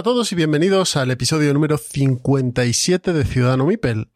[0.00, 4.08] A todos y bienvenidos al episodio número 57 de Ciudadano Mipel.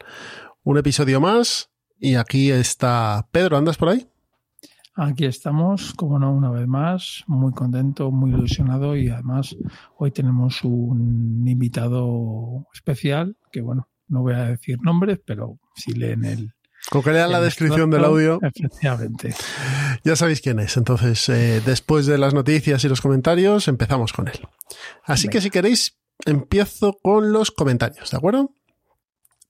[0.62, 1.68] Un episodio más
[2.00, 4.08] y aquí está Pedro, ¿andas por ahí?
[4.94, 9.54] Aquí estamos, como no, una vez más, muy contento, muy ilusionado y además
[9.98, 16.24] hoy tenemos un invitado especial que, bueno, no voy a decir nombres, pero si leen
[16.24, 16.54] el...
[16.94, 18.38] Con que lean la descripción del audio.
[18.40, 19.34] Efectivamente.
[20.04, 20.76] Ya sabéis quién es.
[20.76, 24.38] Entonces, eh, después de las noticias y los comentarios, empezamos con él.
[25.02, 28.54] Así que si queréis, empiezo con los comentarios, ¿de acuerdo?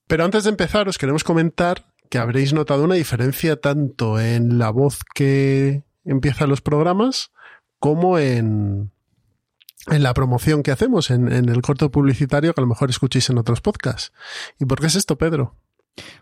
[0.07, 4.71] Pero antes de empezar, os queremos comentar que habréis notado una diferencia tanto en la
[4.71, 7.29] voz que empieza los programas
[7.77, 8.91] como en,
[9.85, 13.29] en la promoción que hacemos, en, en, el corto publicitario que a lo mejor escuchéis
[13.29, 14.13] en otros podcasts.
[14.57, 15.59] ¿Y por qué es esto, Pedro?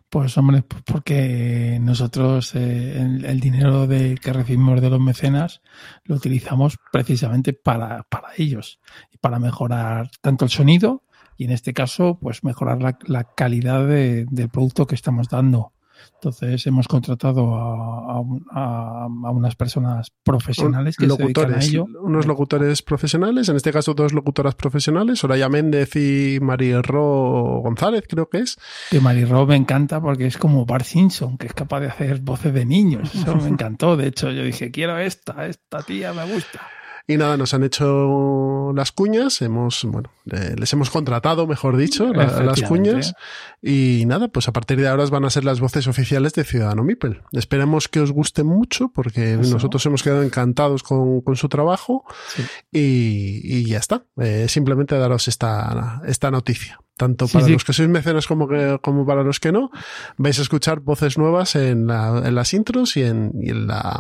[0.09, 5.61] Pues hombre, porque nosotros eh, el, dinero que recibimos de los mecenas
[6.03, 8.79] lo utilizamos precisamente para, para ellos
[9.11, 11.03] y para mejorar tanto el sonido
[11.35, 15.73] y en este caso, pues mejorar la, la calidad de, del producto que estamos dando.
[16.15, 22.01] Entonces hemos contratado a, a, a unas personas profesionales que locutores, se dedican a ello.
[22.01, 28.29] Unos locutores profesionales, en este caso dos locutoras profesionales, Soraya Méndez y Marirro González, creo
[28.29, 28.57] que es.
[28.89, 32.53] Que Marirro me encanta porque es como Bart Simpson, que es capaz de hacer voces
[32.53, 33.13] de niños.
[33.13, 33.97] Eso me encantó.
[33.97, 36.61] De hecho, yo dije, quiero esta, esta tía me gusta.
[37.05, 42.13] Y nada, nos han hecho las cuñas, hemos, bueno, eh, les hemos contratado, mejor dicho,
[42.13, 43.13] la, las cuñas.
[43.61, 46.83] Y nada, pues a partir de ahora van a ser las voces oficiales de Ciudadano
[46.83, 47.21] Mipel.
[47.33, 49.53] Esperemos que os guste mucho, porque Eso.
[49.53, 52.05] nosotros hemos quedado encantados con, con su trabajo.
[52.35, 52.43] Sí.
[52.71, 54.05] Y, y, ya está.
[54.17, 56.79] Eh, simplemente daros esta, esta noticia.
[56.95, 57.53] Tanto para sí, sí.
[57.53, 59.71] los que sois mecenas como, que, como para los que no,
[60.15, 63.99] vais a escuchar voces nuevas en, la, en las intros y en, y en la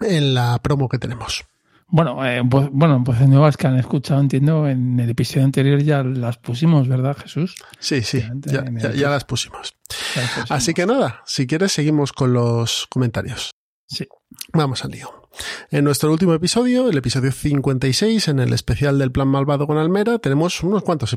[0.00, 1.44] en la promo que tenemos.
[1.92, 6.02] Bueno, eh, pues, bueno, pues nuevas que han escuchado, entiendo, en el episodio anterior ya
[6.02, 7.56] las pusimos, ¿verdad, Jesús?
[7.80, 9.74] Sí, sí, ya, ya, ya, las pusimos.
[10.16, 10.50] las pusimos.
[10.50, 13.50] Así que nada, si quieres seguimos con los comentarios.
[13.86, 14.08] Sí.
[14.54, 15.28] Vamos al lío.
[15.70, 20.18] En nuestro último episodio, el episodio 56, en el especial del Plan Malvado con Almera,
[20.18, 21.14] tenemos unos cuantos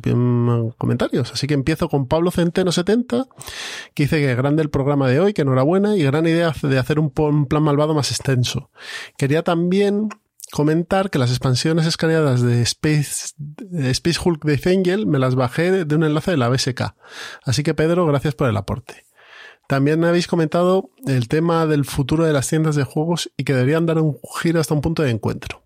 [0.77, 1.31] comentarios.
[1.31, 3.29] Así que empiezo con Pablo Centeno70,
[3.93, 6.99] que dice que grande el programa de hoy, que enhorabuena, y gran idea de hacer
[6.99, 8.69] un plan malvado más extenso.
[9.17, 10.09] Quería también
[10.51, 13.33] comentar que las expansiones escaneadas de Space,
[13.73, 16.95] Space Hulk de Angel me las bajé de un enlace de la BSK.
[17.43, 19.05] Así que Pedro, gracias por el aporte.
[19.67, 23.85] También habéis comentado el tema del futuro de las tiendas de juegos y que deberían
[23.85, 25.63] dar un giro hasta un punto de encuentro.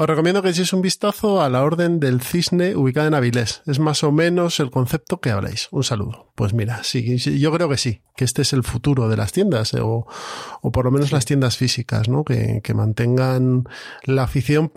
[0.00, 3.60] Os recomiendo que echéis un vistazo a la Orden del Cisne ubicada en Avilés.
[3.66, 5.68] Es más o menos el concepto que habláis.
[5.72, 6.32] Un saludo.
[6.36, 9.74] Pues mira, sí, yo creo que sí, que este es el futuro de las tiendas,
[9.74, 10.06] eh, o,
[10.62, 12.24] o por lo menos las tiendas físicas, ¿no?
[12.24, 13.64] Que, que mantengan
[14.04, 14.72] la afición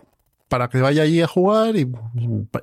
[0.50, 1.90] para que vaya allí a jugar y,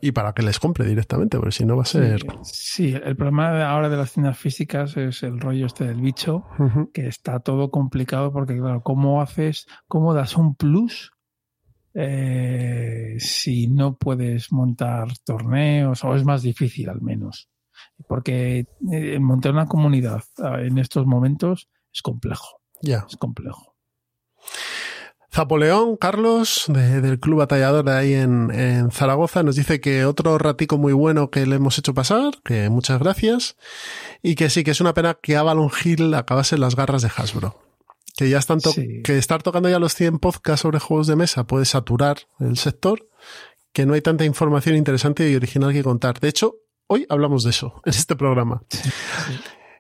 [0.02, 2.20] y, para que les compre directamente, porque si no va a ser.
[2.42, 6.44] Sí, sí, el problema ahora de las tiendas físicas es el rollo este del bicho,
[6.58, 6.92] uh -huh.
[6.92, 11.12] que está todo complicado porque, claro, ¿cómo haces, cómo das un plus
[11.94, 17.48] eh, si no puedes montar torneos o es más difícil al menos?
[18.08, 20.22] Porque eh, montar una comunidad
[20.58, 22.60] en estos momentos es complejo.
[22.82, 23.06] Ya.
[23.08, 23.74] Es complejo.
[25.32, 30.38] Zapoleón, Carlos, de, del Club Batallador de ahí en, en, Zaragoza, nos dice que otro
[30.38, 33.56] ratico muy bueno que le hemos hecho pasar, que muchas gracias,
[34.22, 37.10] y que sí, que es una pena que Avalon Hill acabase en las garras de
[37.16, 37.69] Hasbro.
[38.16, 39.02] Que ya están sí.
[39.02, 43.08] que estar tocando ya los 100 podcasts sobre juegos de mesa puede saturar el sector,
[43.72, 46.20] que no hay tanta información interesante y original que contar.
[46.20, 46.56] De hecho,
[46.86, 48.62] hoy hablamos de eso en este programa.
[48.68, 48.90] Sí.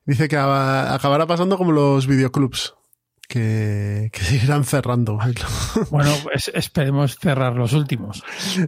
[0.06, 2.74] Dice que acabará pasando como los videoclubs
[3.30, 5.18] que, que seguirán cerrando.
[5.90, 8.22] Bueno, pues esperemos cerrar los últimos.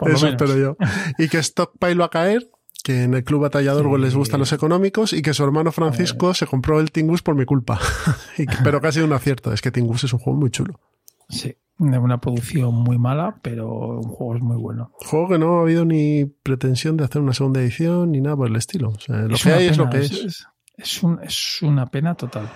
[0.06, 0.76] Eso espero yo.
[1.18, 2.48] Y que Stockpile va a caer,
[2.82, 4.02] que en el club batallador sí.
[4.02, 7.44] les gustan los económicos y que su hermano Francisco se compró el Tingus por mi
[7.44, 7.80] culpa.
[8.38, 9.52] y pero sido un acierto.
[9.52, 10.80] Es que Tingus es un juego muy chulo.
[11.28, 14.92] Sí, de una producción muy mala, pero un juego es muy bueno.
[14.94, 18.48] Juego que no ha habido ni pretensión de hacer una segunda edición ni nada por
[18.48, 18.90] el estilo.
[18.90, 20.12] O sea, lo que hay es lo que es.
[20.12, 20.46] Es,
[20.76, 22.50] es, un, es una pena total.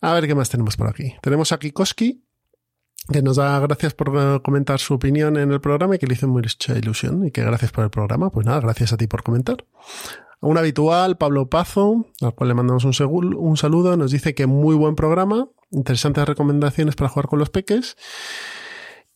[0.00, 1.14] A ver qué más tenemos por aquí.
[1.20, 2.22] Tenemos aquí Koski,
[3.12, 6.14] que nos da gracias por eh, comentar su opinión en el programa y que le
[6.14, 8.30] hizo mucha ilusión y que gracias por el programa.
[8.30, 9.64] Pues nada, gracias a ti por comentar.
[10.40, 14.74] Un habitual, Pablo Pazo, al cual le mandamos un, un saludo, nos dice que muy
[14.74, 17.96] buen programa, interesantes recomendaciones para jugar con los peques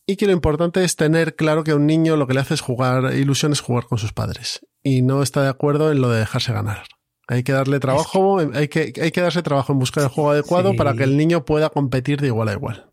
[0.05, 2.55] y que lo importante es tener claro que a un niño lo que le hace
[2.55, 6.09] es jugar, ilusión es jugar con sus padres y no está de acuerdo en lo
[6.09, 6.83] de dejarse ganar.
[7.27, 10.75] Hay que darle trabajo, hay que, hay que darse trabajo en buscar el juego adecuado
[10.75, 12.90] para que el niño pueda competir de igual a igual.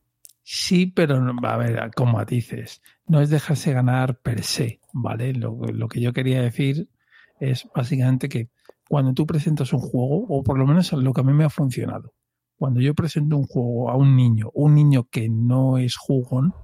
[0.50, 5.34] Sí, pero a ver, como dices, no es dejarse ganar per se, ¿vale?
[5.34, 6.88] Lo, lo que yo quería decir
[7.38, 8.48] es básicamente que
[8.88, 11.50] cuando tú presentas un juego, o por lo menos lo que a mí me ha
[11.50, 12.14] funcionado,
[12.56, 16.54] cuando yo presento un juego a un niño, un niño que no es jugón,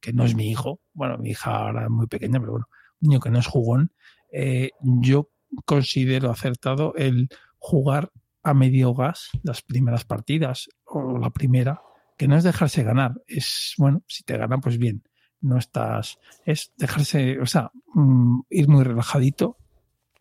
[0.00, 2.68] que no es mi hijo, bueno, mi hija ahora es muy pequeña, pero bueno,
[3.02, 3.92] un niño que no es jugón,
[4.32, 5.28] eh, yo
[5.66, 7.28] considero acertado el
[7.58, 8.10] jugar
[8.42, 11.82] a medio gas las primeras partidas o la primera,
[12.16, 15.02] que no es dejarse ganar, es, bueno, si te ganan, pues bien,
[15.40, 19.58] no estás, es dejarse, o sea, mm, ir muy relajadito,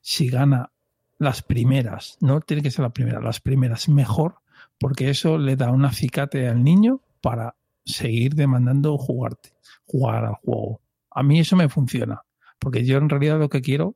[0.02, 0.72] si gana
[1.18, 4.40] las primeras, no tiene que ser la primera, las primeras mejor,
[4.78, 7.56] porque eso le da un acicate al niño para
[7.86, 9.54] seguir demandando jugarte,
[9.86, 10.82] jugar al juego.
[11.10, 12.22] A mí eso me funciona,
[12.60, 13.96] porque yo en realidad lo que quiero,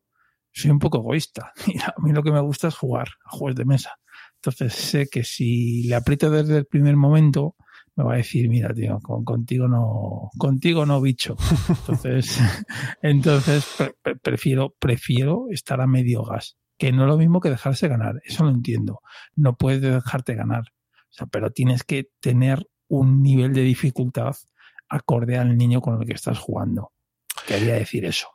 [0.52, 3.56] soy un poco egoísta, y a mí lo que me gusta es jugar a juegos
[3.56, 4.00] de mesa.
[4.36, 7.56] Entonces sé que si le aprieto desde el primer momento,
[8.00, 11.36] me va a decir, mira, tío, con, contigo no, contigo no bicho.
[11.68, 12.40] Entonces,
[13.02, 13.66] entonces
[14.22, 18.22] prefiero, prefiero estar a medio gas, que no es lo mismo que dejarse ganar.
[18.24, 19.02] Eso lo entiendo.
[19.36, 20.62] No puedes dejarte ganar.
[20.62, 24.38] O sea, pero tienes que tener un nivel de dificultad
[24.88, 26.94] acorde al niño con el que estás jugando.
[27.46, 28.30] Quería decir eso.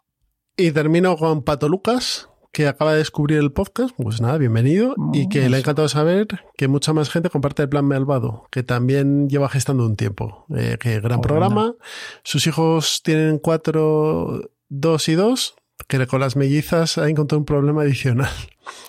[0.58, 4.94] Y termino con Pato Lucas, que acaba de descubrir el podcast, pues nada, bienvenido.
[5.12, 8.62] y que le ha encantado saber que mucha más gente comparte el plan Malvado, que
[8.62, 10.46] también lleva gestando un tiempo.
[10.56, 11.74] Eh, que gran programa.
[12.22, 15.56] Sus hijos tienen cuatro, dos y dos,
[15.88, 18.30] que con las mellizas ha encontrado un problema adicional.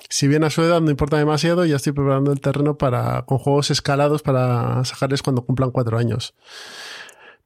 [0.08, 3.40] Si bien a su edad no importa demasiado, ya estoy preparando el terreno para, con
[3.40, 6.34] juegos escalados para sacarles cuando cumplan cuatro años.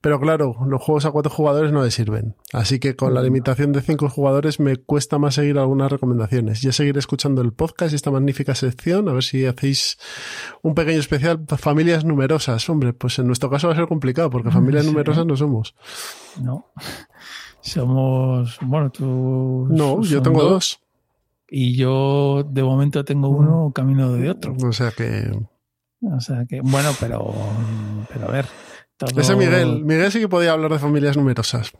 [0.00, 2.34] Pero claro, los juegos a cuatro jugadores no le sirven.
[2.54, 6.62] Así que con la limitación de cinco jugadores me cuesta más seguir algunas recomendaciones.
[6.62, 9.98] Ya seguiré escuchando el podcast y esta magnífica sección, a ver si hacéis
[10.62, 12.66] un pequeño especial para familias numerosas.
[12.70, 15.74] Hombre, pues en nuestro caso va a ser complicado porque familias numerosas no somos.
[16.40, 16.72] No.
[17.60, 19.66] Somos, bueno, tú...
[19.68, 20.80] No, yo tengo dos.
[21.46, 24.56] Y yo de momento tengo uno camino de otro.
[24.64, 25.30] O sea que...
[26.02, 27.34] O sea que, bueno, pero,
[28.08, 28.46] pero a ver,
[29.16, 29.84] ese Miguel.
[29.84, 31.72] Miguel sí que podía hablar de familias numerosas.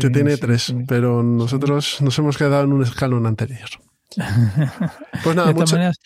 [0.00, 3.68] que tiene tres, pero nosotros nos hemos quedado en un escalón anterior.
[5.24, 5.98] Pues nada, de todas maneras,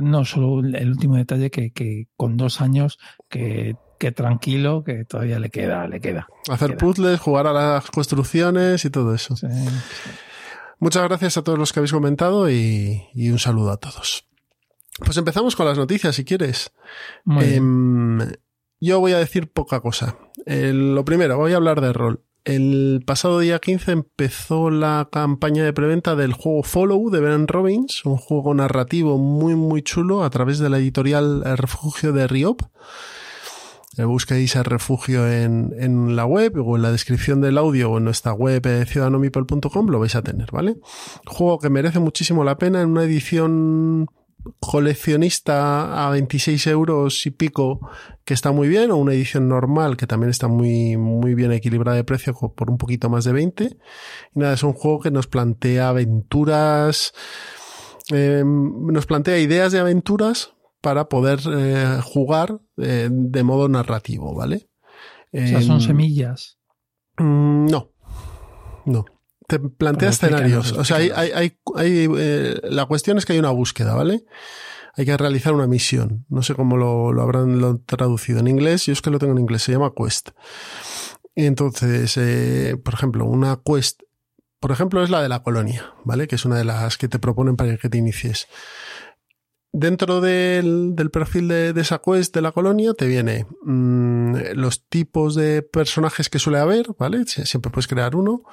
[0.00, 2.98] no, solo el último detalle que, con dos años
[3.28, 3.76] que,
[4.14, 6.28] tranquilo, que todavía le queda, le queda.
[6.50, 9.34] Hacer puzzles, jugar a las construcciones y todo eso.
[10.78, 14.26] Muchas gracias a todos los que habéis comentado y, un saludo a todos.
[14.98, 16.72] Pues empezamos con las noticias, si quieres.
[17.26, 18.20] Em,
[18.84, 20.16] yo voy a decir poca cosa.
[20.46, 22.20] lo primero, voy a hablar de rol.
[22.44, 28.04] El pasado día 15 empezó la campaña de preventa del juego Follow de Ben Robbins,
[28.04, 32.60] un juego narrativo muy muy chulo a través de la editorial El Refugio de Riop.
[33.96, 37.98] Eh, busquéis el refugio en, en, la web o en la descripción del audio o
[37.98, 40.76] en nuestra web eh, lo vais a tener, ¿vale?
[41.24, 44.10] Juego que merece muchísimo la pena en una edición
[44.60, 47.80] coleccionista a 26 euros y pico,
[48.24, 51.96] que está muy bien, o una edición normal que también está muy, muy bien equilibrada
[51.96, 53.64] de precio por un poquito más de 20.
[53.64, 57.12] Y nada, es un juego que nos plantea aventuras,
[58.10, 64.68] em, nos plantea ideas de aventuras para poder eh, jugar eh, de modo narrativo, ¿vale?
[65.32, 66.58] O sea, son em, semillas.
[67.16, 67.90] Mm, no,
[68.84, 69.13] no
[69.58, 70.72] te plantea escenarios.
[70.72, 74.24] O sea, hay, hay, hay, eh, la cuestión es que hay una búsqueda, ¿vale?
[74.96, 76.24] Hay que realizar una misión.
[76.28, 78.86] No sé cómo lo, lo habrán lo traducido en inglés.
[78.86, 79.62] Yo es que lo tengo en inglés.
[79.62, 80.30] Se llama Quest.
[81.34, 84.02] Y entonces, eh, por ejemplo, una Quest,
[84.60, 86.26] por ejemplo, es la de la colonia, ¿vale?
[86.28, 88.46] Que es una de las que te proponen para que te inicies.
[89.76, 94.86] Dentro del, del perfil de, de, esa quest de la colonia te viene mmm, los
[94.88, 97.24] tipos de personajes que suele haber, ¿vale?
[97.26, 98.44] Siempre puedes crear uno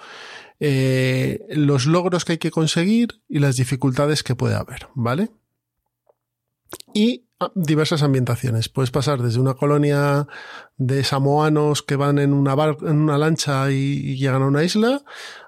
[0.61, 5.29] eh, los logros que hay que conseguir y las dificultades que puede haber, ¿vale?
[6.93, 8.69] Y Ah, diversas ambientaciones.
[8.69, 10.27] Puedes pasar desde una colonia
[10.77, 15.01] de samoanos que van en una, bar, en una lancha y, llegan a una isla,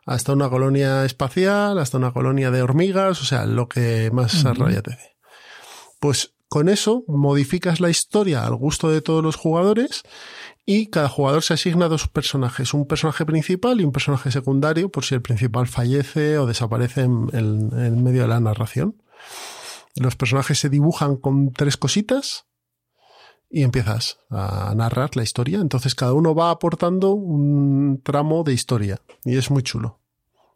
[0.04, 4.54] hasta una colonia espacial, hasta una colonia de hormigas, o sea, lo que más uh
[4.54, 5.18] te dé.
[6.00, 10.02] Pues con eso modificas la historia al gusto de todos los jugadores
[10.66, 15.04] y cada jugador se asigna dos personajes, un personaje principal y un personaje secundario por
[15.04, 19.02] si el principal fallece o desaparece en, en medio de la narración.
[19.96, 22.46] Los personajes se dibujan con tres cositas
[23.50, 25.60] y empiezas a narrar la historia.
[25.60, 30.00] Entonces cada uno va aportando un tramo de historia y es muy chulo.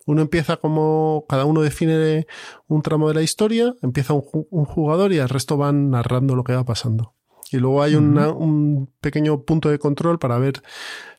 [0.08, 2.26] Uno empieza como cada uno define
[2.68, 6.56] un tramo de la historia, empieza un, jugador y el resto van narrando lo que
[6.56, 7.14] va pasando.
[7.52, 10.62] Y luego hay un pequeño punto de control para ver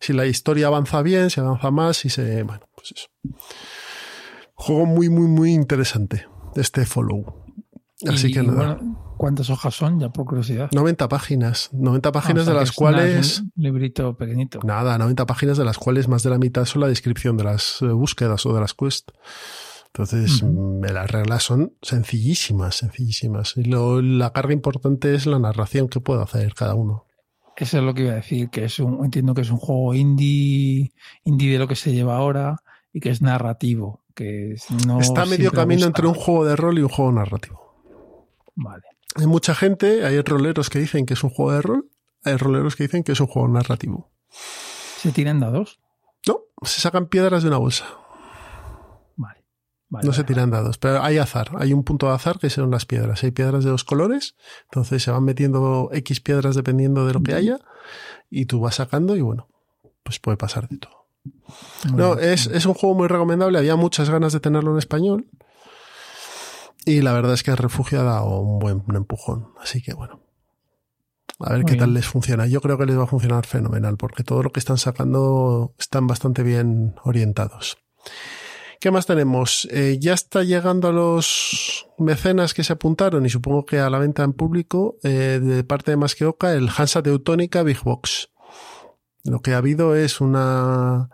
[0.00, 2.42] si la historia avanza bien, si avanza más, si se...
[2.42, 3.08] Bueno, pues eso.
[4.54, 6.26] Juego muy, muy, muy interesante.
[6.56, 7.44] Este follow.
[8.06, 8.78] Así que nada.
[9.16, 9.98] ¿Cuántas hojas son?
[9.98, 10.70] Ya por curiosidad.
[10.72, 11.70] 90 páginas.
[11.72, 13.40] 90 páginas de las cuales.
[13.40, 14.60] Un librito pequeñito.
[14.62, 17.82] Nada, 90 páginas de las cuales más de la mitad son la descripción de las
[17.82, 19.12] eh, búsquedas o de las quests.
[19.98, 23.56] Entonces, mm, las reglas son sencillísimas, sencillísimas.
[23.56, 27.06] Y lo, la carga importante es la narración que puede hacer cada uno.
[27.56, 29.92] Eso es lo que iba a decir, que es un, entiendo que es un juego
[29.94, 30.92] indie,
[31.24, 32.62] indie de lo que se lleva ahora
[32.92, 34.04] y que es narrativo.
[34.14, 34.54] Que
[34.86, 37.82] no Está medio camino entre un juego de rol y un juego narrativo.
[38.54, 38.84] Vale.
[39.16, 41.90] Hay mucha gente, hay roleros que dicen que es un juego de rol,
[42.22, 44.12] hay roleros que dicen que es un juego narrativo.
[44.30, 45.80] ¿Se tiran dados?
[46.24, 47.86] No, se sacan piedras de una bolsa.
[49.90, 50.06] Vale.
[50.06, 51.50] no se tiran dados, pero hay azar.
[51.58, 53.24] Hay un punto de azar que son las piedras.
[53.24, 57.34] Hay piedras de dos colores, entonces se van metiendo X piedras dependiendo de lo que
[57.34, 57.58] haya
[58.28, 59.48] y tú vas sacando y bueno,
[60.02, 61.08] pues puede pasar de todo.
[61.94, 63.58] no, es, es un juego muy recomendable.
[63.58, 65.26] Había muchas ganas de tenerlo en español.
[66.84, 69.52] Y la verdad es que el refugio ha dado un buen empujón.
[69.60, 70.20] Así que bueno.
[71.40, 72.46] A ver qué tal les funciona.
[72.46, 76.06] Yo creo que les va a funcionar fenomenal, porque todo lo que están sacando están
[76.08, 77.78] bastante bien orientados.
[78.80, 79.66] ¿Qué más tenemos?
[79.72, 83.98] Eh, ya está llegando a los mecenas que se apuntaron y supongo que a la
[83.98, 88.30] venta en público eh, de parte de Más que Oca el Hansa Teutónica Big Box.
[89.24, 91.10] Lo que ha habido es una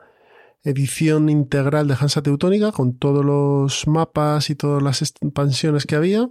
[0.63, 6.29] edición integral de Hansa Teutónica con todos los mapas y todas las expansiones que había.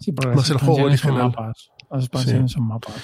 [0.00, 1.28] Sí, porque más el juego original.
[1.28, 1.70] mapas.
[1.88, 2.94] Las expansiones son mapas.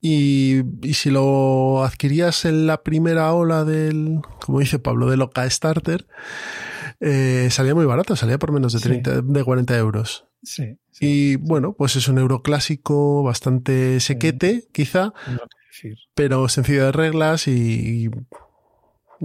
[0.00, 5.48] Y, y, si lo adquirías en la primera ola del, como dice Pablo, de Loca
[5.50, 6.06] Starter,
[7.00, 10.26] eh, salía muy barato, salía por menos de 30, de 40 euros.
[10.42, 15.12] Sí, Y bueno, pues es un euro clásico, bastante sequete, quizá,
[16.14, 18.10] pero sencillo de reglas y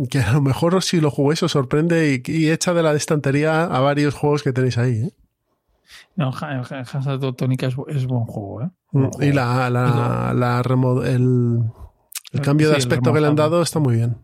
[0.09, 3.79] que a lo mejor si lo juguéis os sorprende y, echa de la estantería a
[3.79, 4.93] varios juegos que tenéis ahí.
[4.93, 5.11] ¿eh?
[6.15, 8.63] No, Hansa Tónica es, es, buen juego.
[8.63, 8.69] ¿eh?
[8.91, 10.61] Mm, y la, la, la
[11.05, 11.61] el,
[12.33, 14.17] el, cambio de aspecto que le han dado está muy bien.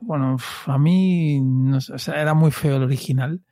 [0.00, 3.42] Bueno, a mí no o sea, era muy feo el original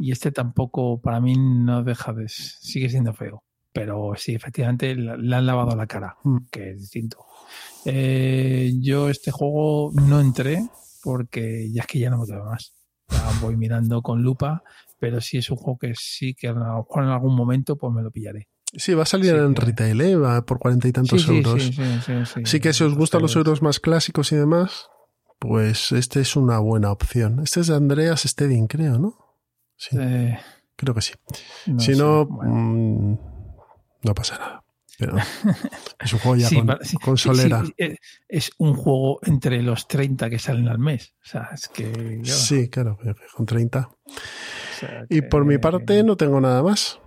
[0.00, 2.28] y este tampoco para mí no deja de...
[2.28, 3.42] sigue siendo feo.
[3.72, 6.46] Pero sí, efectivamente le han lavado la cara, mm.
[6.50, 7.26] que es distinto.
[7.84, 10.64] Eh, yo este juego no entré
[11.02, 12.72] porque ya es que ya no me quedo más.
[13.10, 14.62] Ya voy mirando con lupa,
[14.98, 17.92] pero sí es un juego que sí que a lo mejor en algún momento pues
[17.92, 18.48] me lo pillaré.
[18.76, 20.16] Sí, va a salir en retail, ¿eh?
[20.16, 21.62] va por cuarenta y tantos euros.
[21.62, 24.88] Sí, sí, que si os gustan los euros más clásicos y demás,
[25.46, 27.40] pues este es una buena opción.
[27.40, 29.14] Este es de Andreas Stedin, creo, ¿no?
[29.76, 29.96] Sí.
[30.00, 30.38] Eh,
[30.74, 31.12] creo que sí.
[31.78, 33.18] si no, mm,
[34.02, 34.64] no pasa nada.
[34.98, 35.16] Pero
[36.00, 36.48] es un juego ya
[37.02, 37.62] con, solera.
[37.76, 37.96] Eh,
[38.26, 41.14] es un juego entre los 30 que salen al mes.
[41.22, 42.20] O sea, es que.
[42.24, 42.98] Sí, claro,
[43.34, 43.90] con 30.
[45.10, 47.00] Y por mi parte no tengo nada más.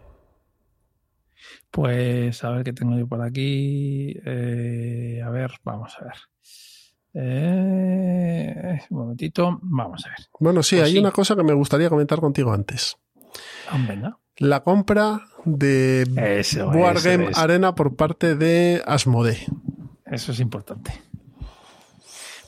[1.72, 4.15] Pues a ver qué tengo yo por aquí.
[4.25, 6.15] Eh, a ver, vamos a ver.
[7.20, 10.28] Eh, un momentito, vamos a ver.
[10.40, 12.98] Bueno, sí, pues hay una cosa que me gustaría comentar contigo antes.
[13.70, 16.06] Ah, venga la compra de
[16.74, 19.40] Wargame Arena por parte de Asmode.
[20.06, 20.92] Eso es importante.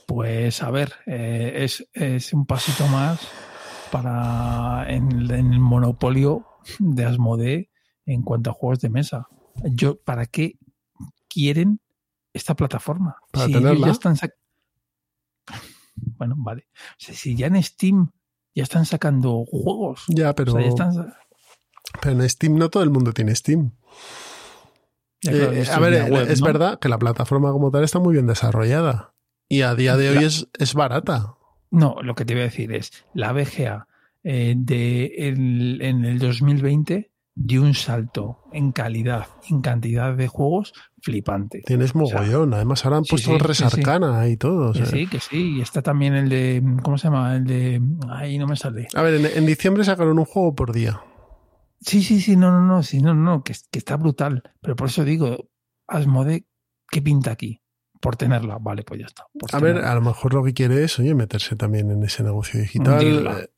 [0.06, 3.20] Pues a ver, eh, es, un pasito más
[3.92, 6.46] para en, el monopolio
[6.80, 7.70] de Asmode
[8.06, 9.28] en cuanto a juegos de mesa.
[9.64, 10.58] Yo, ¿para qué
[11.28, 11.80] quieren
[12.34, 13.18] esta plataforma?
[13.32, 13.88] Para tenerla.
[13.88, 14.16] Ya están
[16.18, 16.68] bueno, vale.
[16.98, 18.12] si ya en Steam
[18.56, 20.04] ya están sacando juegos.
[20.08, 20.54] Ya, pero.
[22.02, 23.72] Pero en Steam no todo el mundo tiene Steam.
[25.24, 29.14] Eh, a ver, es verdad que la plataforma como tal está muy bien desarrollada
[29.50, 31.36] y a día de hoy es, es, barata.
[31.72, 33.88] No, lo que te voy a decir es, la BGA
[34.24, 41.62] eh, de en el 2020 dio un salto en calidad, en cantidad de juegos flipante.
[41.66, 42.54] Tienes mogollón.
[42.54, 44.72] Además, ahora han sí, puesto sí, el sí, Resarcana y todo.
[44.72, 44.86] o sea.
[44.86, 45.58] sí, que sí.
[45.58, 46.62] Y está también el de.
[46.84, 47.36] ¿Cómo se llama?
[47.38, 47.82] El de.
[48.10, 48.88] Ahí no me sale.
[48.94, 51.02] A ver, en, en diciembre sacaron un juego por día.
[51.80, 54.44] Sí, sí, sí, no, no, no, sí, no, no, que, que está brutal.
[54.62, 55.50] Pero por eso digo,
[55.88, 56.46] Asmode,
[56.92, 57.62] ¿qué pinta aquí?
[58.02, 59.24] Por tenerla, vale, pues ya está.
[59.38, 62.24] por A ver, a lo mejor lo que quiere es, oye, meterse también en ese
[62.24, 63.50] negocio digital.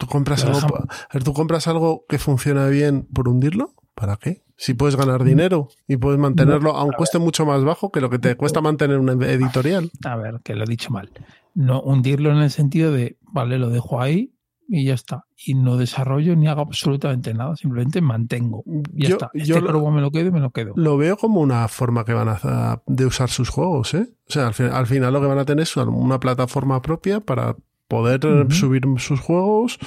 [0.00, 4.42] Tú compras algo, a ver, tú compras algo que funciona bien por hundirlo, ¿para qué?
[4.56, 8.08] Si puedes ganar dinero y puedes mantenerlo a un coste mucho más bajo que lo
[8.08, 9.90] que te cuesta mantener una editorial.
[10.06, 11.10] A ver, que lo he dicho mal.
[11.54, 14.32] No hundirlo en el sentido de, vale, lo dejo ahí
[14.68, 15.24] y ya está.
[15.44, 18.62] Y no desarrollo ni hago absolutamente nada, simplemente mantengo.
[18.94, 19.30] Y ya Yo, está.
[19.34, 20.72] Este yo lo, cromo me lo quedo y me lo quedo.
[20.76, 24.08] lo veo como una forma que van a de usar sus juegos, ¿eh?
[24.28, 27.20] O sea, al, fin- al final lo que van a tener es una plataforma propia
[27.20, 27.56] para
[27.90, 28.20] poder
[28.52, 29.78] subir sus juegos,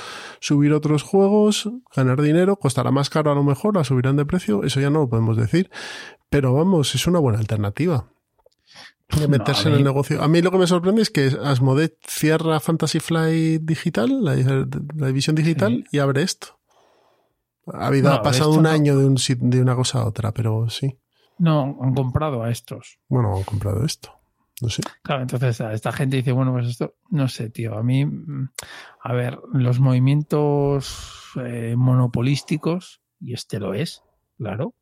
[0.42, 4.64] subir otros juegos, ganar dinero, costará más caro a lo mejor, la subirán de precio,
[4.66, 5.72] eso ya no lo podemos decir,
[6.30, 8.10] pero vamos, es una buena alternativa
[9.16, 10.22] de No, meterse en el negocio.
[10.22, 14.36] A mí lo que me sorprende es que Asmodee cierra Fantasy Flight Digital, la,
[14.96, 16.60] la división digital, y abre esto.
[17.72, 18.70] Ha, habido, No, ha pasado un no.
[18.70, 21.00] año de, un, sit- de una cosa a otra, pero sí.
[21.38, 23.00] No, han comprado a estos.
[23.08, 24.12] Bueno, han comprado esto.
[24.64, 24.82] No sé.
[25.02, 28.50] Claro, entonces esta gente dice, bueno, pues esto, no sé, tío, a mí, mm,
[29.02, 34.04] a ver, los movimientos eh, monopolísticos, y este lo es,
[34.38, 34.74] claro,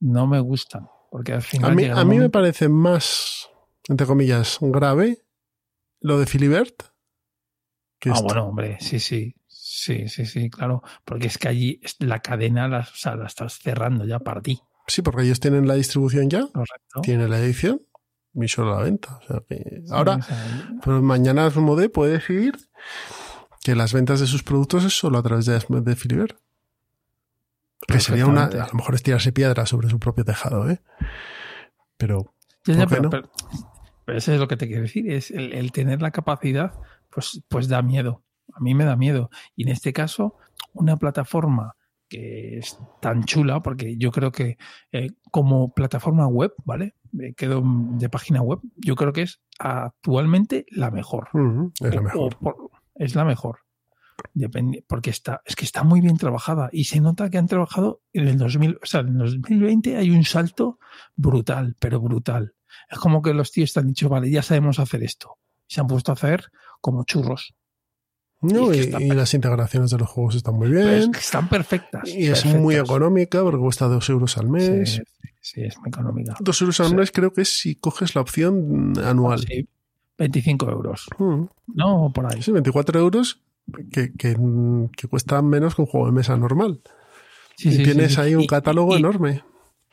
[0.00, 1.70] no me gustan, porque al final...
[1.70, 3.48] A mí, a mí me parece más,
[3.88, 5.18] entre comillas, grave
[6.00, 6.82] lo de Filibert.
[8.00, 8.24] que Ah, esto.
[8.24, 12.80] bueno, hombre, sí, sí, sí, sí, sí, claro, porque es que allí la cadena la,
[12.80, 16.42] o sea, la estás cerrando ya para ti, Sí, porque ellos tienen la distribución ya,
[16.46, 17.00] ¿correcto?
[17.02, 17.80] tienen la edición
[18.36, 19.18] y solo la venta.
[19.22, 20.36] O sea que ahora, o sea,
[20.82, 22.54] pues mañana Asmodee puede decidir
[23.62, 26.38] que las ventas de sus productos es solo a través de, de Filibert.
[27.86, 30.80] Que sería una, a lo mejor es tirarse piedra sobre su propio tejado, ¿eh?
[31.96, 32.32] Pero
[32.66, 33.10] Ya, ya, ¿Por qué pero, no?
[33.10, 33.30] pero-
[34.04, 36.72] pero eso es lo que te quiero decir, es el, el tener la capacidad,
[37.10, 38.22] pues, pues da miedo.
[38.54, 39.30] A mí me da miedo.
[39.56, 40.36] Y en este caso,
[40.72, 41.74] una plataforma
[42.08, 44.58] que es tan chula, porque yo creo que
[44.92, 46.94] eh, como plataforma web, ¿vale?
[47.16, 51.28] Me quedo de página web, yo creo que es actualmente la mejor.
[51.80, 52.36] es la mejor.
[52.38, 53.58] por- es la mejor.
[54.32, 58.02] Depende, porque está, es que está muy bien trabajada y se nota que han trabajado
[58.12, 60.78] en el 2000, o sea, en el 2020 hay un salto
[61.14, 62.54] brutal, pero brutal.
[62.90, 65.36] Es como que los tíos te han dicho, vale, ya sabemos hacer esto.
[65.68, 66.46] Y se han puesto a hacer
[66.80, 67.54] como churros.
[68.42, 70.84] No, y y, es que está y las integraciones de los juegos están muy bien.
[70.84, 72.08] Pero es que están perfectas.
[72.08, 74.92] Y es muy económica porque cuesta dos euros al mes.
[74.94, 75.02] Sí,
[75.40, 76.36] sí, es muy económica.
[76.40, 76.94] Dos euros al Sí.
[76.96, 79.40] mes creo que es si coges la opción anual.
[79.40, 79.68] Sí,
[80.18, 81.06] 25 euros.
[81.18, 81.44] Mm,
[81.74, 82.42] No, por ahí.
[82.42, 83.40] Sí, 24 euros
[83.90, 84.36] que, que,
[84.96, 86.80] que cuesta menos que un juego de mesa normal.
[87.56, 89.42] Sí, y tienes ahí un catálogo y- enorme.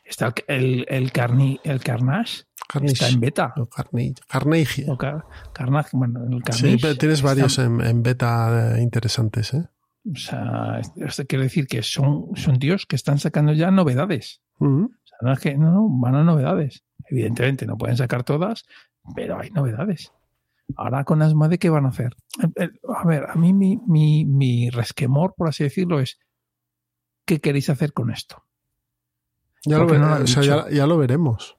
[0.03, 2.93] Está el, el, carni, el Carnage, Carnage.
[2.93, 3.53] está en beta.
[3.55, 4.15] No, Carnage.
[4.27, 4.85] Carnage.
[4.91, 6.77] O Car- Carnage, bueno, el Sí, Carnage.
[6.81, 9.67] pero tienes varios en, en beta eh, interesantes, ¿eh?
[10.11, 14.41] O sea, esto quiere decir que son, son tíos que están sacando ya novedades.
[14.59, 16.83] O sea, no es que no, no, van a novedades.
[17.09, 18.65] Evidentemente no pueden sacar todas,
[19.15, 20.11] pero hay novedades.
[20.75, 22.15] Ahora con Asmode, ¿qué van a hacer?
[22.43, 26.19] Eh, eh, A ver, a mí mi, mi, mi resquemor, por así decirlo, es
[27.25, 28.43] ¿qué queréis hacer con esto?
[29.65, 30.69] Ya, lo, ¿Por qué no lo ve- han o sea, dicho?
[30.69, 31.57] ya, ya lo veremos.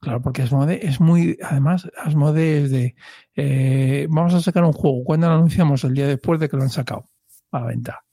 [0.00, 2.94] Claro, porque Asmode es muy, además, Asmode es de,
[3.34, 5.82] eh, vamos a sacar un juego, ¿cuándo lo anunciamos?
[5.84, 7.04] El día después de que lo han sacado
[7.50, 8.04] a la venta.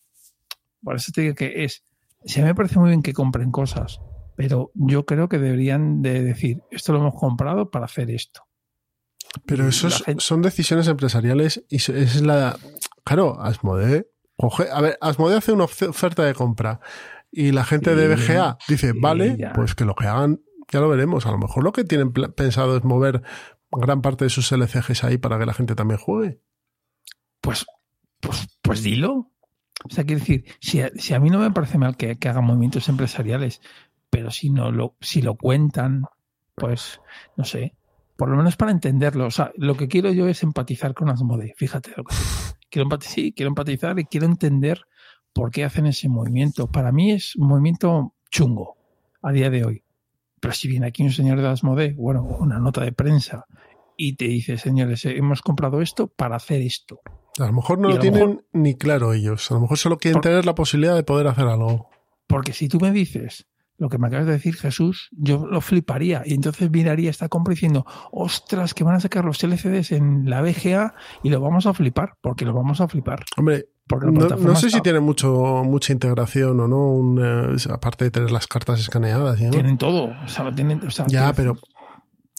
[0.82, 1.84] Por eso te digo que es,
[2.26, 4.00] se me parece muy bien que compren cosas,
[4.36, 8.42] pero yo creo que deberían de decir, esto lo hemos comprado para hacer esto.
[9.46, 12.58] Pero eso la es- gente- son decisiones empresariales y es la...
[13.04, 14.08] Claro, Asmodee...
[14.38, 16.80] coge- a ver, Asmodee hace una of- oferta de compra
[17.36, 20.42] y la gente de BGA dice, vale, pues que lo que hagan
[20.72, 21.26] ya lo veremos.
[21.26, 23.24] A lo mejor lo que tienen pensado es mover
[23.72, 26.40] gran parte de sus LCGs ahí para que la gente también juegue.
[27.42, 27.66] Pues,
[28.20, 29.32] pues, pues dilo.
[29.84, 32.30] O sea, quiero decir, si a, si a mí no me parece mal que, que
[32.30, 33.62] hagan movimientos empresariales,
[34.12, 36.04] pero si no lo, si lo cuentan,
[36.54, 37.02] pues,
[37.36, 37.76] no sé,
[38.16, 39.26] por lo menos para entenderlo.
[39.26, 41.56] O sea, lo que quiero yo es empatizar con Asmodee.
[41.58, 42.16] Fíjate lo que
[42.70, 44.86] quiero empatizar, sí, quiero empatizar y quiero entender
[45.34, 46.68] por qué hacen ese movimiento.
[46.68, 48.78] Para mí es un movimiento chungo
[49.22, 49.84] a día de hoy.
[50.40, 53.46] Pero si viene aquí un señor de Asmodee, bueno, una nota de prensa
[53.98, 57.00] y te dice, señores, hemos comprado esto para hacer esto.
[57.40, 59.50] A lo mejor no lo lo tienen mejor- ni claro ellos.
[59.52, 61.90] A lo mejor solo quieren Por- tener la posibilidad de poder hacer algo.
[62.28, 66.24] Porque si tú me dices, lo que me acabas de decir, Jesús, yo lo fliparía.
[66.26, 70.42] Y entonces miraría esta compra diciendo, ostras, que van a sacar los LCDs en la
[70.42, 73.26] BGA y lo vamos a flipar, porque lo vamos a flipar.
[73.38, 78.48] Hombre, no, sé si tiene mucho mucha integración o no, eh, aparte de tener las
[78.48, 79.38] cartas escaneadas.
[79.38, 80.14] Tienen todo.
[80.24, 81.58] O sea, tienen, ya, pero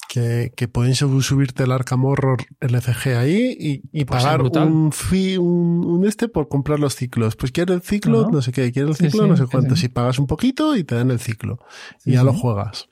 [0.08, 3.56] que, pueden subirte el Arkham Horror LCG ahí
[3.92, 7.36] y, pues pagar un fee, un, este por comprar los ciclos.
[7.36, 9.76] Pues quiero el ciclo, no, sé qué, quiero el ciclo, no sé cuánto.
[9.76, 11.58] Si pagas un poquito y te dan el ciclo
[12.04, 12.88] y ya lo juegas.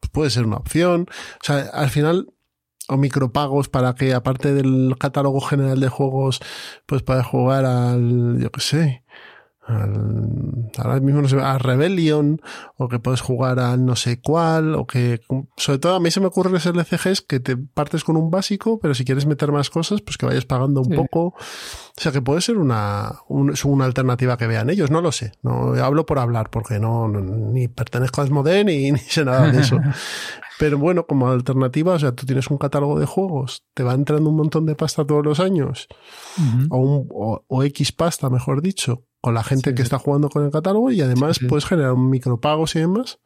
[0.00, 1.06] Pues puede ser una opción.
[1.10, 2.28] O sea, al final,
[2.88, 6.40] o micropagos para que aparte del catálogo general de juegos,
[6.86, 9.04] pues puedas jugar al, yo qué sé,
[9.68, 12.40] ahora mismo no sé, a Rebellion,
[12.76, 15.20] o que puedes jugar al no sé cuál, o que,
[15.56, 18.78] sobre todo a mí se me ocurre ese LCGs que te partes con un básico,
[18.80, 21.26] pero si quieres meter más cosas, pues que vayas pagando un poco.
[21.28, 25.32] O sea que puede ser una, una alternativa que vean ellos, no lo sé.
[25.42, 29.60] No hablo por hablar, porque no, ni pertenezco a Asmodee ni, ni sé nada de
[29.60, 29.78] eso.
[30.58, 34.28] Pero bueno, como alternativa, o sea, tú tienes un catálogo de juegos, te va entrando
[34.28, 35.86] un montón de pasta todos los años,
[36.68, 40.50] o, un, o, X pasta, mejor dicho, con la gente que está jugando con el
[40.50, 43.18] catálogo y además puedes generar un micropagos y demás.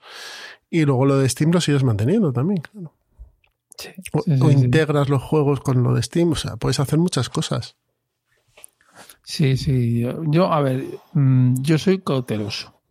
[0.68, 2.92] Y luego lo de Steam lo sigues manteniendo también, claro.
[4.10, 7.76] o, integras los juegos con lo de Steam, o sea, puedes hacer muchas cosas.
[9.22, 10.04] Sí, sí.
[10.26, 12.82] Yo, a ver, mm, yo soy cauteloso.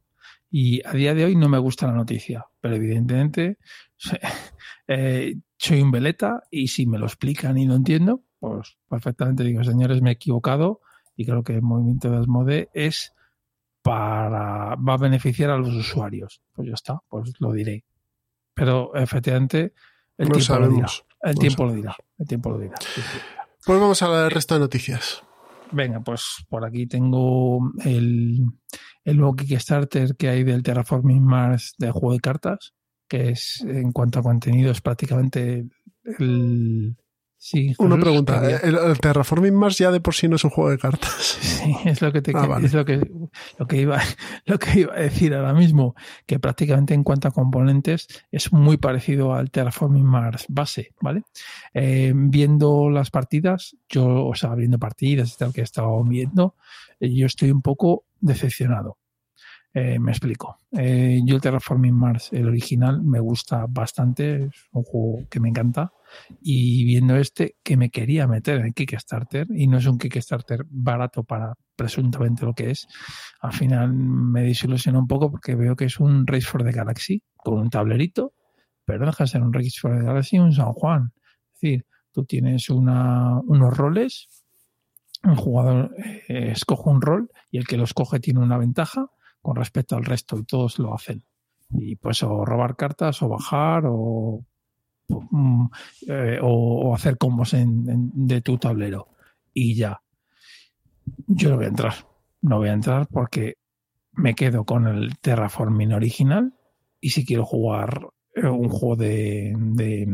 [0.50, 3.58] Y a día de hoy no me gusta la noticia, pero evidentemente
[4.88, 9.66] eh, soy un veleta y si me lo explican y no entiendo, pues perfectamente digo,
[9.66, 10.80] señores, me he equivocado
[11.16, 13.14] y creo que el movimiento de Asmode es
[13.82, 16.42] para va a beneficiar a los usuarios.
[16.54, 17.84] Pues ya está, pues lo diré.
[18.54, 19.74] Pero efectivamente
[20.18, 20.88] el tiempo lo dirá.
[21.22, 21.96] El tiempo lo dirá.
[22.18, 22.76] El tiempo lo dirá.
[23.66, 25.24] Pues vamos a ver el resto de noticias.
[25.72, 28.40] Venga, pues por aquí tengo el,
[29.06, 32.74] el nuevo Kickstarter que hay del Terraforming Mars de juego de cartas,
[33.08, 35.66] que es en cuanto a contenido es prácticamente
[36.20, 36.98] el,
[37.44, 40.78] Sí, Una pregunta, ¿el, Terraforming Mars ya de por sí no es un juego de
[40.78, 41.40] cartas?
[41.42, 43.02] Sí, es lo que te ah, es lo que,
[43.58, 44.00] lo que iba
[44.46, 45.96] lo que iba a decir ahora mismo,
[46.28, 51.24] que prácticamente en cuanto a componentes es muy parecido al Terraforming Mars base, ¿vale?
[51.74, 56.56] Eh, viendo las partidas, yo, o sea, viendo partidas y tal que he estado viendo,
[57.00, 59.00] eh, yo estoy un poco decepcionado.
[59.74, 60.60] Eh, me explico.
[60.78, 65.50] Eh, yo el Terraforming Mars, el original, me gusta bastante, es un juego que me
[65.50, 65.94] encanta.
[66.42, 71.24] Y viendo este, que me quería meter en Kickstarter, y no es un Kickstarter barato
[71.24, 72.88] para presuntamente lo que es,
[73.42, 77.24] al final me desilusionó un poco porque veo que es un Race for the Galaxy
[77.36, 78.34] con un tablerito,
[78.86, 81.14] pero deja de ser un Race for the Galaxy un San Juan.
[81.54, 84.28] Es decir, tú tienes una, unos roles,
[85.24, 85.96] un jugador
[86.28, 89.08] eh, escoge un rol y el que lo escoge tiene una ventaja
[89.42, 91.24] con respecto al resto y todos lo hacen.
[91.70, 94.46] Y pues o robar cartas o bajar o,
[96.08, 99.10] eh, o, hacer combos en, de tu tablero.
[99.54, 100.02] Y ya.
[101.28, 101.94] Yo no voy a entrar.
[102.42, 103.58] No voy a entrar porque
[104.14, 106.54] me quedo con el Terraforming original
[107.00, 110.08] y si quiero jugar eh, un juego de, de,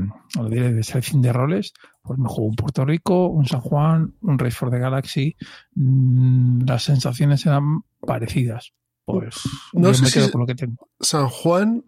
[0.50, 4.56] de selección de roles, pues me juego un Puerto Rico, un San Juan, un Race
[4.56, 5.36] for the Galaxy.
[5.76, 8.74] Mm, las sensaciones eran parecidas
[9.08, 9.36] pues
[9.72, 10.90] no sé si con lo que tengo.
[11.00, 11.86] San Juan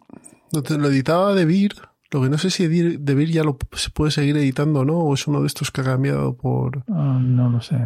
[0.52, 1.74] lo editaba de Vir.
[2.12, 4.98] Lo que no sé si de Vir ya lo se puede seguir editando o no,
[4.98, 6.84] o es uno de estos que ha cambiado por.
[6.88, 7.76] Ah, no lo sé.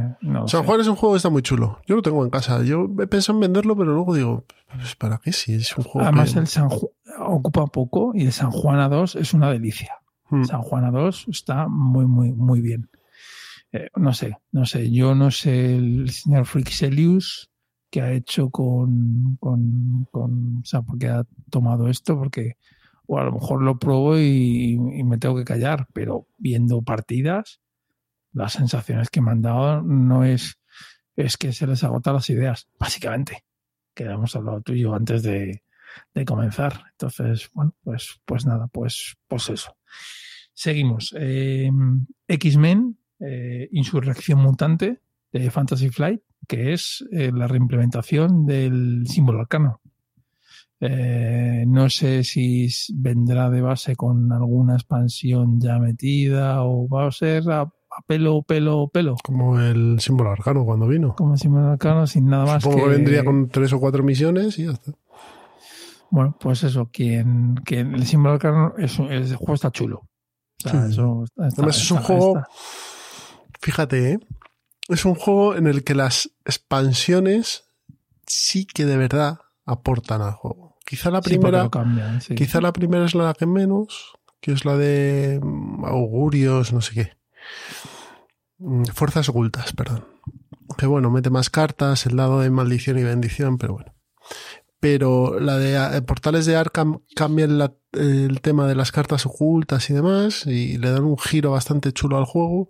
[0.46, 1.80] San Juan es un juego que está muy chulo.
[1.86, 2.62] Yo lo tengo en casa.
[2.64, 5.32] Yo he pensado en venderlo, pero luego digo, pues ¿para qué?
[5.32, 6.06] Si es un juego.
[6.06, 9.92] Además, el San Juan ocupa poco y el San Juan a 2 es una delicia.
[10.30, 10.44] Hmm.
[10.44, 12.88] San Juan a 2 está muy, muy, muy bien.
[13.72, 14.90] Eh, no sé, no sé.
[14.90, 17.50] Yo no sé el señor Frixelius
[17.90, 22.56] que ha hecho con, con, con, o sea, porque ha tomado esto, porque
[23.06, 27.60] o a lo mejor lo pruebo y, me tengo que callar, pero viendo partidas,
[28.32, 30.58] las sensaciones que me han dado no es,
[31.16, 33.44] es que se les agotan las ideas, básicamente,
[33.94, 35.62] que hemos hablado tú y yo antes de,
[36.14, 36.84] de comenzar.
[36.92, 39.76] Entonces, bueno, pues, pues nada, pues, pues eso.
[40.52, 41.14] Seguimos.
[41.18, 41.70] Eh,
[42.28, 45.00] X-Men, eh, Insurrección Mutante
[45.32, 49.80] de Fantasy Flight, que es eh, la reimplementación del símbolo arcano.
[50.86, 57.10] Eh, no sé si vendrá de base con alguna expansión ya metida o va a
[57.10, 57.72] ser a,
[58.06, 59.16] pelo, pelo, pelo.
[59.24, 61.14] Como el símbolo arcano cuando vino.
[61.16, 62.62] Como el símbolo arcano sin nada más.
[62.62, 64.92] Supongo que, vendría con tres o cuatro misiones y ya está.
[66.10, 70.02] Bueno, pues eso, quien, quien el símbolo arcano, es, el juego está chulo.
[70.64, 72.42] eso Además es un juego,
[73.60, 74.18] fíjate, ¿eh?
[74.88, 77.64] es un juego en el que las expansiones
[78.26, 80.63] sí que de verdad aportan al juego.
[80.84, 82.34] Quizá la primera, lo cambian, sí.
[82.34, 86.94] quizá la primera es la que menos, que es la de mm, augurios, no sé
[86.94, 87.10] qué.
[88.58, 90.04] Mm, Fuerzas ocultas, perdón.
[90.78, 93.94] Que bueno, mete más cartas, el lado de maldición y bendición, pero bueno.
[94.80, 99.88] Pero la de eh, Portales de Arkham cambia la- el tema de las cartas ocultas
[99.88, 102.68] y demás, y le dan un giro bastante chulo al juego.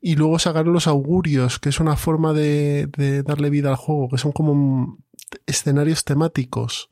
[0.00, 4.08] Y luego sacaron los augurios, que es una forma de, de darle vida al juego,
[4.08, 4.98] que son como mm,
[5.46, 6.88] escenarios temáticos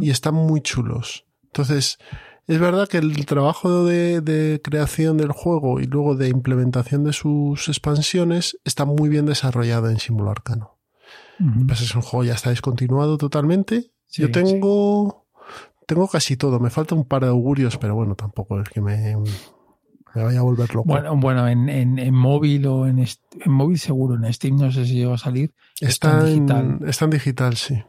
[0.00, 1.24] Y están muy chulos.
[1.44, 1.98] Entonces,
[2.46, 7.12] es verdad que el trabajo de, de creación del juego y luego de implementación de
[7.12, 10.78] sus expansiones está muy bien desarrollado en Símbolo Arcano.
[11.40, 11.66] Ujú.
[11.66, 13.92] Pues es un juego ya está descontinuado totalmente.
[14.06, 15.26] Sí, Yo tengo
[15.86, 16.60] tengo casi todo.
[16.60, 19.16] Me falta un par de augurios, pero bueno, tampoco es que me,
[20.14, 20.88] me vaya a volver loco.
[20.88, 24.86] Bueno, bueno en, en, en móvil o en, en móvil seguro, en Steam no sé
[24.86, 25.52] si va a salir.
[25.80, 26.78] está, en digital.
[26.86, 27.82] está en digital, sí.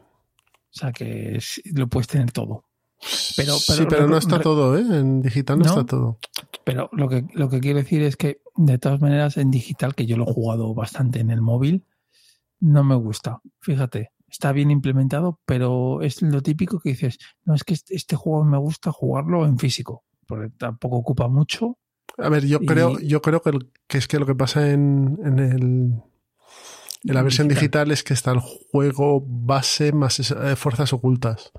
[0.76, 1.38] O sea que
[1.72, 2.64] lo puedes tener todo.
[3.36, 4.80] Pero- sí, pero- no está todo, ¿eh?
[4.82, 5.70] En digital no, ¿No?
[5.70, 6.18] está todo.
[6.64, 10.04] Pero lo que, lo que quiero decir es que, de todas maneras, en digital, que
[10.06, 11.84] yo lo he jugado bastante en el móvil,
[12.60, 13.40] no me gusta.
[13.60, 18.16] Fíjate, está bien implementado, pero es lo típico que dices, no, es que este, este
[18.16, 21.78] juego me gusta jugarlo en físico, porque tampoco ocupa mucho.
[22.18, 24.70] A ver, yo Y- creo, yo creo que, el- que es que lo que pasa
[24.70, 26.02] en, en el
[27.04, 31.52] en la versión digital es que está el juego base más eh, fuerzas ocultas.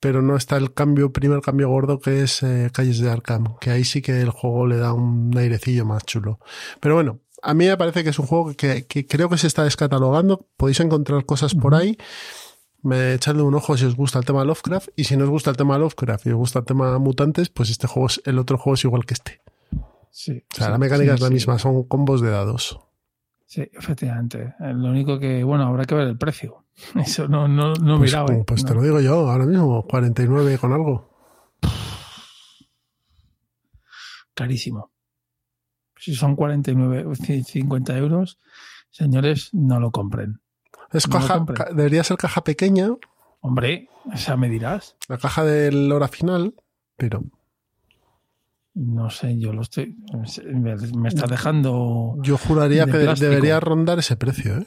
[0.00, 3.70] Pero no está el cambio, primer cambio gordo que es eh, Calles de Arkham, que
[3.70, 6.40] ahí sí que el juego le da un airecillo más chulo.
[6.80, 9.46] Pero bueno, a mí me parece que es un juego que, que creo que se
[9.46, 10.48] está descatalogando.
[10.56, 11.96] Podéis encontrar cosas por ahí.
[12.82, 14.88] Me echadle un ojo si os gusta el tema Lovecraft.
[14.96, 17.70] Y si no os gusta el tema Lovecraft y os gusta el tema mutantes, pues
[17.70, 19.40] este juego es, el otro juego es igual que este.
[20.10, 22.80] Sí, O sea, sí, la mecánica sí, es la misma, son combos de dados.
[23.52, 24.54] Sí, efectivamente.
[24.60, 26.64] Eh, Lo único que, bueno, habrá que ver el precio.
[27.04, 28.26] Eso no, no, no Pues, mirado.
[28.28, 28.44] como- eh.
[28.46, 31.10] pues te lo digo yo ahora mismo, 49 con algo.
[34.34, 34.90] Carísimo.
[35.98, 38.38] Si son 49 o 50 euros,
[38.90, 40.40] señores, no lo compren.
[40.90, 41.76] Es No caja, compren.
[41.76, 42.88] debería ser caja pequeña,
[43.40, 44.96] Hombre, o sea, me dirás.
[45.08, 46.54] la caja del hora final,
[46.96, 47.22] pero
[48.74, 49.96] No sé, yo lo estoy.
[50.52, 52.16] Me, me estás dejando.
[52.22, 53.30] yo juraría De que plástico.
[53.30, 54.66] debería rondar ese precio, ¿eh?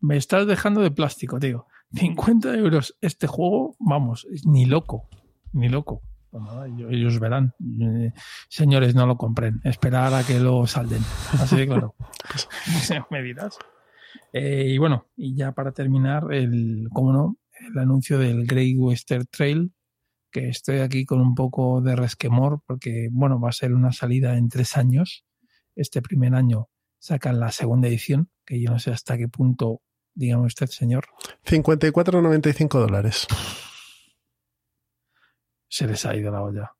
[0.00, 1.66] Me estás dejando de plástico, tío.
[1.94, 5.08] 50 euros este juego, vamos, ni loco.
[5.52, 6.02] Ni loco.
[6.30, 7.54] Pues nada, ellos- verán.
[7.80, 8.12] Eh,
[8.48, 9.60] Señores, no lo compren.
[9.64, 11.02] Esperar a que lo salden.
[11.40, 11.94] Así de claro.
[13.10, 13.56] me dirás.
[14.32, 17.36] Eh, y bueno, y ya para terminar, el, cómo no,
[17.72, 19.72] el anuncio del Great Western Trail,
[20.30, 24.36] que estoy aquí con un poco de resquemor, porque bueno, va a ser una salida
[24.36, 25.24] en tres años.
[25.74, 29.82] Este primer año sacan la segunda edición, que yo no sé hasta qué punto,
[30.14, 31.06] dígame usted, señor,
[31.44, 33.26] 54,95 dólares.
[35.68, 36.72] se les ha ido la olla.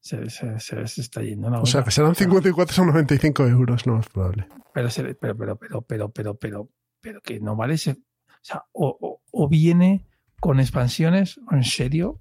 [0.00, 1.62] Se, se- se les está yendo la olla.
[1.62, 4.48] O sea, que serán 54,95 euros, no es probable.
[4.72, 4.88] pero,
[5.20, 7.92] pero, pero, pero, pero, pero, pero, pero que no vale ese.
[7.92, 10.06] O sea, o, o- o viene
[10.40, 12.19] con expansiones, o en serio,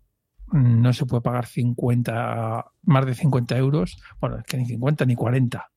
[0.51, 3.97] no se puede pagar 50, más de 50 euros.
[4.19, 5.69] Bueno, es que ni 50 ni 40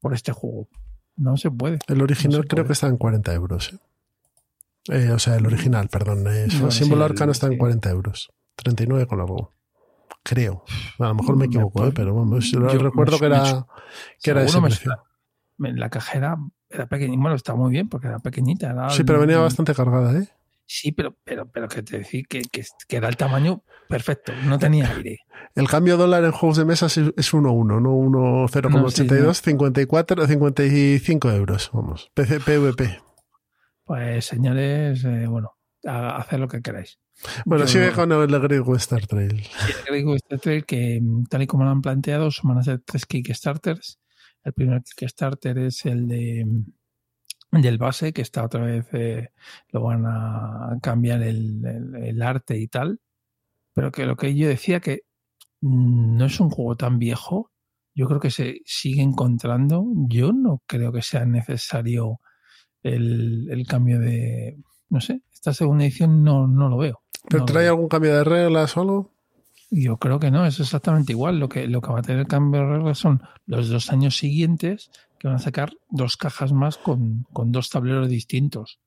[0.00, 0.68] por este juego.
[1.16, 1.78] No se puede.
[1.88, 2.66] El original No creo puede.
[2.68, 3.72] que está en 40 euros.
[3.72, 3.78] ¿eh?
[4.88, 6.26] Eh, o sea, el original, perdón.
[6.26, 7.58] eh, el símbolo sí, el- arcano está en sí.
[7.58, 8.32] 40 euros.
[8.56, 9.52] 39 con algo.
[10.24, 10.64] Creo.
[10.98, 11.92] A lo mejor me Me equivoco, ¿eh?
[11.94, 13.66] pero vamos, yo yo- recuerdo me- que era,
[14.22, 14.92] que era ese precio.
[15.58, 16.36] Me- La cajera
[16.70, 17.16] era pequeña.
[17.20, 18.70] Bueno, está muy bien porque era pequeñita.
[18.70, 20.28] era- Sí, pero venía bastante cargada, ¿eh?
[20.74, 24.32] Sí, pero, pero, pero que te decir que, que, que era el tamaño perfecto.
[24.46, 25.18] No tenía aire.
[25.54, 30.26] El cambio dólar en juegos de mesa es es 1-1, no 1-0,82, No, sí, 54,
[30.26, 31.70] 55 euros.
[31.74, 33.00] Vamos, PC, PVP.
[33.84, 35.50] Pues señores, eh, bueno,
[35.86, 36.98] a- hacer lo que queráis.
[37.44, 39.42] Bueno, Yo- sigue con el Great Western Trail.
[39.90, 42.80] Y digo este trail que mm, tal y como lo han planteado van a ser
[42.84, 43.98] tres Kickstarters.
[44.42, 46.64] El primer Kickstarter es el de mm,
[47.52, 49.28] del base, que está otra vez, eh,
[49.70, 52.98] lo van a cambiar el, el- el arte y tal.
[53.74, 55.02] Pero que lo que yo decía que
[55.60, 57.50] no es un juego tan viejo.
[57.94, 59.84] Yo creo que se sigue encontrando.
[60.08, 62.20] Yo no creo que sea necesario
[62.82, 64.58] el, el cambio de.
[64.88, 67.02] No sé, esta segunda edición no, no lo veo.
[67.28, 67.72] ¿Pero No trae veo.
[67.74, 69.12] algún cambio de reglas o algo?
[69.70, 71.38] Yo creo que no, es exactamente igual.
[71.38, 74.90] Lo que, lo que va a tener cambio de reglas son los dos años siguientes
[75.22, 78.80] que van a sacar dos cajas más con, con dos tableros distintos.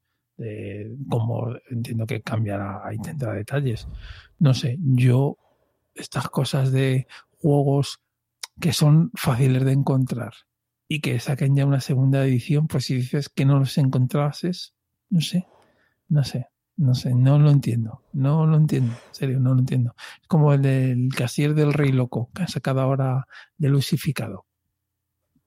[1.09, 3.87] Como entiendo que cambiará, ahí tendrá detalles.
[4.37, 5.37] No sé, yo,
[5.93, 8.01] estas cosas de juegos
[8.59, 10.33] que son fáciles de encontrar
[10.89, 14.73] y que saquen ya una segunda edición, pues si dices que no los encontrases,
[15.09, 15.47] no sé,
[16.09, 16.49] no sé.
[16.77, 18.01] No sé, no lo entiendo.
[18.11, 18.91] No lo entiendo.
[18.91, 19.95] En serio, no lo entiendo.
[20.21, 24.45] Es como el del casier del Rey Loco, que han sacado ahora de lucificado.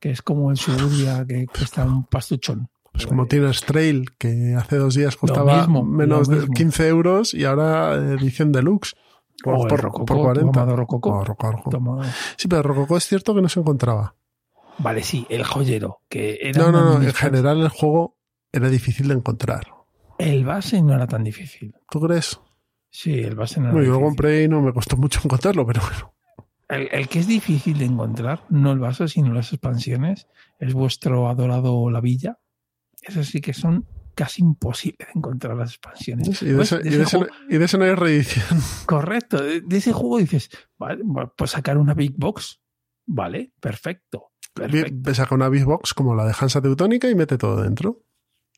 [0.01, 2.69] Que es como el Suburbia que cuesta un pastuchón.
[2.93, 6.55] Pues como tienes Trail, que hace dos días costaba mismo, menos de mismo.
[6.55, 8.95] 15 euros y ahora edición deluxe.
[9.43, 10.51] Por, O el por, Rococó, por 40.
[10.53, 11.11] tomado Rococó.
[11.11, 11.71] Oh, Rococó.
[11.71, 14.17] Toma- Sí, pero Rococó es cierto que no se encontraba.
[14.79, 16.01] Vale, sí, el joyero.
[16.09, 17.03] Que era No, no, no.
[17.03, 18.17] En general el juego
[18.53, 19.67] era difícil de encontrar.
[20.19, 21.73] El base no era tan difícil.
[21.89, 22.41] ¿Tú crees?
[22.91, 25.65] Sí, el base no era Bueno, yo lo compré y no me costó mucho encontrarlo,
[25.67, 26.15] pero bueno.
[26.69, 30.29] El, el que es difícil de encontrar, no el base, sino las expansiones,
[30.59, 32.39] es vuestro adorado La Villa.
[33.03, 33.87] Esas sí que son
[34.19, 36.43] casi imposibles de encontrar las expansiones.
[36.43, 36.63] Y de,
[37.65, 38.45] ese no hay reedición.
[38.87, 41.05] correcto, de, ese juego dices, vale,
[41.37, 42.61] pues sacar una Big Box,
[43.07, 47.63] vale, perfecto, perfecto, Saca una Big Box como la de Hansa Teutónica y mete todo
[47.63, 48.03] dentro.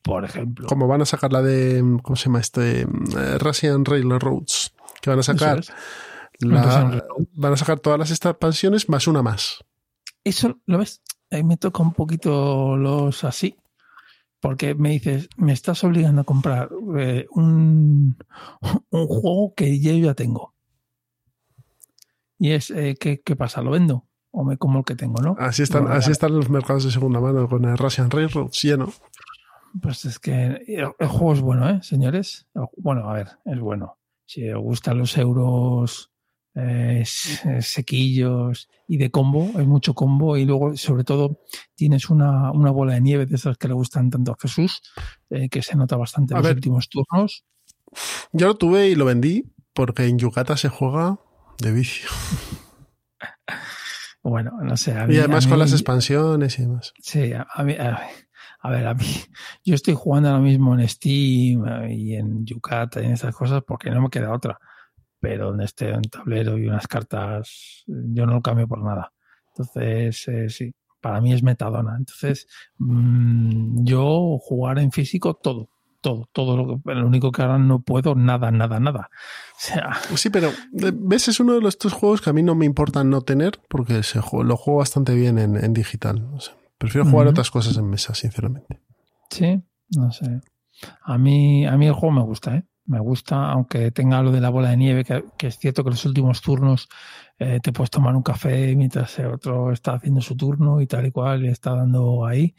[0.03, 0.67] por ejemplo.
[0.67, 2.81] Como van a sacar la de, ¿cómo se llama este?
[2.81, 4.73] Eh, Russian Railroads.
[5.03, 5.73] Que van a sacar, Eso.
[6.41, 9.65] La- van a sacar todas las expansiones más una más.
[10.25, 11.03] Eso, ¿lo ves?
[11.31, 13.57] Ahí me toca un poquito los así.
[14.41, 18.17] Porque me dices, me estás obligando a comprar eh, un,
[18.91, 20.55] un juego que yo ya tengo.
[22.39, 23.61] Y es, eh, ¿qué, qué pasa?
[23.61, 24.07] ¿Lo vendo?
[24.31, 25.37] ¿O me como el que tengo, no?
[25.39, 28.91] Así están, así están los mercados de segunda mano con el Russian Railroads lleno.
[29.83, 32.47] Pues es que el, el juego es bueno, ¿eh, señores?
[32.55, 33.99] El- bueno, a ver, es bueno.
[34.25, 36.10] Si os gustan los euros
[36.55, 41.41] eh, s- sequillos y de combo, hay mucho combo y luego, sobre todo,
[41.75, 44.83] tienes una, una bola de nieve de esas que le gustan tanto a Jesús,
[45.31, 47.45] eh, que se nota bastante A en los últimos turnos.
[48.33, 51.19] Yo lo tuve y lo vendí porque en Yucata se juega
[51.59, 52.09] de vicio.
[54.23, 54.93] Bueno, no sé.
[55.07, 56.93] mí- Y además con las expansiones y demás.
[57.01, 59.07] Sí, a, a mí, a, ver, a mí,
[59.65, 63.63] yo estoy jugando ahora mismo en Steam eh, y en Yucata y en esas cosas
[63.67, 64.59] porque no me queda otra.
[65.21, 69.13] Pero donde esté un tablero y unas cartas, yo no lo cambio por nada.
[69.49, 71.95] Entonces, eh, sí, para mí es metadona.
[71.99, 72.47] Entonces,
[72.79, 75.69] mm, yo jugar en físico todo,
[76.01, 79.11] todo, todo lo que, lo único que ahora no puedo, nada, nada, nada.
[79.55, 82.43] O sea, Sí, pero eh, ves, es uno de los tres juegos que a mí
[82.43, 86.27] no me importa no tener porque se jue- lo juego bastante bien en, en digital.
[86.33, 88.81] O sea, prefiero jugar otras cosas en mesa, sinceramente.
[89.29, 89.63] Sí,
[89.97, 90.41] no sé.
[91.03, 92.65] A mí, a mí el juego me gusta, ¿eh?
[92.87, 96.05] Me gusta, aunque tenga lo de la bola de nieve, que, es cierto que los
[96.05, 96.89] últimos turnos
[97.39, 101.07] eh, te puedes tomar un café mientras el otro está haciendo su turno y tal
[101.07, 102.55] y cual, y está dando ahí.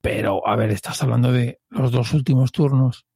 [0.00, 3.06] Pero, a ver, estás hablando de los dos últimos turnos.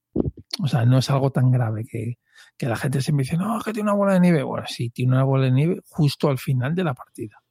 [0.61, 2.17] O sea, no es algo tan grave que,
[2.57, 4.43] que la gente se me dice, no, que tiene una bola de nieve.
[4.43, 7.41] Bueno, sí, tiene una bola de nieve justo al final de la partida.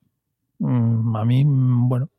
[0.59, 2.11] Mm, a mí, mm, bueno,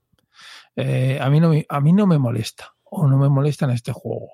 [0.76, 3.91] eh, a, mí no a mí no me molesta o no me molesta en este
[3.91, 4.30] juego.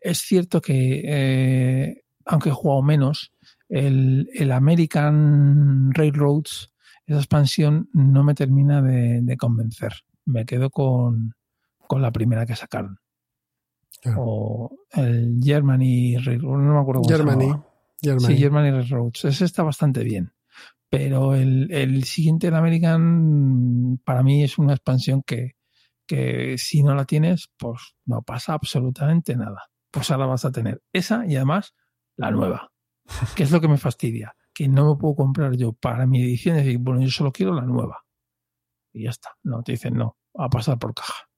[0.00, 3.32] Es cierto que, eh, aunque he jugado menos,
[3.68, 6.72] el, el American Railroads,
[7.06, 9.92] esa expansión, no me termina de, de convencer.
[10.24, 11.34] Me quedo con,
[11.86, 12.98] con la primera que sacaron.
[14.00, 14.22] Claro.
[14.24, 17.44] O el Germany Railroad, no me acuerdo cómo se Germany.
[17.46, 17.66] llamaba.
[18.02, 18.26] Germany.
[18.34, 19.24] Sí, Germany Railroads.
[19.24, 20.32] Ese está bastante bien.
[20.90, 25.52] Pero el, el siguiente, el American, para mí es una expansión que,
[26.06, 29.70] que si no la tienes, pues no pasa absolutamente nada.
[29.90, 31.74] Pues ahora vas a tener esa y además
[32.16, 32.72] la nueva.
[33.36, 34.34] Que es lo que me fastidia.
[34.54, 37.54] Que no me puedo comprar yo para mi edición y decir, bueno, yo solo quiero
[37.54, 38.04] la nueva.
[38.92, 39.30] Y ya está.
[39.42, 41.28] No, te dicen no, a pasar por caja.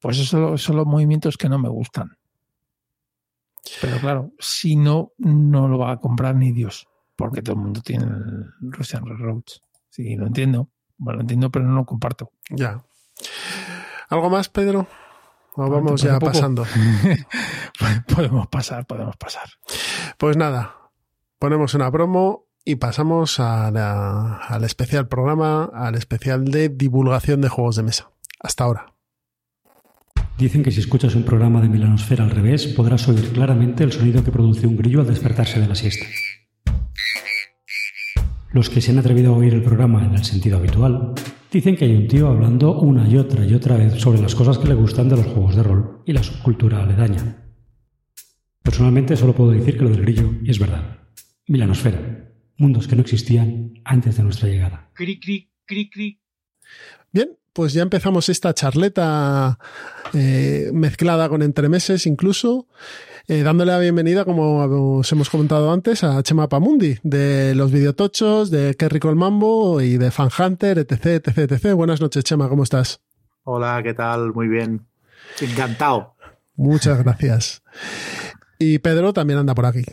[0.00, 2.18] Pues eso son los movimientos que no me gustan.
[3.80, 7.80] Pero claro, si no, no lo va a comprar ni Dios, porque todo el mundo
[7.80, 9.60] tiene el Russian Railroads.
[9.88, 10.70] Sí, lo entiendo.
[10.98, 12.30] Bueno, lo entiendo, pero no lo comparto.
[12.50, 12.84] Ya.
[14.08, 14.86] ¿Algo más, Pedro?
[15.54, 16.64] O ¿te vamos ya pasando.
[18.14, 19.48] podemos pasar, podemos pasar.
[20.18, 20.76] Pues nada,
[21.38, 27.48] ponemos una promo y pasamos a la- al especial programa, al especial de divulgación de
[27.48, 28.10] juegos de mesa.
[28.40, 28.92] Hasta ahora.
[30.36, 34.22] Dicen que si escuchas un programa de Milanosfera al revés, podrás oír claramente el sonido
[34.22, 36.04] que produce un grillo al despertarse de la siesta.
[38.52, 41.14] Los que se han atrevido a oír el programa en el sentido habitual,
[41.56, 44.58] dicen que hay un tío hablando una y otra y otra vez sobre las cosas
[44.58, 47.46] que le gustan de los juegos de rol y la subcultura aledaña.
[48.62, 50.98] Personalmente solo puedo decir que lo del grillo es verdad.
[51.46, 54.90] Milanosfera, mundos que no existían antes de nuestra llegada.
[54.92, 56.20] Cri, cri, cri, cri.
[57.10, 59.58] Bien, pues ya empezamos esta charleta
[60.12, 62.68] eh, mezclada con entremeses incluso,
[63.28, 68.50] eh, dándole la bienvenida, como os hemos comentado antes, a Chema Pamundi, de los videotochos,
[68.50, 71.74] de Qué rico el mambo y de Fan Hunter, etc, etc, etc.
[71.74, 73.00] Buenas noches, Chema, ¿cómo estás?
[73.42, 74.32] Hola, ¿qué tal?
[74.32, 74.86] Muy bien.
[75.40, 76.14] Encantado.
[76.54, 77.62] Muchas gracias.
[78.58, 79.84] Y Pedro también anda por aquí.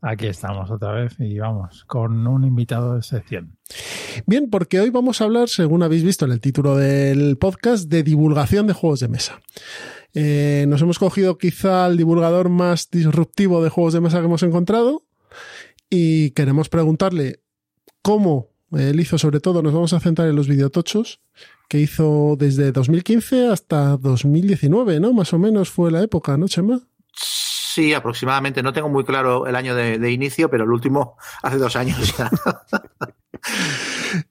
[0.00, 3.56] Aquí estamos otra vez y vamos, con un invitado de excepción.
[4.26, 8.02] Bien, porque hoy vamos a hablar, según habéis visto en el título del podcast, de
[8.02, 9.40] divulgación de juegos de mesa.
[10.14, 14.42] Eh, nos hemos cogido quizá el divulgador más disruptivo de juegos de mesa que hemos
[14.42, 15.04] encontrado
[15.90, 17.40] y queremos preguntarle
[18.02, 21.20] cómo él hizo sobre todo, nos vamos a centrar en los videotochos,
[21.68, 25.12] que hizo desde 2015 hasta 2019, ¿no?
[25.12, 26.80] Más o menos fue la época, ¿no, Chema?
[27.14, 28.62] Sí, aproximadamente.
[28.62, 32.30] No tengo muy claro el año de, inicio, pero el último hace dos años ya.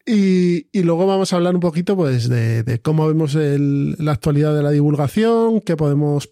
[0.06, 4.72] y, luego vamos a hablar un poquito pues, de, cómo vemos la actualidad de la
[4.72, 6.30] divulgación, qué podemos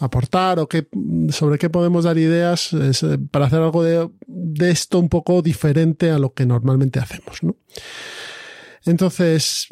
[0.00, 0.88] aportar o qué,
[1.30, 6.18] sobre qué podemos dar ideas eh, para hacer algo de, esto un poco diferente a
[6.18, 7.42] lo que normalmente hacemos.
[7.42, 7.56] ¿no?
[8.84, 9.68] Entonces,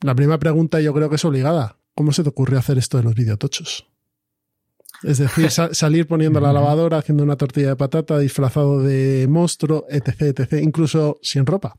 [0.00, 1.76] la primera pregunta yo creo que es obligada.
[1.94, 3.89] ¿Cómo se te ocurrió hacer esto de los videotochos?
[5.02, 10.22] Es decir, salir poniendo la lavadora, haciendo una tortilla de patata, disfrazado de monstruo, etc,
[10.22, 11.74] etc, incluso sin ropa.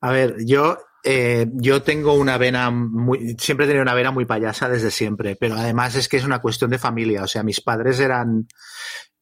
[0.00, 4.24] A ver, yo, eh, yo tengo una vena muy, siempre he tenido una vena muy
[4.24, 7.22] payasa desde siempre, pero además es que es una cuestión de familia.
[7.22, 8.48] O sea, mis padres eran,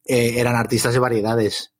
[0.05, 1.70] eh, eran artistas de variedades.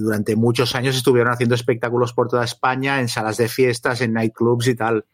[0.00, 4.68] Durante muchos años estuvieron haciendo espectáculos por toda España, en salas de fiestas, en nightclubs
[4.68, 5.04] y tal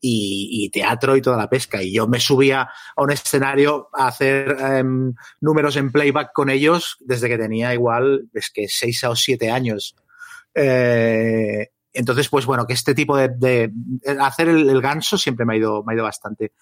[0.00, 1.82] y, teatro y toda la pesca.
[1.82, 6.96] Y yo me subía a un escenario a hacer em, números en playback con ellos
[7.00, 9.96] desde que tenía igual, es que seis o siete años.
[10.54, 13.72] Eh, entonces, pues bueno, que este tipo de,
[14.20, 16.52] hacer el, ganso siempre me ha ido, me ha ido bastante.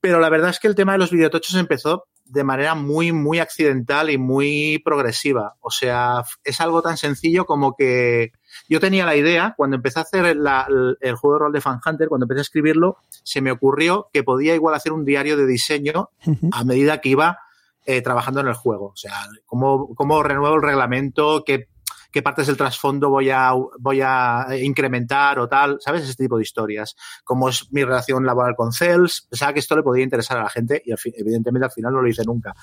[0.00, 3.40] Pero la verdad es que el tema de los videotochos empezó de manera muy, muy
[3.40, 5.56] accidental y muy progresiva.
[5.60, 8.32] O sea, es algo tan sencillo como que
[8.68, 12.08] yo tenía la idea, cuando empecé a hacer el, juego de rol de Fan Hunter,
[12.08, 16.10] cuando empecé a escribirlo, se me ocurrió que podía igual hacer un diario de diseño
[16.52, 17.38] a medida que iba
[17.86, 18.86] eh, trabajando en el juego.
[18.86, 19.14] O sea,
[19.46, 21.66] cómo, cómo renuevo el reglamento, qué
[22.10, 26.02] qué partes del trasfondo voy a, voy a incrementar o tal, ¿sabes?
[26.02, 26.96] Ese tipo de historias.
[27.24, 29.26] Cómo es mi relación laboral con Cels.
[29.30, 32.08] Pensaba que esto le podía interesar a la gente y evidentemente al final no lo
[32.08, 32.54] hice nunca.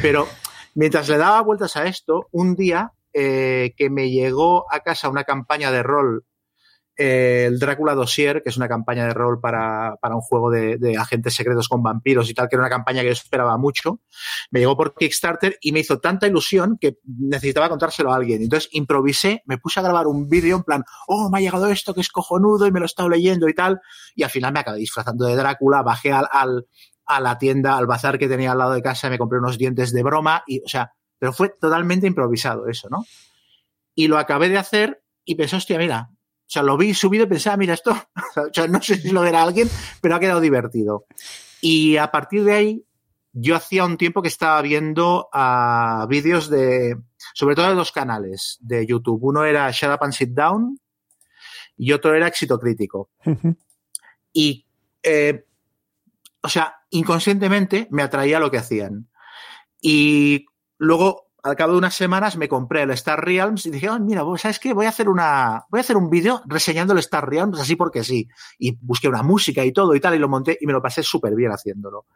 [0.00, 0.26] Pero
[0.74, 5.24] mientras le daba vueltas a esto, un día eh, que me llegó a casa una
[5.24, 6.24] campaña de rol
[7.02, 11.68] el Drácula Dossier, que es una campaña de rol para, un juego de, agentes secretos
[11.68, 14.00] con vampiros y tal, que era una campaña que yo esperaba mucho.
[14.50, 18.42] Me llegó por Kickstarter y me hizo tanta ilusión que necesitaba contárselo a alguien.
[18.42, 21.94] Entonces improvisé, me puse a grabar un vídeo en plan, oh, me ha llegado esto
[21.94, 23.80] que es cojonudo y me lo he estado leyendo y tal.
[24.14, 26.28] Y al final me acabé disfrazando de Drácula, bajé al,
[27.06, 29.92] a la tienda, al bazar que tenía al lado de casa, me compré unos dientes
[29.92, 33.04] de broma y, o sea, pero fue totalmente improvisado eso, ¿no?
[33.94, 36.10] Y lo acabé de hacer y pensé, hostia, mira,
[36.52, 37.90] sea, lo vi subido y pensé, ah, mira esto,
[38.36, 41.06] o sea, no sé si lo verá alguien, pero ha quedado divertido.
[41.60, 42.84] Y a partir de ahí,
[43.32, 46.98] yo hacía un tiempo que estaba viendo uh, vídeos de,
[47.32, 49.22] sobre todo de dos canales de YouTube.
[49.22, 50.78] Uno era Shut Up and Sit Down
[51.76, 53.10] y otro era Éxito Crítico.
[54.32, 54.66] Y,
[55.02, 55.46] eh,
[56.42, 59.08] o sea, inconscientemente me atraía lo que hacían.
[59.80, 60.46] Y
[60.78, 64.22] luego al cabo de unas semanas me compré el Star Realms y dije, oh, mira,
[64.38, 64.72] ¿sabes qué?
[64.72, 68.04] Voy a hacer una, voy a hacer un vídeo reseñando el Star Realms así porque
[68.04, 68.28] sí.
[68.58, 71.02] Y busqué una música y todo y tal y lo monté y me lo pasé
[71.02, 72.06] súper bien haciéndolo.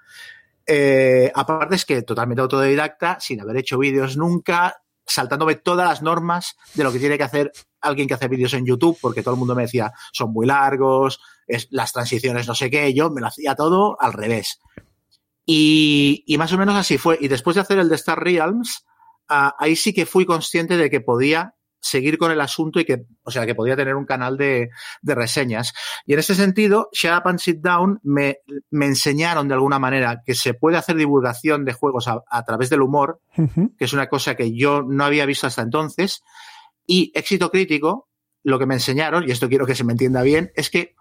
[0.64, 6.56] Eh, aparte es que totalmente autodidacta, sin haber hecho vídeos nunca, saltándome todas las normas
[6.74, 9.38] de lo que tiene que hacer alguien que hace vídeos en YouTube, porque todo el
[9.38, 13.26] mundo me decía, son muy largos, es, las transiciones no sé qué, yo me lo
[13.28, 14.60] hacía todo al revés.
[15.44, 17.18] Y, y más o menos así fue.
[17.20, 18.84] Y después de hacer el de Star Realms,
[19.28, 21.56] ahí sí que fui consciente de que podía
[21.86, 24.70] seguir con el asunto y que, o sea, que podía tener un canal de,
[25.02, 25.72] reseñas.
[26.04, 28.38] Y en ese sentido, Shut Up and Sit Down me,
[28.70, 32.82] me, enseñaron de alguna manera que se puede hacer divulgación de juegos a, través del
[32.82, 36.22] humor, que es una cosa que yo no había visto hasta entonces.
[36.86, 38.08] Y éxito crítico,
[38.42, 40.94] lo que me enseñaron, y esto quiero que se me entienda bien, es que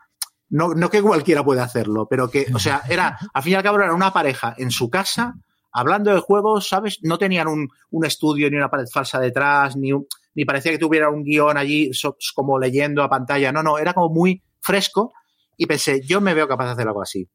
[0.50, 3.64] no, no que cualquiera puede hacerlo, pero que, o sea, era, al fin y al
[3.64, 5.36] cabo era una pareja en su casa
[5.76, 7.00] hablando de juegos, ¿sabes?
[7.04, 9.90] No tenían un, estudio ni una pared falsa detrás, ni,
[10.34, 11.92] ni parecía que tuviera un guion allí
[12.34, 13.52] como leyendo a pantalla.
[13.52, 15.12] No, no, era como muy fresco
[15.58, 17.28] y pensé, yo me veo capaz de hacer algo así.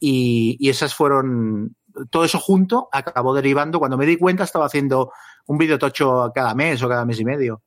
[0.00, 1.76] Y, y esas fueron,
[2.10, 3.78] todo eso junto acabó derivando.
[3.78, 5.12] Cuando me di cuenta estaba haciendo
[5.46, 7.62] un vídeo tocho cada mes o cada mes y medio.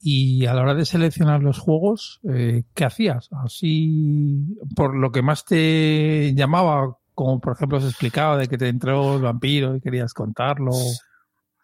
[0.00, 3.30] Y a la hora de seleccionar los juegos, eh, ¿qué hacías?
[3.32, 8.68] Así, por lo que más te llamaba como por ejemplo has explicado de que te
[8.68, 10.70] entró el vampiro y querías contarlo.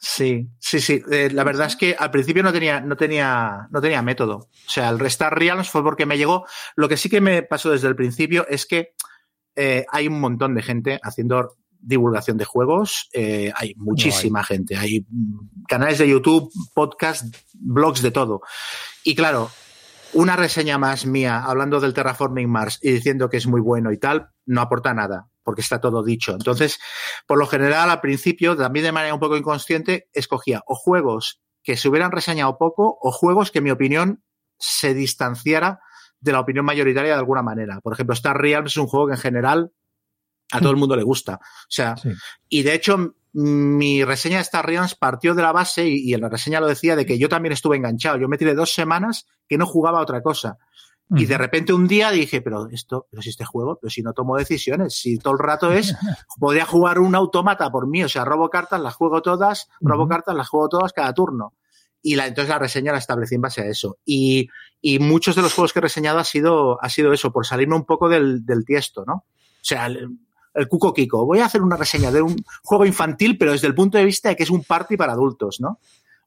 [0.01, 1.01] Sí, sí, sí.
[1.13, 4.37] Eh, la verdad es que al principio no tenía, no tenía, no tenía método.
[4.37, 6.45] O sea, el restar Realms fue porque me llegó.
[6.75, 8.95] Lo que sí que me pasó desde el principio es que
[9.55, 14.77] eh, hay un montón de gente haciendo divulgación de juegos, eh, hay muchísima gente.
[14.77, 15.07] Hay
[15.69, 18.41] canales de YouTube, podcasts, blogs de todo.
[19.05, 19.53] Y claro,
[20.15, 23.99] una reseña más mía hablando del Terraforming Mars y diciendo que es muy bueno y
[23.99, 26.33] tal, no aporta nada, porque está todo dicho.
[26.33, 26.81] Entonces,
[27.27, 31.77] por lo general, al principio, también de manera un poco inconsciente, escogía o juegos que
[31.77, 34.25] se hubieran reseñado poco o juegos que, en mi opinión,
[34.59, 35.81] se distanciara
[36.21, 37.81] de la opinión mayoritaria de alguna manera.
[37.81, 39.73] Por ejemplo, Star Realms es un juego que en general
[40.51, 41.35] a todo el mundo le gusta.
[41.35, 41.95] O sea,
[42.49, 46.29] y de hecho, mi reseña de Star Realms partió de la base, y, en la
[46.29, 48.19] reseña lo decía, de que yo también estuve enganchado.
[48.19, 50.59] Yo me tiré dos semanas que no jugaba a otra cosa.
[51.11, 54.15] Y de repente un día dije, pero esto, pero si este juego, pero si no
[54.15, 55.95] tomo decisiones, si todo el rato es,
[56.41, 60.35] podría jugar un automata por mí, o sea, robo cartas, las juego todas, robo cartas,
[60.35, 61.53] las juego todas cada turno.
[62.03, 63.99] Y la, entonces la reseña la establecí en base a eso.
[64.05, 64.49] Y,
[64.81, 67.77] y muchos de los juegos que he reseñado ha sido, ha sido eso, por salirme
[67.77, 69.15] un poco del, del tiesto, ¿no?
[69.15, 69.89] O sea,
[70.55, 71.27] el Cuco Kiko.
[71.27, 74.29] Voy a hacer una reseña de un juego infantil, pero desde el punto de vista
[74.29, 75.81] de que es un party para adultos, ¿no?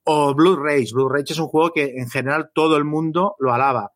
[0.04, 0.94] O Blue Rage.
[0.94, 3.94] Blue Rage es un juego que en general todo el mundo lo alaba.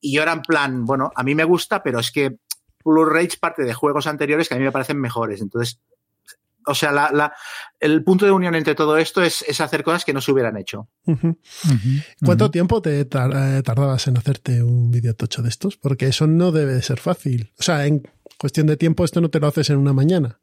[0.00, 2.38] Y yo era en plan, bueno, a mí me gusta, pero es que
[2.84, 5.40] Blue Rage parte de juegos anteriores que a mí me parecen mejores.
[5.40, 5.80] Entonces,
[6.66, 7.32] o sea, la,
[7.80, 10.88] el punto de unión entre todo esto es, hacer cosas que no se hubieran hecho.
[12.24, 15.76] ¿Cuánto tiempo te eh, tardabas en hacerte un videotocho de estos?
[15.76, 17.52] Porque eso no debe de ser fácil.
[17.58, 18.02] O sea, en
[18.36, 20.40] cuestión de tiempo esto no te lo haces en una mañana.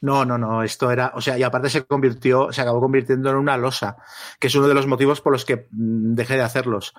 [0.00, 3.36] No, no, no, esto era, o sea, y aparte se convirtió, se acabó convirtiendo en
[3.36, 3.96] una losa,
[4.38, 6.94] que es uno de los motivos por los que mm, dejé de hacerlos.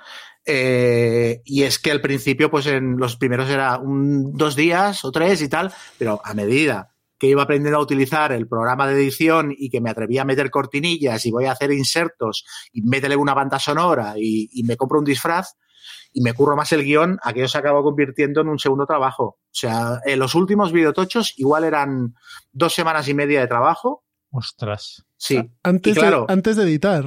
[0.46, 5.12] Eh, y es que al principio, pues en los primeros era un, dos días o
[5.12, 9.54] tres y tal, pero a medida que iba aprendiendo a utilizar el programa de edición
[9.56, 13.34] y que me atrevía a meter cortinillas y voy a hacer insertos y métele una
[13.34, 15.56] banda sonora y, y me compro un disfraz,
[16.12, 19.24] y me curro más el guion, aquello se acabó convirtiendo en un segundo trabajo.
[19.24, 22.16] O sea, en los últimos videotochos igual eran
[22.52, 24.04] dos semanas y media de trabajo.
[24.32, 25.06] Ostras.
[25.18, 25.52] Sí.
[25.64, 27.06] Antes, claro, de, antes de editar.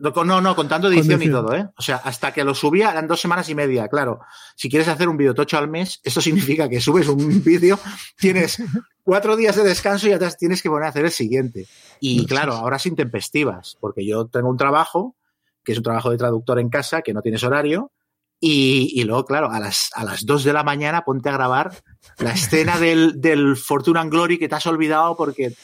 [0.00, 1.68] No, no, contando edición y todo, ¿eh?
[1.76, 4.20] O sea, hasta que lo subía eran dos semanas y media, claro.
[4.54, 7.78] Si quieres hacer un videotocho al mes, eso significa que subes un vídeo,
[8.18, 8.62] tienes
[9.02, 11.66] cuatro días de descanso y ya tienes que poner a hacer el siguiente.
[12.00, 15.16] Y claro, ahora sin tempestivas, porque yo tengo un trabajo,
[15.64, 17.92] que es un trabajo de traductor en casa, que no tienes horario,
[18.38, 21.72] y, luego, claro, a las, a las 2 de la mañana ponte a grabar
[22.18, 25.54] la escena del, del Fortune and Glory que te has olvidado porque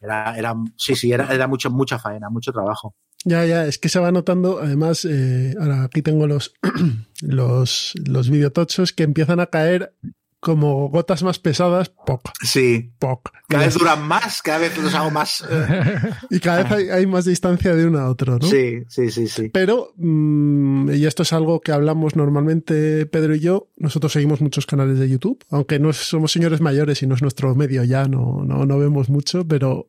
[0.00, 2.94] era, era sí, sí, era, era mucho, mucha faena, mucho trabajo.
[3.24, 6.54] Ya, ya, es que se va notando, además, eh, ahora aquí tengo los,
[7.20, 9.94] los, los videotochos que empiezan a caer
[10.42, 12.32] como gotas más pesadas, poc.
[12.42, 12.90] Sí.
[12.98, 13.30] Poc.
[13.46, 15.44] Cada vez duran más, cada vez los hago más.
[15.52, 16.10] Eh.
[16.30, 18.46] y cada vez hay, más distancia de uno a otro, ¿no?
[18.46, 19.50] Sí, sí, sí, sí.
[19.50, 24.66] Pero, mm, y esto es algo que hablamos normalmente Pedro y yo, nosotros seguimos muchos
[24.66, 28.42] canales de YouTube, aunque no somos señores mayores y no es nuestro medio ya, no,
[28.44, 29.86] no, no vemos mucho, pero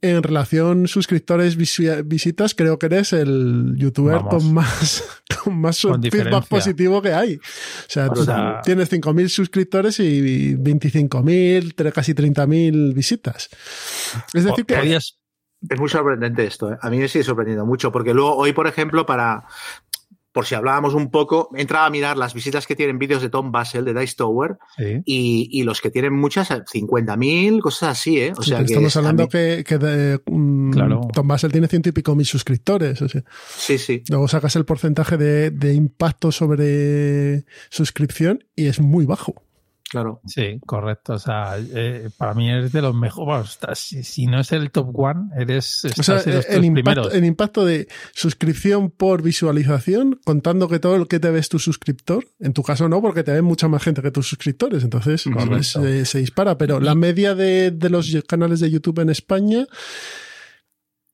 [0.00, 7.02] en relación suscriptores visitas, creo que eres el youtuber con más, con más feedback positivo
[7.02, 7.36] que hay.
[7.36, 8.24] O sea, tú
[8.64, 13.48] tienes 5.000 suscriptores y 25.000, casi 30.000 visitas.
[14.32, 14.98] Es decir que...
[15.68, 16.72] Es muy sorprendente esto.
[16.72, 16.78] ¿eh?
[16.80, 19.44] A mí me sigue sorprendiendo mucho, porque luego hoy, por ejemplo, para,
[20.32, 23.50] por si hablábamos un poco, entraba a mirar las visitas que tienen vídeos de Tom
[23.50, 24.58] Basel, de Dice Tower,
[25.04, 28.32] y, los que tienen muchas, 50.000, cosas así, ¿eh?
[28.36, 29.64] O sea, estamos hablando que,
[30.24, 33.02] Tom Basel tiene ciento y pico mil suscriptores.
[33.56, 34.02] sí, sí.
[34.08, 39.47] Luego sacas el porcentaje de, de impacto sobre suscripción y es muy bajo.
[39.88, 40.20] Claro.
[40.26, 41.14] Sí, correcto.
[41.14, 43.58] O sea, eh, para mí eres de los mejores.
[43.74, 48.90] si, no es el top one, eres o sea, el, impacto, el impacto de suscripción
[48.90, 53.00] por visualización, contando que todo lo que te ves tu suscriptor, en tu caso no,
[53.00, 55.24] porque te ven mucha más gente que tus suscriptores, entonces
[55.62, 56.58] se, dispara.
[56.58, 59.66] Pero la media de, los canales de YouTube en España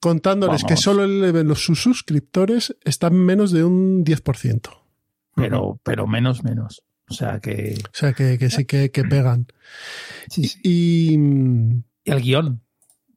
[0.00, 4.68] contándoles que solo los, sus suscriptores están menos de un 10%.
[5.36, 6.82] Pero, pero menos, menos.
[7.14, 7.76] O sea que.
[7.78, 9.46] O sea que, que sí que, que pegan.
[10.28, 11.14] Sí, Y,
[12.04, 12.60] el guion.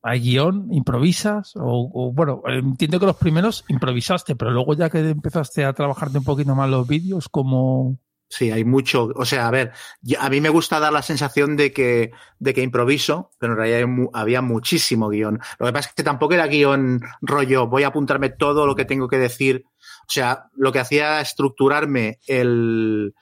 [0.03, 0.67] ¿Hay guion?
[0.71, 1.53] ¿Improvisas?
[1.55, 6.23] O, bueno, entiendo que los primeros improvisaste, pero luego ya que empezaste a trabajarte un
[6.23, 7.99] poquito más los vídeos, como.
[8.29, 9.09] Sí, hay mucho.
[9.15, 9.71] O sea, a ver,
[10.19, 14.09] a mí me gusta dar la sensación de que, de que improviso, pero en realidad
[14.13, 15.39] había muchísimo guion.
[15.57, 18.85] Lo que pasa es que tampoco era guion rollo, voy a apuntarme todo lo que
[18.85, 19.63] tengo que decir
[20.07, 23.13] o sea, lo que hacía estructurarme el,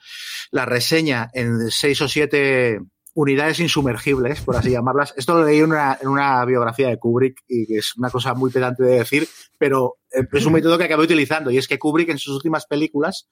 [0.52, 2.80] la reseña en seis o siete
[3.14, 5.14] unidades insumergibles, por así llamarlas.
[5.16, 8.34] Esto lo leí en una, en una biografía de Kubrick y que es una cosa
[8.34, 9.26] muy pedante de decir,
[9.58, 9.96] pero
[10.32, 13.28] es un método que acabé utilizando y es que Kubrick en sus últimas películas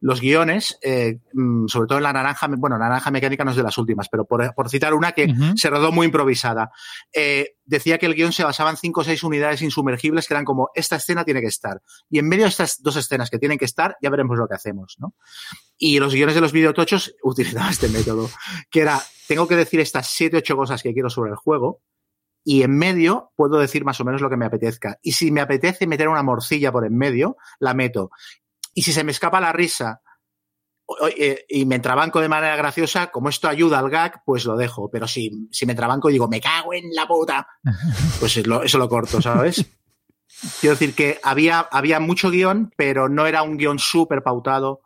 [0.00, 3.62] los guiones, eh, mm, sobre todo en la naranja, bueno, naranja mecánica no es de
[3.62, 6.70] las últimas, pero por, citar una que se rodó muy improvisada,
[7.12, 10.44] eh, decía que el guion se basaba en cinco o seis unidades insumergibles que eran
[10.44, 11.80] como, esta escena tiene que estar.
[12.10, 14.54] Y en medio de estas dos escenas que tienen que estar, ya veremos lo que
[14.54, 15.14] hacemos, ¿no?
[15.78, 18.28] Y los guiones de los videotochos utilizaban este método,
[18.70, 21.80] que era, tengo que decir estas siete, ocho cosas que quiero sobre el juego,
[22.44, 24.98] y en medio puedo decir más o menos lo que me apetezca.
[25.02, 28.10] Y si me apetece meter una morcilla por en medio, la meto.
[28.74, 30.02] Y si se me escapa la risa
[31.16, 34.90] eh, y me entrabanco de manera graciosa, como esto ayuda al gag, pues lo dejo.
[34.90, 37.48] Pero si, si me entrabanco y digo, me cago en la puta,
[38.20, 39.64] pues eso lo corto, ¿sabes?
[40.60, 44.82] Quiero decir que había, había mucho guion, pero no era un guion súper pautado.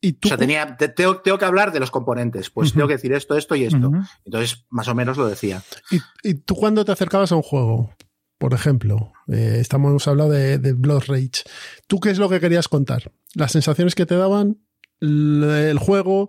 [0.00, 0.28] ¿Y tú?
[0.28, 2.50] O sea, tenía, tengo, tengo, que hablar de los componentes.
[2.50, 3.90] Pues tengo que decir esto, esto y esto.
[4.24, 5.62] Entonces, más o menos lo decía.
[5.90, 7.90] ¿Y, ¿Y, tú cuando te acercabas a un juego?
[8.38, 11.42] por ejemplo, eh, estamos hablando de, de, Blood Rage.
[11.88, 13.10] ¿Tú qué es lo que querías contar?
[13.34, 14.58] ¿Las sensaciones que te daban?
[15.00, 16.28] ¿El juego?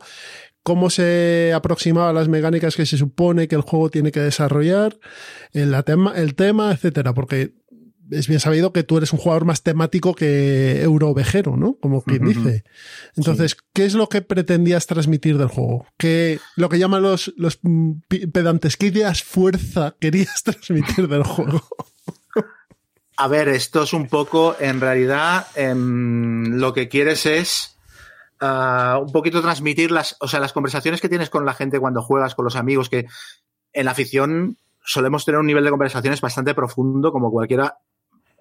[0.64, 5.00] ¿Cómo se aproximaba a las mecánicas que se supone que el juego tiene que desarrollar?
[5.54, 7.14] El, tema, el tema, etcétera.
[7.14, 7.54] Porque
[8.12, 11.78] es bien sabido que tú eres un jugador más temático que eurovejero, ¿no?
[11.80, 12.64] Como quien dice.
[13.16, 15.86] Entonces, ¿qué es lo que pretendías transmitir del juego?
[15.98, 17.60] ¿Qué, lo que llaman los, los
[18.32, 21.62] pedantes, ¿qué ideas fuerza querías transmitir del juego?
[23.18, 27.78] A ver, esto es un poco, en realidad, em, lo que quieres es
[28.40, 32.02] ah, un poquito transmitir las, o sea, las conversaciones que tienes con la gente cuando
[32.02, 33.08] juegas, con los amigos, que
[33.74, 37.74] en la afición solemos tener un nivel de conversaciones bastante profundo, como cualquier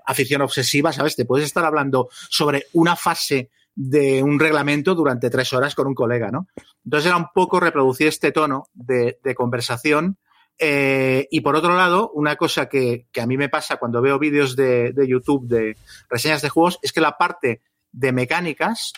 [0.09, 1.15] afición obsesiva, ¿sabes?
[1.15, 5.95] Te puedes estar hablando sobre una fase de un reglamento durante tres horas con un
[5.95, 6.49] colega, ¿no?
[6.85, 10.19] Entonces era un poco reproducir este tono de, de conversación
[10.59, 14.19] eh, y por otro lado, una cosa que, que, a mí me pasa cuando veo
[14.19, 15.77] vídeos de, de, YouTube de
[16.11, 18.93] reseñas de juegos es que la parte de mecánicas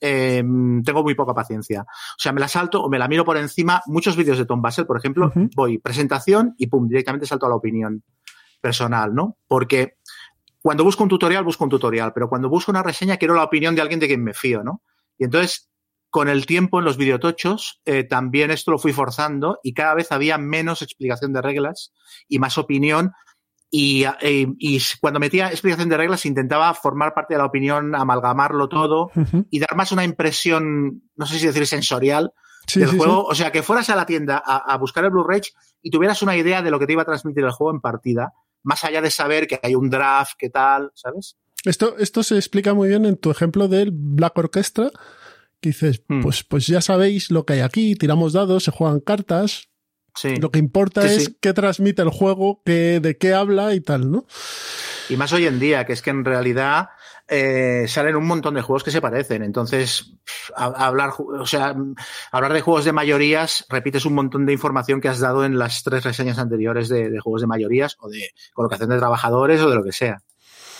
[0.00, 0.42] eh,
[0.84, 1.82] tengo muy poca paciencia.
[1.82, 3.80] O sea, me la salto o me la miro por encima.
[3.86, 5.50] Muchos vídeos de Tom Basel, por ejemplo, uh -huh.
[5.56, 8.02] voy presentación y pum, directamente salto a la opinión
[8.60, 9.38] personal, ¿no?
[9.48, 9.96] Porque
[10.62, 13.74] cuando busco un tutorial, busco un tutorial, pero cuando busco una reseña, quiero la opinión
[13.74, 14.82] de alguien de quien me fío, ¿no?
[15.18, 15.70] Y entonces
[16.10, 20.12] con el tiempo en los videotochos eh, también esto lo fui forzando y cada vez
[20.12, 21.92] había menos explicación de reglas
[22.28, 23.12] y más opinión.
[23.70, 28.68] Y, eh, y, cuando metía explicación de reglas intentaba formar parte de la opinión, amalgamarlo
[28.68, 29.46] todo uh -huh.
[29.50, 32.32] y dar más una impresión, no sé si decir sensorial,
[32.66, 33.22] sí, del sí, juego.
[33.22, 33.26] Sí.
[33.32, 35.50] O sea, que fueras a la tienda a, a buscar el Blue Rage
[35.82, 38.32] y tuvieras una idea de lo que te iba a transmitir el juego en partida,
[38.62, 41.36] más allá de saber que hay un draft, qué tal, ¿sabes?
[41.64, 44.90] Esto, esto se explica muy bien en tu ejemplo del Black Orchestra,
[45.60, 46.22] que dices, hmm.
[46.22, 49.68] pues, pues ya sabéis lo que hay aquí, tiramos dados, se juegan cartas.
[50.16, 50.36] Sí.
[50.36, 51.36] Lo que importa sí, es sí.
[51.40, 54.26] qué transmite el juego, qué, de qué habla y tal, ¿no?
[55.10, 56.88] Y más hoy en día, que es que en realidad
[57.28, 59.42] eh, salen un montón de juegos que se parecen.
[59.42, 60.14] Entonces,
[60.56, 61.76] a, a hablar, o sea,
[62.32, 65.82] hablar de juegos de mayorías, repites un montón de información que has dado en las
[65.82, 69.76] tres reseñas anteriores de, de juegos de mayorías o de colocación de trabajadores o de
[69.76, 70.22] lo que sea.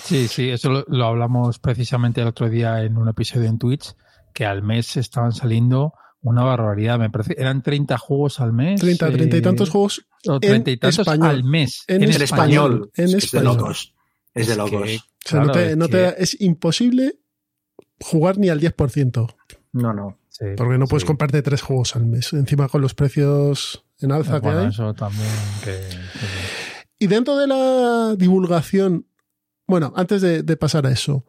[0.03, 3.95] Sí, sí, eso lo, lo hablamos precisamente el otro día en un episodio en Twitch
[4.32, 6.99] que al mes estaban saliendo una barbaridad.
[6.99, 8.81] Me parece, eran 30 juegos al mes.
[8.81, 10.07] 30, 30 y tantos juegos.
[10.27, 11.29] O 30 y tantos español.
[11.29, 11.85] al mes.
[11.87, 12.23] En, en español.
[12.23, 12.91] español.
[12.97, 13.57] En es español.
[13.57, 13.95] de locos.
[14.35, 14.83] Es de locos.
[14.83, 17.19] Que, o sea, claro, no te, no te, es imposible
[18.01, 19.35] jugar ni al 10%.
[19.73, 20.19] No, no.
[20.29, 21.07] Sí, porque no puedes sí.
[21.07, 22.33] comprarte tres juegos al mes.
[22.33, 24.71] Encima con los precios en alza bueno, que hay.
[24.71, 25.31] Eso también.
[25.64, 25.81] Que,
[26.99, 29.07] y dentro de la divulgación,
[29.67, 31.25] bueno, antes de, de pasar a eso,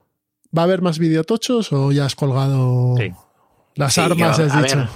[0.56, 3.12] ¿Va a haber más videotochos o ya has colgado sí.
[3.78, 4.38] Las sí, armas?
[4.38, 4.78] Yo, has dicho?
[4.78, 4.89] Ver,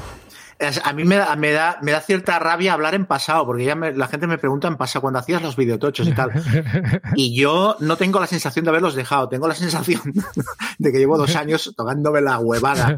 [0.83, 3.75] a mí me da, me, da, me da cierta rabia hablar en pasado, porque ya
[3.75, 6.31] me, la gente me pregunta en pasado cuando hacías los videotochos y tal.
[7.15, 10.01] y yo no tengo la sensación de haberlos dejado, tengo la sensación
[10.77, 12.95] de que llevo dos años tocándome la huevada.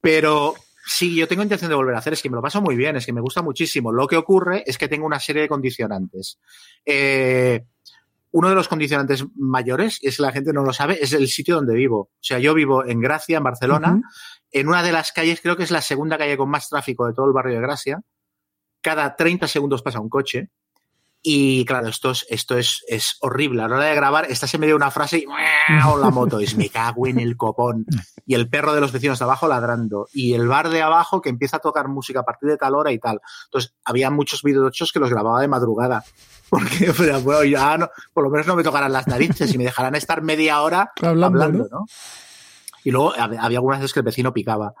[0.00, 0.54] Pero
[0.86, 2.96] sí, yo tengo intención de volver a hacer, es que me lo paso muy bien,
[2.96, 3.92] es que me gusta muchísimo.
[3.92, 6.38] Lo que ocurre es que tengo una serie de condicionantes.
[6.86, 7.64] Eh,
[8.30, 11.26] uno de los condicionantes mayores, y es que la gente no lo sabe, es el
[11.28, 12.00] sitio donde vivo.
[12.00, 14.02] O sea, yo vivo en Gracia, en Barcelona, uh -huh.
[14.52, 17.14] En una de las calles, creo que es la segunda calle con más tráfico de
[17.14, 18.00] todo el barrio de Gracia.
[18.80, 20.50] Cada 30 segundos pasa un coche.
[21.28, 23.62] Y claro, esto es, esto es, es horrible.
[23.62, 26.56] A la hora de grabar, estás en medio de una frase y la moto es
[26.56, 27.84] me cago en el copón.
[28.24, 30.06] Y el perro de los vecinos de abajo ladrando.
[30.12, 32.92] Y el bar de abajo que empieza a tocar música a partir de tal hora
[32.92, 33.20] y tal.
[33.46, 36.04] Entonces, había muchos videochos que los grababa de madrugada.
[36.48, 36.92] Porque,
[37.24, 40.22] bueno, ya no, por lo menos no me tocarán las narices y me dejarán estar
[40.22, 41.86] media hora hablando, hablando ¿no?
[42.86, 44.74] Y luego había algunas veces que el vecino picaba.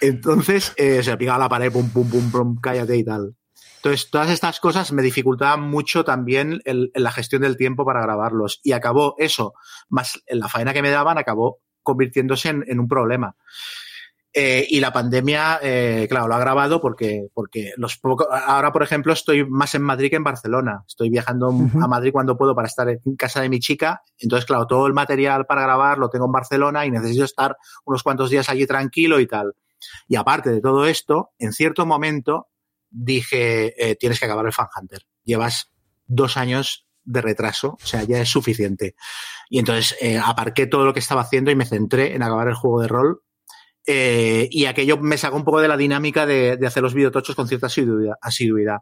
[0.00, 3.34] Entonces, eh, se picaba la pared, pum, pum, pum, pum, cállate y tal.
[3.78, 8.60] Entonces, todas estas cosas me dificultaban mucho también el, la gestión del tiempo para grabarlos.
[8.62, 9.54] Y acabó eso,
[9.88, 13.34] más la faena que me daban, acabó convirtiéndose en, en un problema.
[14.34, 18.82] Eh, y la pandemia, eh, claro, lo ha grabado porque, porque los poco, ahora, por
[18.82, 20.84] ejemplo, estoy más en Madrid que en Barcelona.
[20.86, 21.84] Estoy viajando uh -huh.
[21.84, 24.02] a Madrid cuando puedo para estar en casa de mi chica.
[24.18, 28.02] Entonces, claro, todo el material para grabar lo tengo en Barcelona y necesito estar unos
[28.02, 29.54] cuantos días allí tranquilo y tal.
[30.08, 32.48] Y aparte de todo esto, en cierto momento
[32.90, 35.02] dije, eh, tienes que acabar el Fan Hunter.
[35.24, 35.72] Llevas
[36.06, 38.94] dos años de retraso, o sea, ya es suficiente.
[39.48, 42.82] Y entonces aparqué todo lo que estaba haciendo y me centré en acabar el juego
[42.82, 43.22] de rol
[43.86, 47.34] eh, y aquello me sacó un poco de la dinámica de, de hacer los videotochos
[47.34, 48.78] con cierta asiduidad,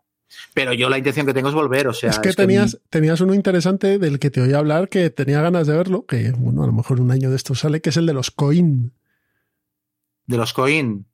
[0.54, 2.10] Pero yo la intención que tengo es volver, o sea.
[2.10, 2.80] Es que, es tenías, que...
[2.90, 6.64] tenías uno interesante del que te oí hablar que tenía ganas de verlo, que bueno,
[6.64, 8.92] a lo mejor un año de esto sale, que es el de los coin.
[10.26, 11.06] ¿De los coin?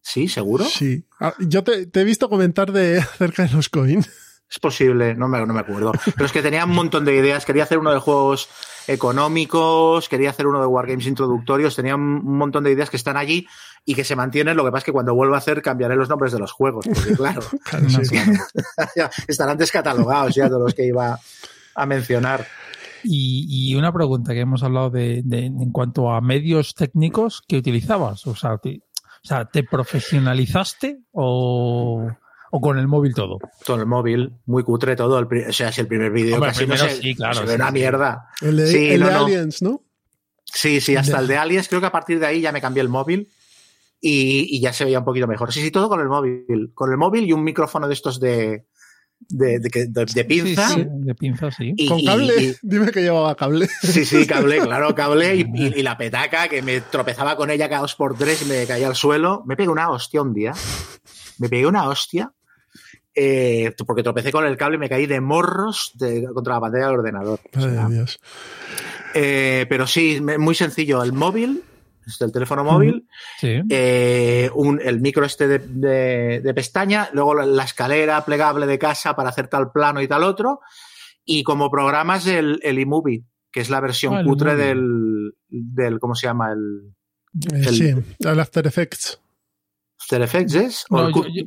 [0.00, 0.64] ¿Sí, seguro?
[0.64, 1.04] Sí.
[1.18, 4.04] Ah, yo te, te, he visto comentar de acerca de los coin.
[4.54, 5.90] Es posible, no me, no me acuerdo.
[6.14, 7.44] Pero es que tenía un montón de ideas.
[7.44, 8.48] Quería hacer uno de juegos
[8.86, 13.48] económicos, quería hacer uno de wargames introductorios, tenía un montón de ideas que están allí
[13.84, 14.56] y que se mantienen.
[14.56, 16.86] Lo que pasa es que cuando vuelva a hacer cambiaré los nombres de los juegos,
[16.86, 18.16] porque claro, claro sí.
[19.26, 21.18] estarán descatalogados ya de los que iba
[21.74, 22.46] a mencionar.
[23.02, 27.56] Y, y una pregunta que hemos hablado de, de, en cuanto a medios técnicos que
[27.56, 28.82] utilizabas, o sea, te,
[29.24, 32.06] o sea, ¿te profesionalizaste o,
[32.56, 33.38] o con el móvil todo?
[33.66, 35.18] Con el móvil, muy cutre todo.
[35.18, 37.72] El, o sea, es el primer vídeo casi no se, sí, claro, se ve una
[37.72, 38.28] mierda.
[38.40, 39.24] El de, sí, el no, de no.
[39.24, 39.82] Aliens, ¿no?
[40.44, 41.68] Sí, sí, hasta el de Aliens.
[41.68, 43.28] Creo que a partir de ahí ya me cambié el móvil
[44.00, 45.52] y, y, ya se veía un poquito mejor.
[45.52, 46.70] Sí, sí, todo con el móvil.
[46.74, 48.66] Con el móvil y un micrófono de estos de,
[49.30, 50.68] de, de, de, de pinza.
[50.68, 51.72] Sí, sí, de pinza, sí.
[51.76, 52.34] Y, ¿Con cable?
[52.40, 53.66] y- Dime que llevaba cable.
[53.82, 55.34] Sí, sí, cable, claro, cable.
[55.34, 58.44] Y, y- y la petaca que me tropezaba con ella cada dos por tres y
[58.44, 59.42] me caía al suelo.
[59.46, 60.52] Me pegué una hostia un día.
[61.38, 62.32] Me pegué una hostia.
[63.14, 66.86] Eh, porque tropecé con el cable y me caí de morros de- contra la pantalla
[66.86, 67.40] del ordenador.
[67.44, 68.20] O Ay, sea, Dios.
[69.14, 71.02] eh, pero sí, muy sencillo.
[71.02, 71.62] El móvil,
[72.20, 73.06] el teléfono móvil,
[73.40, 73.60] Sí.
[73.70, 79.14] eh, un, el micro este de, de- de pestaña, luego la, escalera plegable de casa
[79.16, 80.60] para hacer tal plano y tal otro,
[81.24, 86.14] y como programas el, el iMovie, que es la versión Ah, cutre del, del, ¿cómo
[86.14, 86.52] se llama?
[86.52, 86.92] El
[87.52, 89.20] El- sí, el After Effects.
[90.00, 90.84] After Effects, ¿es?
[90.90, 91.44] O No, el, yo- cu- yo-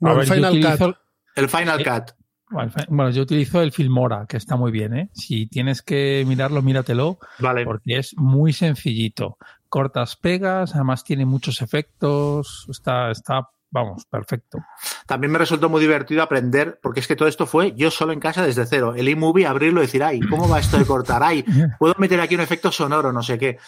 [0.00, 0.96] No, el Final utilizo- Cut.
[1.36, 2.10] el Final Eh, Cut.
[2.48, 5.10] Bueno, Bueno, yo utilizo el Filmora, que está muy bien, ¿eh?
[5.12, 7.64] Si tienes que mirarlo, míratelo, Vale.
[7.64, 9.36] porque es muy sencillito.
[9.68, 14.58] Cortas, pegas, además tiene muchos efectos, está, está, vamos, perfecto.
[15.06, 18.20] También me resultó muy divertido aprender, porque es que todo esto fue yo solo en
[18.20, 18.94] casa desde cero.
[18.96, 21.24] El iMovie, abrirlo y decir, ay, ¿cómo va esto de cortar?
[21.24, 21.44] Ay,
[21.80, 23.58] puedo meter aquí un efecto sonoro, no sé qué.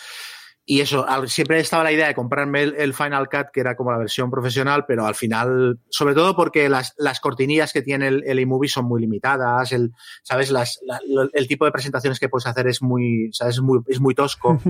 [0.71, 3.91] Y eso, siempre estaba la idea de comprarme el, el Final Cut, que era como
[3.91, 8.23] la versión profesional, pero al final, sobre todo porque las, las cortinillas que tiene el,
[8.27, 9.93] el iMovie son muy limitadas, el,
[10.23, 10.51] ¿sabes?
[10.51, 11.01] Las, la-
[11.33, 13.55] el tipo de presentaciones que puedes hacer es muy, ¿sabes?
[13.55, 14.61] Es muy, es muy tosco.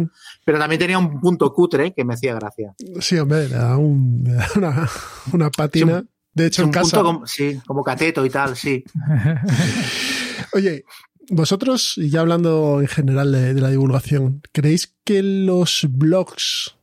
[0.45, 2.75] Pero también tenía un punto cutre que me hacía gracia.
[3.01, 4.25] Sí, hombre, le da, un,
[4.55, 4.89] una,
[5.33, 6.01] una patina.
[6.03, 6.97] Sí, de hecho, en un casa.
[6.99, 8.85] punto como, sí, como cateto y tal, sí.
[10.55, 10.85] Oye,
[11.31, 16.77] vosotros, y ya hablando en general de, de la divulgación, ¿creéis que los blogs,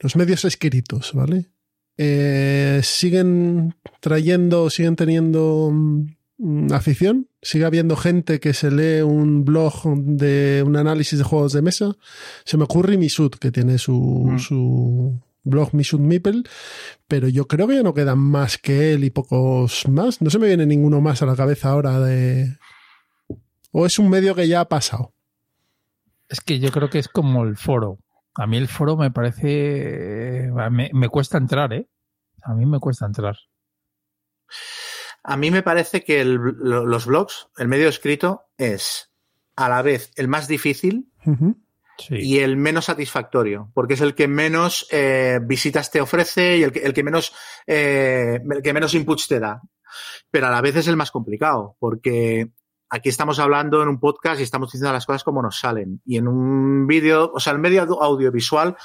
[0.00, 1.46] los medios escritos, ¿vale?
[1.96, 7.28] Eh, siguen trayendo, siguen teniendo mm, afición?
[7.42, 11.96] ¿Sigue habiendo gente que se lee un blog de un análisis de juegos de mesa?
[12.44, 14.38] Se me ocurre Misut, que tiene su, Mm.
[14.38, 16.44] su blog Misut Mipel,
[17.08, 20.20] pero yo creo que ya no quedan más que él y pocos más.
[20.22, 22.56] No se me viene ninguno más a la cabeza ahora de...
[23.70, 25.12] ¿O es un medio que ya ha pasado?
[26.28, 27.98] Es que yo creo que es como el foro.
[28.34, 30.50] A mí el foro me parece.
[30.70, 31.88] Me, me cuesta entrar, ¿eh?
[32.42, 33.36] A mí me cuesta entrar.
[35.22, 39.10] A mí me parece que el- los blogs, el medio escrito, es
[39.56, 41.10] a la vez el más difícil.
[42.00, 42.14] Sí.
[42.14, 46.70] y el menos satisfactorio, porque es el que menos eh, visitas te ofrece y el
[46.70, 47.34] que, el que menos
[47.66, 49.60] eh, el que menos inputs te da.
[50.30, 52.52] Pero a la vez es el más complicado, porque
[52.90, 56.00] aquí estamos hablando en un podcast y estamos diciendo las cosas como nos salen.
[56.04, 58.76] Y en un vídeo, o sea, el medio audio- audiovisual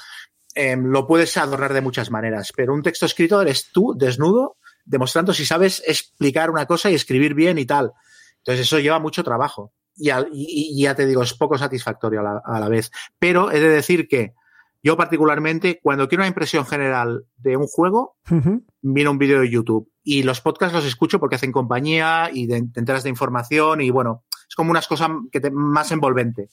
[0.56, 5.34] eh, lo puedes adornar de muchas maneras, pero un texto escrito eres tú, desnudo, demostrando
[5.34, 7.94] si sabes explicar una cosa y escribir bien y tal.
[8.40, 9.74] Entonces eso lleva mucho trabajo.
[9.96, 12.92] Y ya te digo, es poco satisfactorio a la, a la vez.
[13.20, 14.34] Pero he de decir que
[14.84, 18.64] yo particularmente, cuando quiero una impresión general de un juego, Ujú.
[18.82, 19.90] miro un vídeo de YouTube.
[20.04, 23.90] Y los podcasts los escucho porque hacen compañía y de- te enteras de información y
[23.90, 26.50] bueno, es como unas cosas que te, más envolvente.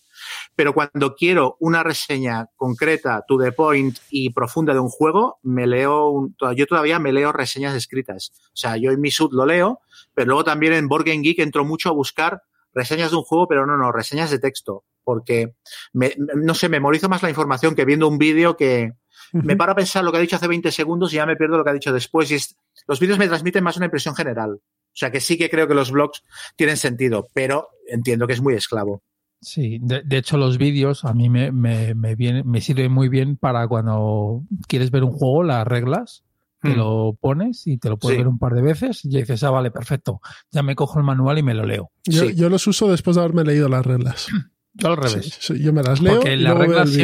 [0.54, 5.66] Pero cuando quiero una reseña concreta, to the point y profunda de un juego, me
[5.66, 8.30] leo, un, yo todavía me leo reseñas escritas.
[8.46, 9.80] O sea, yo en mi sud lo leo,
[10.14, 12.42] pero luego también en Board Game Geek entro mucho a buscar
[12.72, 15.54] reseñas de un juego, pero no, no, reseñas de texto, porque
[15.92, 18.92] me, no sé, memorizo más la información que viendo un vídeo que
[19.32, 21.56] me paro a pensar lo que ha dicho hace 20 segundos y ya me pierdo
[21.56, 22.30] lo que ha dicho después.
[22.30, 22.38] Y
[22.86, 24.54] los vídeos me transmiten más una impresión general.
[24.54, 26.24] O sea que sí que creo que los blogs
[26.56, 29.02] tienen sentido, pero entiendo que es muy esclavo.
[29.40, 32.14] Sí, de, hecho los vídeos a mí me, me, me,
[32.44, 36.24] me sirven muy bien para cuando quieres ver un juego, las reglas,
[36.61, 36.76] te hmm.
[36.76, 39.70] lo pones y te lo puedes ver un par de veces y dices, ah, vale,
[39.70, 41.90] perfecto, ya me cojo el manual y me lo leo.
[42.04, 44.28] Yo, yo los uso después de haberme leído las reglas.
[44.74, 45.48] Yo al revés.
[45.48, 46.96] yo me las leo y las reglas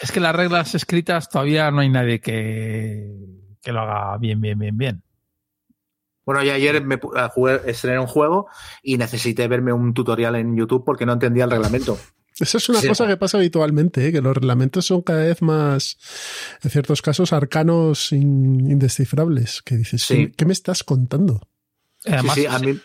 [0.00, 3.14] Es que las reglas escritas todavía no hay nadie que,
[3.62, 5.02] que lo haga bien, bien, bien, bien.
[6.24, 6.98] Bueno, yo ayer me
[7.30, 8.48] jugué, estrené un juego
[8.82, 11.98] y necesité verme un tutorial en YouTube porque no entendía el reglamento.
[12.40, 14.12] Esa es una cosa que pasa habitualmente, ¿eh?
[14.12, 15.98] que los reglamentos son cada vez más,
[16.62, 19.62] en ciertos casos, arcanos indescifrables.
[19.62, 21.40] Que dices, ¿qué, me estás contando?
[22.34, 22.78] sí, a mí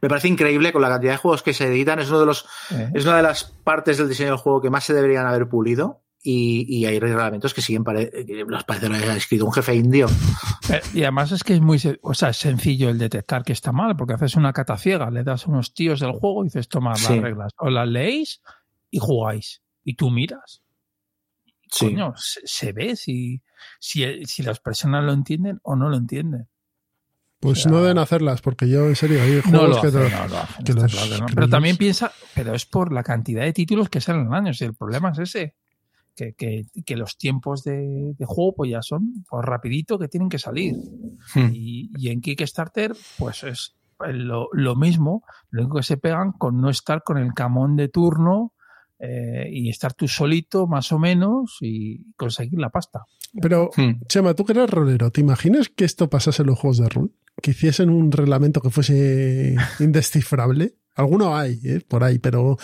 [0.00, 2.00] me parece increíble con la cantidad de juegos que se editan.
[2.00, 2.90] Es, uno de los, eh.
[2.94, 6.02] es una de las partes del diseño del juego que más se deberían haber pulido
[6.28, 8.10] y, hay reglamentos que siguen pare
[8.48, 10.08] los parece que ha escrito un jefe indio.
[10.68, 13.70] Eh, y además es que es muy o sea, es sencillo el detectar que está
[13.70, 16.90] mal, porque haces una cata ciega, le das unos tíos del juego y dices, toma
[16.90, 18.40] las reglas, o las leéis
[18.90, 19.62] y jugáis.
[19.84, 20.62] Y tú miras.
[21.70, 21.86] Sí.
[21.86, 23.42] Coño, se, ve si,
[23.80, 26.48] si, las personas lo entienden o no lo entienden.
[27.40, 29.90] Pues no deben hacerlas, porque yo, en serio, hay juegos que,
[31.34, 34.64] Pero también piensa, pero es por la cantidad de títulos que salen en años, y
[34.64, 35.54] el problema es ese
[36.16, 40.74] que, los tiempos de, juego pues ya son pues, rapidito que tienen que salir.
[41.34, 41.50] Hmm.
[41.52, 47.02] Y, en Kickstarter pues es lo, mismo, lo único que se pegan con no estar
[47.02, 48.52] con el camón de turno
[48.98, 53.04] eh, y estar tú solito más o menos y conseguir la pasta.
[53.40, 54.06] Pero, hmm.
[54.08, 57.12] Chema, tú que eres rolero, ¿te imaginas que esto pasase en los juegos de rol?
[57.42, 60.76] Que hiciesen un reglamento que fuese indescifrable.
[60.94, 61.80] Alguno hay, ¿eh?
[61.86, 62.56] por ahí, pero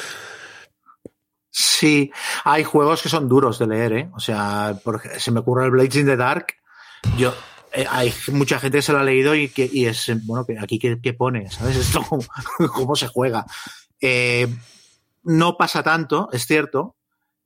[1.54, 2.10] Sí,
[2.44, 4.10] hay juegos que son duros de leer, ¿eh?
[4.14, 4.74] O sea,
[5.18, 6.54] se me ocurre el Blades in the Dark.
[7.18, 7.34] Yo,
[7.74, 10.58] eh, hay mucha gente que se lo ha leído y que y es, bueno, que
[10.58, 11.76] aquí qué, pone, ¿sabes?
[11.94, 12.02] Esto,
[12.72, 13.44] cómo se juega.
[14.00, 14.48] Eh,
[15.22, 16.96] no pasa tanto, es cierto.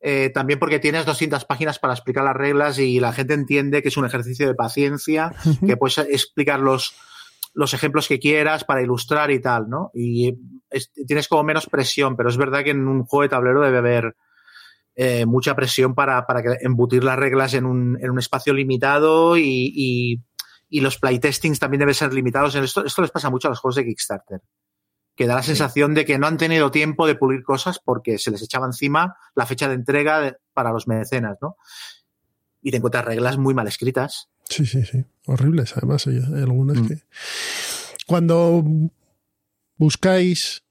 [0.00, 3.88] Eh, también porque tienes 200 páginas para explicar las reglas y la gente entiende que
[3.88, 5.34] es un ejercicio de paciencia,
[5.66, 6.94] que puedes explicar los,
[7.54, 9.90] los ejemplos que quieras para ilustrar y tal, ¿no?
[9.94, 10.34] Y
[11.06, 14.16] tienes como menos presión, pero es verdad que en un juego de tablero debe haber
[14.94, 19.72] eh, mucha presión para, para embutir las reglas en un, en un espacio limitado y,
[19.74, 20.22] y,
[20.68, 22.54] y, los playtestings también deben ser limitados.
[22.54, 24.40] Esto, esto les pasa mucho a los juegos de Kickstarter,
[25.16, 28.30] que da la sensación de que no han tenido tiempo de pulir cosas porque se
[28.30, 31.56] les echaba encima la fecha de entrega para los mecenas, ¿no?
[32.62, 35.04] Y te encuentras reglas muy mal escritas Sí, sí, sí.
[35.26, 36.86] Horribles, además, hay, algunas mm.
[36.86, 36.98] que.
[38.06, 38.64] Cuando
[39.76, 40.62] buscáis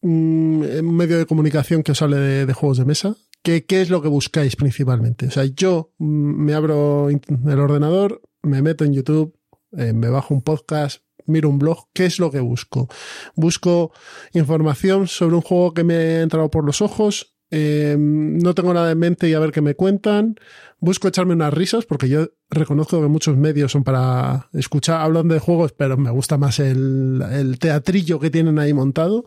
[0.00, 4.02] un medio de comunicación que os hable de, juegos de mesa, ¿qué, ¿qué, es lo
[4.02, 5.26] que buscáis principalmente?
[5.26, 9.36] O sea, yo mm, me abro el ordenador, me meto en YouTube,
[9.76, 12.88] eh, me bajo un podcast, miro un blog, ¿qué es lo que busco?
[13.34, 13.92] Busco
[14.32, 18.90] información sobre un juego que me ha entrado por los ojos, Em, no tengo nada
[18.90, 20.36] en mente y a ver qué me cuentan.
[20.78, 25.38] Busco echarme unas risas porque yo reconozco que muchos medios son para escuchar, hablan de
[25.38, 29.26] juegos, pero me gusta más el, teatrillo que tienen ahí montado.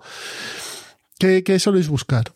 [1.17, 2.33] ¿Qué, ¿Qué, soléis buscar?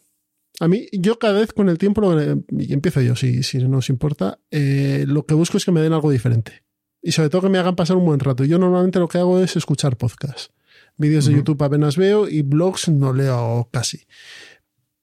[0.60, 2.14] A mí, yo cada vez con el tiempo,
[2.50, 5.82] y empiezo yo si, si no os importa, eh, lo que busco es que me
[5.82, 6.64] den algo diferente.
[7.04, 8.46] Y sobre todo que me hagan pasar un buen rato.
[8.46, 10.52] Yo normalmente lo que hago es escuchar podcasts.
[10.98, 14.08] Vídeos de YouTube apenas veo y blogs no leo casi.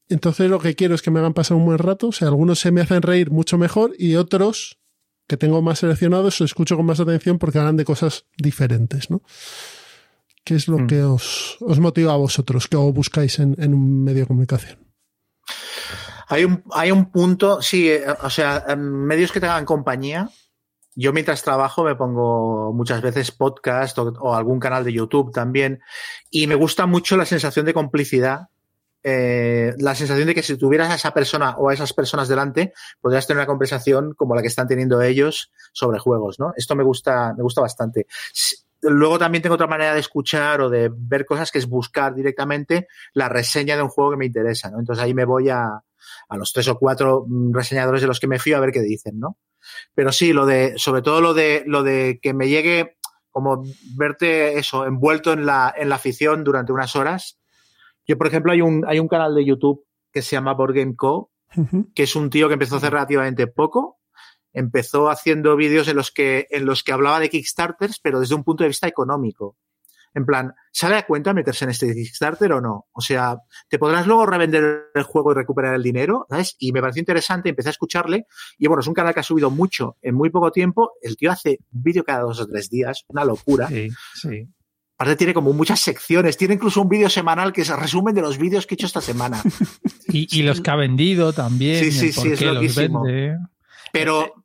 [0.09, 2.09] Entonces lo que quiero es que me hagan pasar un buen rato.
[2.09, 4.80] O sea, algunos se me hacen reír mucho mejor y otros
[5.28, 9.22] que tengo más seleccionados los escucho con más atención porque hablan de cosas diferentes, ¿no?
[10.42, 10.86] ¿Qué es lo mm.
[10.88, 14.78] que os, motiva a vosotros, que os buscáis en, un medio de comunicación?
[16.26, 20.28] Hay un, hay un punto, sí, eh, o sea, medios que tengan compañía.
[20.95, 25.80] Yo mientras trabajo me pongo muchas veces podcast o algún canal de YouTube también
[26.30, 28.49] y me gusta mucho la sensación de complicidad
[29.03, 32.74] eh, la sensación de que si tuvieras a esa persona o a esas personas delante,
[33.01, 36.53] podrías tener una conversación como la que están teniendo ellos sobre juegos, ¿no?
[36.57, 38.07] Esto me gusta, me gusta bastante.
[38.82, 42.88] Luego también tengo otra manera de escuchar o de ver cosas que es buscar directamente
[43.14, 44.78] la reseña de un juego que me interesa, ¿no?
[44.78, 45.82] Entonces ahí me voy a,
[46.31, 48.81] a los tres o cuatro mm, reseñadores de los que me fío a ver qué
[48.81, 49.37] dicen, ¿no?
[49.95, 52.97] Pero sí, lo de, sobre todo lo de, lo de que me llegue
[53.31, 53.62] como
[53.97, 57.39] verte eso, envuelto en la, en la afición durante unas horas,
[58.07, 60.97] Yo, por ejemplo, hay un, hay un canal de YouTube que se llama Board Game
[60.97, 61.31] Co.,
[61.95, 63.99] que es un tío que empezó hace relativamente poco.
[64.53, 68.43] Empezó haciendo vídeos en los que, en los que hablaba de Kickstarters, pero desde un
[68.43, 69.57] punto de vista económico.
[70.14, 72.86] En plan, ¿sale a cuenta meterse en este Kickstarter o no?
[72.92, 73.38] O sea,
[73.68, 76.26] ¿te podrás luego revender el juego y recuperar el dinero?
[76.28, 76.56] ¿Sabes?
[76.58, 78.26] Y me pareció interesante, empecé a escucharle.
[78.58, 80.92] Y bueno, es un canal que ha subido mucho en muy poco tiempo.
[81.00, 83.68] El tío hace un vídeo cada dos o tres días, una locura.
[83.68, 84.48] Sí, sí.
[84.98, 88.20] Aparte tiene como muchas secciones, tiene incluso un vídeo semanal que es el resumen de
[88.20, 89.40] los vídeos que he hecho esta semana.
[90.08, 91.82] y, y, los que ha vendido también.
[91.84, 93.04] Sí, sí, sí, es loquísimo.
[93.92, 94.44] Pero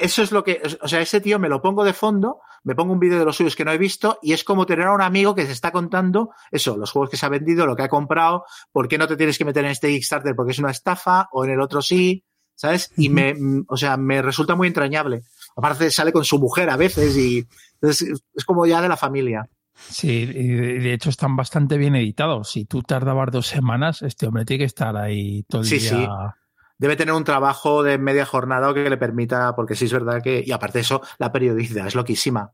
[0.00, 2.92] eso es lo que, o sea, ese tío me lo pongo de fondo, me pongo
[2.92, 5.02] un vídeo de los suyos que no he visto y es como tener a un
[5.02, 7.88] amigo que se está contando eso, los juegos que se ha vendido, lo que ha
[7.88, 11.28] comprado, por qué no te tienes que meter en este Kickstarter porque es una estafa
[11.32, 12.92] o en el otro sí, ¿sabes?
[12.96, 13.34] Y me,
[13.68, 15.22] o sea, me resulta muy entrañable.
[15.56, 17.46] Aparte sale con su mujer a veces y
[17.80, 19.48] entonces, es como ya de la familia.
[19.74, 22.50] Sí, de hecho están bastante bien editados.
[22.50, 25.90] Si tú tardabas dos semanas, este hombre tiene que estar ahí todo el sí, día.
[25.90, 26.06] Sí,
[26.80, 30.42] debe tener un trabajo de media jornada que le permita, porque sí es verdad que,
[30.44, 32.52] y aparte de eso, la periodicidad es loquísima.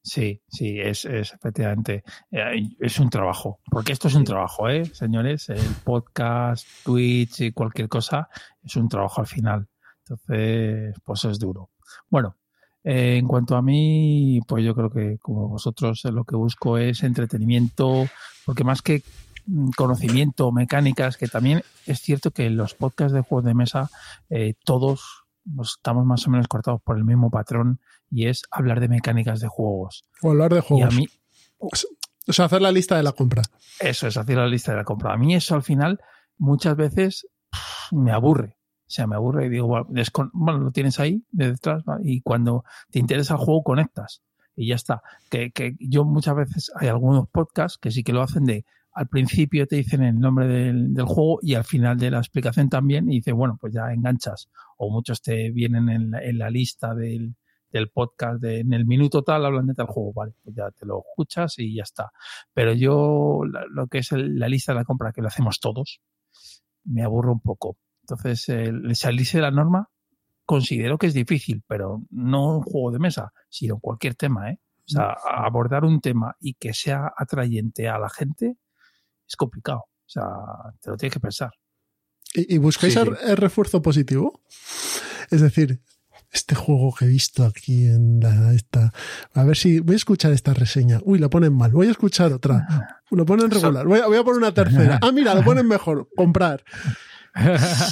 [0.00, 5.48] Sí, sí, es, es efectivamente, es un trabajo, porque esto es un trabajo, ¿eh, señores?
[5.48, 8.28] El podcast, Twitch y cualquier cosa
[8.62, 9.66] es un trabajo al final.
[10.00, 11.70] Entonces, pues es duro.
[12.08, 12.36] Bueno,
[12.84, 17.02] eh, en cuanto a mí, pues yo creo que como vosotros lo que busco es
[17.02, 18.06] entretenimiento,
[18.44, 19.02] porque más que
[19.76, 23.90] conocimiento, mecánicas, que también es cierto que en los podcasts de juegos de mesa
[24.30, 27.80] eh, todos nos estamos más o menos cortados por el mismo patrón
[28.10, 30.04] y es hablar de mecánicas de juegos.
[30.22, 30.92] O hablar de juegos.
[30.92, 31.08] Y a mí,
[31.58, 33.42] o sea, hacer la lista de la compra.
[33.80, 35.12] Eso es, hacer la lista de la compra.
[35.12, 36.00] A mí eso al final
[36.38, 38.58] muchas veces pff, me aburre.
[38.86, 39.86] O sea, me aburre y digo, bueno,
[40.32, 42.02] bueno lo tienes ahí de detrás ¿vale?
[42.04, 44.22] y cuando te interesa el juego conectas
[44.56, 45.02] y ya está.
[45.30, 48.64] Que, que yo muchas veces hay algunos podcasts que sí que lo hacen de
[48.94, 52.68] al principio te dicen el nombre del, del, juego y al final de la explicación
[52.68, 54.48] también y dice, bueno, pues ya enganchas.
[54.78, 57.34] O muchos te vienen en la, en la lista del,
[57.70, 60.86] del podcast, de, en el minuto tal hablan de tal juego, vale, pues ya te
[60.86, 62.12] lo escuchas y ya está.
[62.52, 63.40] Pero yo,
[63.70, 66.00] lo que es el, la lista de la compra, que lo hacemos todos,
[66.84, 67.78] me aburro un poco.
[68.02, 69.90] Entonces, el salirse de la norma
[70.44, 74.60] considero que es difícil, pero no un juego de mesa, sino cualquier tema, ¿eh?
[74.86, 78.58] O sea, abordar un tema y que sea atrayente a la gente
[79.28, 79.78] es complicado.
[79.78, 80.24] O sea,
[80.80, 81.50] te lo tienes que pensar.
[82.34, 83.08] ¿Y, y buscáis sí, sí.
[83.08, 84.42] El, el, refuerzo positivo?
[85.30, 85.80] Es decir,
[86.34, 88.92] este juego que he visto aquí en la esta.
[89.32, 91.00] A ver si voy a escuchar esta reseña.
[91.04, 91.70] Uy, la ponen mal.
[91.70, 93.00] Voy a escuchar otra.
[93.10, 93.86] Lo ponen regular.
[93.86, 94.98] Voy a, voy a poner una tercera.
[95.00, 96.08] Ah, mira, lo ponen mejor.
[96.16, 96.64] Comprar.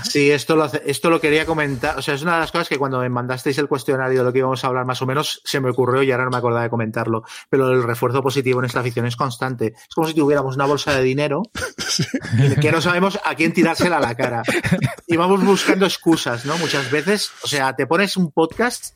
[0.09, 1.99] Sí, esto lo, esto lo quería comentar.
[1.99, 4.33] O sea, es una de las cosas que cuando me mandasteis el cuestionario de lo
[4.33, 6.63] que íbamos a hablar más o menos, se me ocurrió y ahora no me acordaba
[6.63, 7.25] de comentarlo.
[7.51, 9.75] Pero el refuerzo positivo en esta afición es constante.
[9.77, 11.43] Es como si tuviéramos una bolsa de dinero
[12.61, 14.43] que no sabemos a quién tirársela a la cara.
[15.07, 16.57] Y vamos buscando excusas, ¿no?
[16.59, 18.95] Muchas veces, o sea, te pones un podcast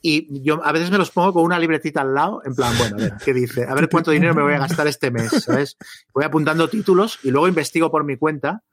[0.00, 2.96] y yo a veces me los pongo con una libretita al lado, en plan, bueno,
[2.96, 3.64] a ver, ¿qué dice?
[3.68, 5.76] A ver cuánto dinero me voy a gastar este mes, ¿sabes?
[6.12, 8.64] Voy apuntando títulos y luego investigo por mi cuenta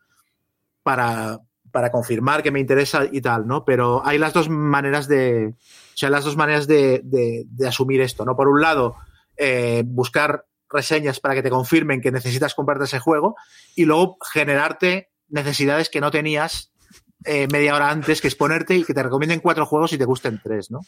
[0.84, 1.40] para,
[1.72, 3.66] para confirmar que me interesa y tal, ¿no?
[3.66, 8.02] Pero hay las dos maneras de, o sea, las dos maneras de, de, de asumir
[8.02, 8.36] esto, ¿no?
[8.36, 8.96] Por un lado,
[9.38, 13.36] eh, buscar reseñas para que te confirmen que necesitas comprarte ese juego
[13.76, 16.72] y luego generarte necesidades que no tenías
[17.26, 20.06] eh, media hora antes, que es ponerte y que te recomienden cuatro juegos y te
[20.06, 20.82] gusten tres, ¿no?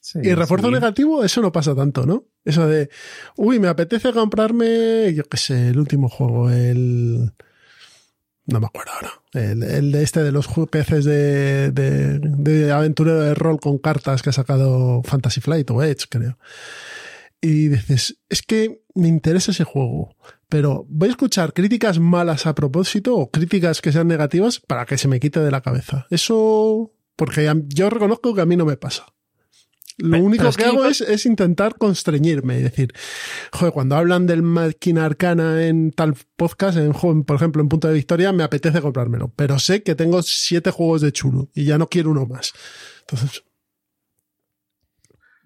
[0.00, 0.72] Sí, y refuerzo sí.
[0.72, 2.24] negativo, eso no pasa tanto, ¿no?
[2.44, 2.88] Eso de,
[3.36, 7.32] uy, me apetece comprarme, yo qué sé, el último juego, el
[8.50, 9.12] no me acuerdo ahora.
[9.32, 14.22] El, el, de este de los peces de, de, de aventurero de rol con cartas
[14.22, 16.38] que ha sacado Fantasy Flight o Edge, creo.
[17.40, 20.14] Y dices, es que me interesa ese juego,
[20.48, 24.98] pero voy a escuchar críticas malas a propósito o críticas que sean negativas para que
[24.98, 26.06] se me quite de la cabeza.
[26.10, 29.06] Eso, porque yo reconozco que a mí no me pasa.
[30.00, 32.92] Lo pero, único pero que, que, hago es, es, intentar constreñirme y decir,
[33.52, 37.94] joder, cuando hablan del máquina arcana en tal podcast, en, por ejemplo, en Punto de
[37.94, 41.88] Victoria, me apetece comprármelo, pero sé que tengo siete juegos de chulo y ya no
[41.88, 42.52] quiero uno más.
[43.00, 43.44] Entonces.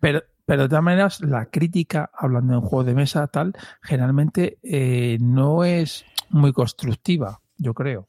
[0.01, 4.59] Pero, pero de todas maneras, la crítica, hablando de un juego de mesa, tal, generalmente
[4.63, 8.09] eh, no es muy constructiva, yo creo.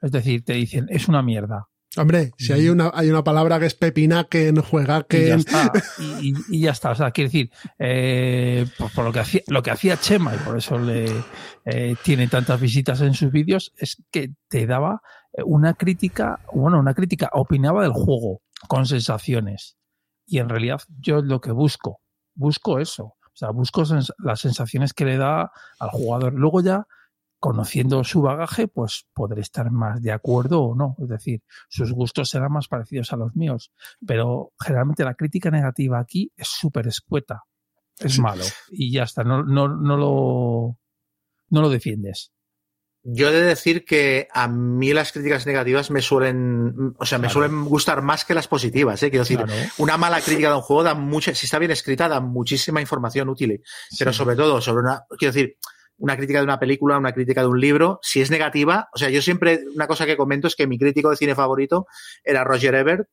[0.00, 1.68] Es decir, te dicen, es una mierda.
[1.96, 5.22] Hombre, si hay una, hay una palabra que es pepinaken, juegaken.
[5.22, 5.72] Y ya está.
[5.98, 6.90] Y, y, y ya está.
[6.90, 10.38] O sea, quiere decir, eh, por, por, lo que hacía, lo que hacía Chema, y
[10.38, 11.06] por eso le
[11.64, 15.02] eh, tiene tantas visitas en sus vídeos, es que te daba
[15.44, 19.76] una crítica, bueno, una crítica, opinaba del juego con sensaciones.
[20.26, 22.00] Y en realidad yo lo que busco,
[22.34, 23.04] busco eso.
[23.04, 26.34] O sea, busco sens las sensaciones que le da al jugador.
[26.34, 26.86] Luego ya
[27.44, 30.96] conociendo su bagaje, pues podré estar más de acuerdo o no.
[31.02, 33.70] Es decir, sus gustos serán más parecidos a los míos.
[34.06, 37.42] Pero generalmente la crítica negativa aquí es súper escueta.
[37.98, 38.44] Es malo.
[38.70, 39.24] Y ya está.
[39.24, 40.78] No, no, no, lo,
[41.50, 42.32] no lo defiendes.
[43.02, 47.28] Yo he de decir que a mí las críticas negativas me suelen, o sea, me
[47.28, 49.10] suelen gustar más que las positivas, ¿eh?
[49.10, 49.44] Quiero decir,
[49.76, 53.28] una mala crítica de un juego da mucha, si está bien escrita, da muchísima información
[53.28, 53.62] útil.
[53.98, 55.58] Pero sobre todo, sobre una, quiero decir,
[56.04, 59.08] una crítica de una película, una crítica de un libro, si es negativa, o sea,
[59.08, 61.86] yo siempre, una cosa que comento es que mi crítico de cine favorito
[62.22, 63.08] era Roger Ebert,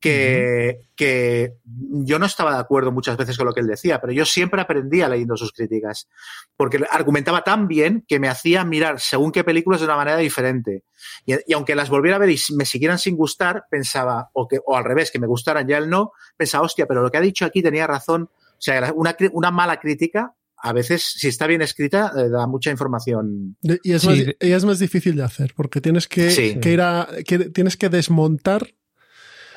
[0.00, 4.14] que, que, yo no estaba de acuerdo muchas veces con lo que él decía, pero
[4.14, 6.08] yo siempre aprendía leyendo sus críticas,
[6.56, 10.84] porque argumentaba tan bien que me hacía mirar según qué películas de una manera diferente.
[11.26, 14.74] Y, aunque las volviera a ver y me siguieran sin gustar, pensaba, o, que, o
[14.74, 17.44] al revés, que me gustaran ya él no, pensaba, hostia, pero lo que ha dicho
[17.44, 18.30] aquí tenía razón.
[18.32, 22.70] O sea, una, una mala crítica a veces, si está bien escrita, eh, da mucha
[22.70, 23.56] información.
[23.82, 27.08] Y es, más, es, más, difícil de hacer, porque tienes que, ir a,
[27.52, 28.72] tienes que desmontar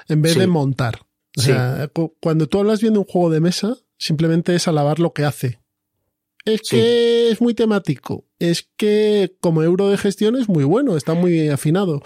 [0.09, 1.05] en vez de montar.
[1.37, 5.25] O sea, cuando tú hablas viendo un juego de mesa, simplemente es alabar lo que
[5.25, 5.59] hace.
[6.43, 8.25] Es que es muy temático.
[8.39, 12.01] Es que como euro de gestión es muy bueno, está muy afinado.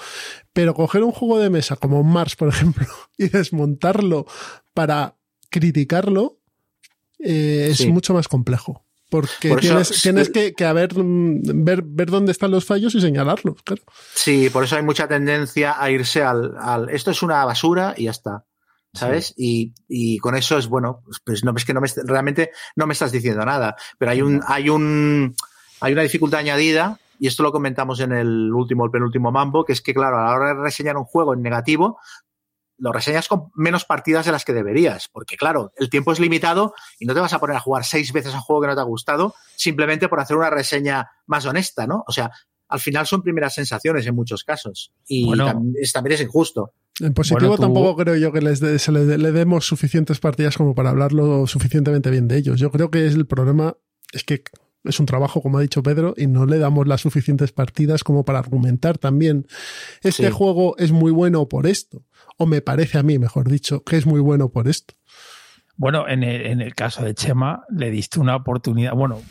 [0.52, 2.88] Pero coger un juego de mesa como Mars, por ejemplo,
[3.18, 4.26] y desmontarlo
[4.74, 5.16] para
[5.50, 6.40] criticarlo,
[7.20, 8.86] eh, es mucho más complejo.
[9.10, 13.62] Porque tienes, tienes que, que haber, mm, ver, ver dónde están los fallos y señalarlos,
[13.64, 13.82] claro.
[14.14, 18.06] Sí, por eso hay mucha tendencia a irse al, al esto es una basura y
[18.06, 18.46] ya está.
[18.92, 19.36] ¿Sabes?
[19.38, 22.88] Y, y, con eso es bueno, pues, pues no es que no me, realmente no
[22.88, 25.36] me estás diciendo nada, pero hay un, hay un,
[25.80, 29.74] hay una dificultad añadida y esto lo comentamos en el último, el penúltimo mambo, que
[29.74, 32.00] es que, claro, a la hora de reseñar un juego en negativo,
[32.80, 36.74] lo reseñas con menos partidas de las que deberías, porque claro, el tiempo es limitado
[37.00, 38.76] y no te vas a poner a jugar seis veces a un juego que no
[38.76, 42.04] te ha gustado simplemente por hacer una reseña más honesta, ¿no?
[42.08, 42.32] O sea,
[42.68, 46.74] al final son primeras sensaciones en muchos casos y también, es, injusto.
[47.00, 50.92] En positivo tampoco creo yo que les se le, le, demos suficientes partidas como para
[50.92, 52.60] hablarlo suficientemente bien de ellos.
[52.60, 53.76] Yo creo que es el problema
[54.12, 54.44] es que
[54.84, 58.24] es un trabajo, como ha dicho Pedro, y no le damos las suficientes partidas como
[58.24, 59.46] para argumentar también.
[60.02, 62.06] Este juego es muy bueno por esto,
[62.40, 64.96] o me parece a mí, mejor dicho, que es muy bueno por esto.
[65.76, 68.94] Bueno, en el, en el caso de Chema, le diste una oportunidad.
[68.94, 69.22] Bueno,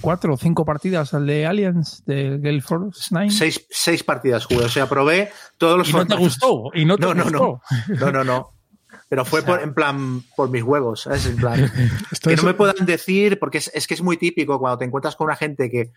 [0.00, 3.30] cuatro, o cinco partidas al de Aliens de Gale Force 9.
[3.30, 5.88] Seis, seis partidas jugué, o sea, probé todos los.
[5.88, 6.70] Y no te gustó.
[6.74, 7.62] Y no, te no, gustó.
[7.88, 8.52] no, no, no, no.
[9.08, 11.26] Pero fue por, en plan por mis huevos, ¿sabes?
[11.26, 11.70] En plan,
[12.22, 15.16] que no me puedan decir, porque es, es, que es muy típico cuando te encuentras
[15.16, 15.92] con una gente que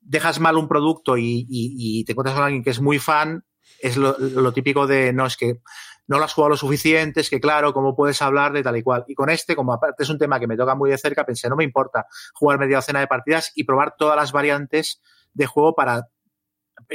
[0.00, 3.44] dejas mal un producto y, y, te encuentras con alguien que es muy fan,
[3.80, 5.60] es lo, lo, típico de, no, es que
[6.06, 8.82] no lo has jugado lo suficiente, es que claro, ¿cómo puedes hablar de tal y
[8.82, 9.04] cual?
[9.08, 11.48] Y con este, como aparte es un tema que me toca muy de cerca, pensé,
[11.48, 15.00] no me importa jugar media docena de partidas y probar todas las variantes
[15.32, 16.08] de juego para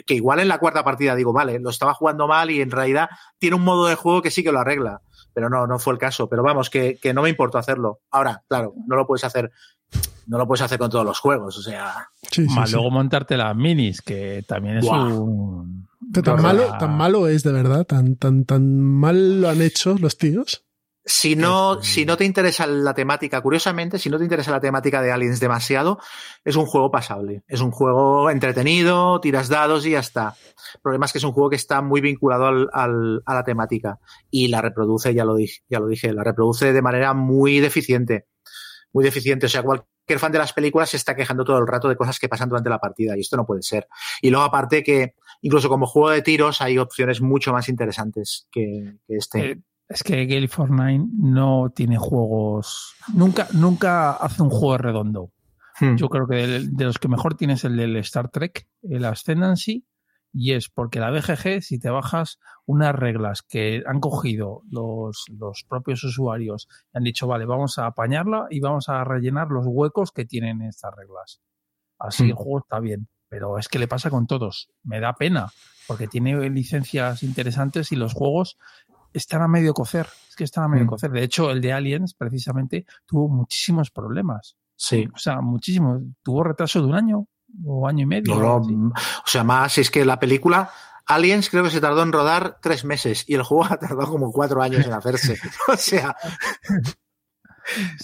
[0.05, 3.09] que igual en la cuarta partida digo, vale, lo estaba jugando mal y en realidad
[3.37, 5.01] tiene un modo de juego que sí que lo arregla
[5.35, 6.29] pero no, no fue el caso.
[6.29, 7.99] Pero vamos, que, que no me importó hacerlo.
[8.09, 9.51] Ahora, claro, no lo puedes hacer
[10.27, 12.09] no lo puedes hacer con todos los juegos, o sea.
[12.55, 15.84] más luego montarte las minis, que también es un.
[16.21, 20.17] Tan malo, tan malo es de verdad, tan, tan, tan mal lo han hecho los
[20.17, 20.65] tíos.
[21.07, 25.03] Si no, si no te interesa la temática, curiosamente, si no te interesa la temática
[25.03, 25.99] de Aliens demasiado,
[26.43, 27.43] es un juego pasable.
[27.47, 30.35] Es un juego entretenido, tiras dados y ya está.
[30.73, 33.43] El problema es que es un juego que está muy vinculado al, al, a la
[33.43, 33.99] temática
[34.31, 38.25] y la reproduce, ya lo dije, ya lo dije, la reproduce de manera muy deficiente.
[38.91, 39.45] Muy deficiente.
[39.45, 42.17] O sea, cualquier fan de las películas se está quejando todo el rato de cosas
[42.17, 43.87] que pasan durante la partida y esto no puede ser.
[44.23, 48.97] Y luego, aparte que incluso como juego de tiros hay opciones mucho más interesantes que,
[49.07, 49.51] que este.
[49.51, 52.95] Eh, es que Gale Fortnite no tiene juegos.
[53.13, 55.31] Nunca, nunca hace un juego redondo.
[55.79, 55.95] Hmm.
[55.95, 59.85] Yo creo que de, los que mejor tienes el del Star Trek, el Ascendancy,
[60.33, 65.63] y es porque la BGG, si te bajas unas reglas que han cogido los, los
[65.63, 70.25] propios usuarios han dicho, vale, vamos a apañarla y vamos a rellenar los huecos que
[70.25, 71.41] tienen estas reglas.
[71.99, 72.29] Así hmm.
[72.29, 74.69] el juego está bien, pero es que le pasa con todos.
[74.83, 75.51] Me da pena,
[75.87, 78.57] porque tiene licencias interesantes y los juegos
[79.13, 80.07] están a medio cocer.
[80.29, 80.89] Es que están a medio mm.
[80.89, 81.11] cocer.
[81.11, 84.57] De hecho, el de Aliens, precisamente, tuvo muchísimos problemas.
[84.75, 85.07] Sí.
[85.13, 86.01] O sea, muchísimos.
[86.21, 87.27] Tuvo retraso de un año
[87.65, 88.35] o año y medio.
[88.35, 88.63] o
[89.25, 90.69] sea, más es que la película
[91.07, 94.31] Aliens creo que se tardó en rodar tres meses y el juego ha tardado como
[94.31, 95.37] cuatro años en hacerse.
[95.67, 96.15] o sea,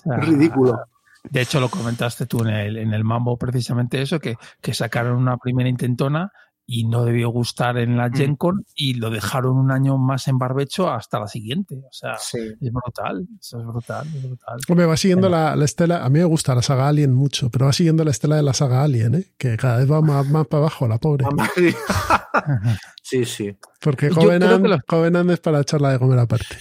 [0.05, 0.85] ridículo.
[1.29, 5.17] De hecho, lo comentaste tú en el, en el Mambo, precisamente eso, que, que sacaron
[5.17, 6.31] una primera intentona
[6.73, 8.09] y no debió gustar en la.
[8.09, 11.75] Gen Con y lo dejaron un año más en barbecho hasta la siguiente.
[11.75, 12.37] O sea, Sí.
[12.61, 14.59] es brutal, eso es brutal, es brutal.
[14.69, 16.05] Hombre, va siguiendo la, la estela.
[16.05, 18.53] A mí me gusta la saga Alien mucho, pero va siguiendo la estela de la
[18.53, 19.25] saga Alien, ¿eh?
[19.37, 21.25] que cada vez va más, más para abajo, la pobre.
[23.03, 23.53] Sí, sí.
[23.81, 26.57] Porque Covenant, Covenant es para echarla de comer aparte.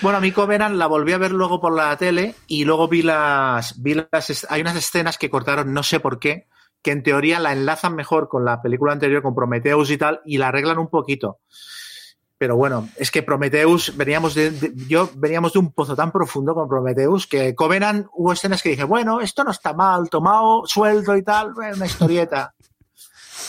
[0.00, 3.02] Bueno, a mí Covenant la volví a ver luego por la tele y luego vi
[3.02, 6.46] las, vi las, hay unas escenas que cortaron, no sé por qué,
[6.82, 10.38] que en teoría la enlazan mejor con la película anterior, con Prometheus y tal, y
[10.38, 11.38] la arreglan un poquito.
[12.38, 16.54] Pero bueno, es que Prometheus, veníamos de, de- yo veníamos de un pozo tan profundo
[16.54, 21.14] con Prometheus que Covenant hubo escenas que dije, bueno, esto no está mal, tomado, suelto
[21.16, 22.54] y tal, una historieta.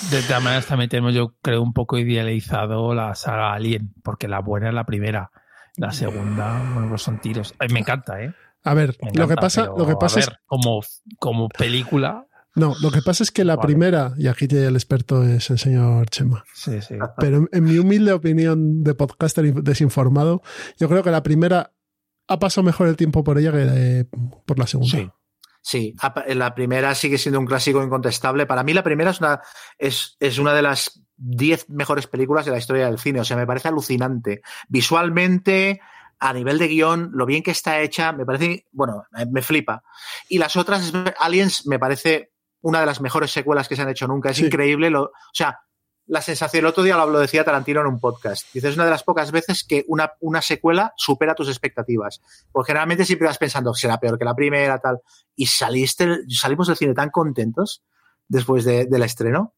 [0.10, 4.40] De todas maneras, también tenemos, yo creo, un poco idealizado la saga Alien, porque la
[4.40, 5.32] buena es la primera.
[5.78, 7.54] La segunda, bueno, pues son tiros.
[7.60, 8.34] Ay, me encanta, ¿eh?
[8.64, 10.82] A ver, lo que pasa, pero, lo que a pasa es como,
[11.18, 12.26] como película,
[12.56, 13.68] no, lo que pasa es que la Vale.
[13.68, 16.96] primera, y aquí el experto es el señor Chema, sí, sí.
[17.18, 20.42] pero en, mi humilde opinión de podcaster desinformado,
[20.78, 21.74] yo creo que la primera
[22.28, 24.06] ha pasado mejor el tiempo por ella que eh,
[24.46, 24.98] por la segunda.
[24.98, 25.10] Sí.
[25.64, 25.96] Sí,
[26.30, 28.48] la primera sigue siendo un clásico incontestable.
[28.48, 29.42] Para mí la primera es una,
[29.78, 33.20] es, es una de las 10 mejores películas de la historia del cine.
[33.20, 34.42] O sea, me parece alucinante.
[34.70, 35.80] Visualmente,
[36.20, 39.84] a nivel de guion, lo bien que está hecha, me parece, bueno, me- me flipa.
[40.30, 42.32] Y las otras, Aliens, me parece
[42.62, 44.30] una de las mejores secuelas que se han hecho nunca.
[44.30, 44.46] Es Sí.
[44.46, 44.90] increíble.
[44.90, 45.60] Lo, o sea,
[46.08, 48.46] la sensación, el otro día lo, lo decía Tarantino en un podcast.
[48.54, 52.22] Dice, es una de las pocas veces que una, una secuela supera tus expectativas.
[52.52, 55.00] Porque generalmente siempre vas pensando, será peor que la primera, tal.
[55.36, 57.84] Y saliste, salimos del cine tan contentos
[58.28, 59.54] después de- del estreno.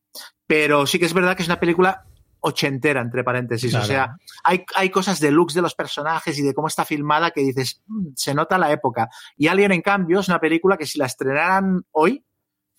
[0.46, 2.06] Pero sí que es verdad que es una película
[2.42, 3.70] ochentera, entre paréntesis.
[3.72, 3.86] Claro.
[3.86, 7.32] O sea, hay, hay cosas de looks de los personajes y de cómo está filmada
[7.32, 9.08] que dices, "Mm, se nota la época.
[9.38, 12.24] Y Alien, en cambio, es una película que si la estrenaran hoy,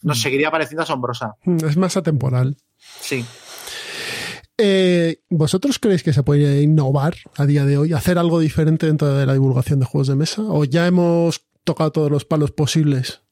[0.04, 0.22] nos Mm.
[0.22, 1.34] seguiría pareciendo asombrosa.
[1.66, 2.56] Es más atemporal.
[3.00, 3.24] Sí.
[4.56, 9.12] Eh, ¿Vosotros creéis que se puede innovar a día de hoy, hacer algo diferente dentro
[9.12, 10.42] de la divulgación de juegos de mesa?
[10.42, 13.22] ¿O ya hemos tocado todos los palos posibles?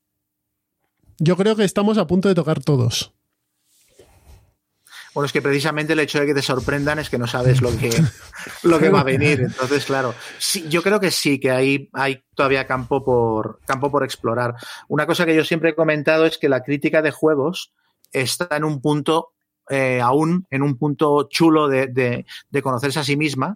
[1.19, 3.13] Yo creo que estamos a punto de tocar todos.
[5.15, 7.71] Bueno, es que precisamente el hecho de que te sorprendan es que no sabes lo
[7.77, 7.91] que,
[8.63, 9.41] lo que va a venir.
[9.41, 14.05] Entonces, claro, sí, yo creo que sí, que hay, hay todavía campo por, campo por
[14.05, 14.55] explorar.
[14.89, 17.73] Una cosa que yo siempre he comentado es que la crítica de juegos
[18.11, 19.33] está en un punto,
[19.69, 23.55] eh, aún en un punto chulo de, de, de conocerse a sí misma,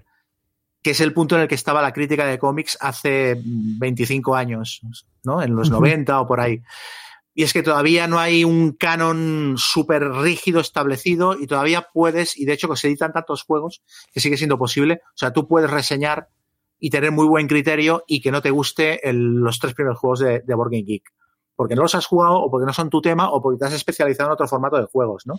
[0.83, 4.81] que es el punto en el que estaba la crítica de cómics hace 25 años,
[5.25, 5.43] ¿no?
[5.43, 5.81] En los Ujú.
[5.81, 6.63] 90 o por ahí.
[7.39, 12.47] Y es que todavía no hay un canon súper rígido establecido y todavía puedes, y
[12.47, 15.71] de hecho que se editan tantos juegos que sigue siendo posible, o sea, tú puedes
[15.71, 16.31] reseñar
[16.79, 20.41] y tener muy buen criterio y que no te guste los tres primeros juegos de,
[20.41, 21.13] de Board Game Geek.
[21.55, 23.75] Porque no los has jugado o porque no son tu tema o porque te has
[23.75, 25.35] especializado en otro formato de juegos, ¿no?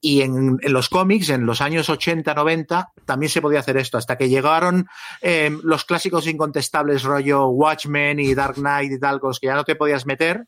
[0.00, 3.98] Y en, en los cómics, en los años 80, 90, también se podía hacer esto,
[3.98, 4.86] hasta que llegaron
[5.20, 9.54] eh, los clásicos incontestables rollo Watchmen y Dark Knight y tal, con los que ya
[9.54, 10.46] no te podías meter.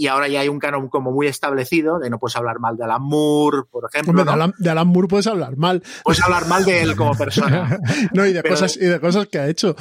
[0.00, 2.84] Y ahora ya hay un canon como muy establecido, de no puedes hablar mal de
[2.84, 4.12] Alan Moore, por ejemplo.
[4.12, 4.30] Hombre, ¿no?
[4.30, 5.82] de, Alan, de Alan Moore puedes hablar mal.
[6.04, 7.78] Puedes hablar mal de él como persona.
[8.14, 9.76] No, y de, Pero- cosas, y de cosas que ha hecho.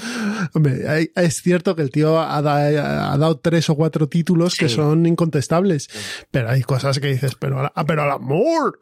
[0.54, 4.56] Hombre, hay- es cierto que el tío ha, da- ha dado tres o cuatro títulos
[4.56, 5.88] que son incontestables.
[6.32, 8.78] Pero hay cosas que dices, pero, pero Alan Moore.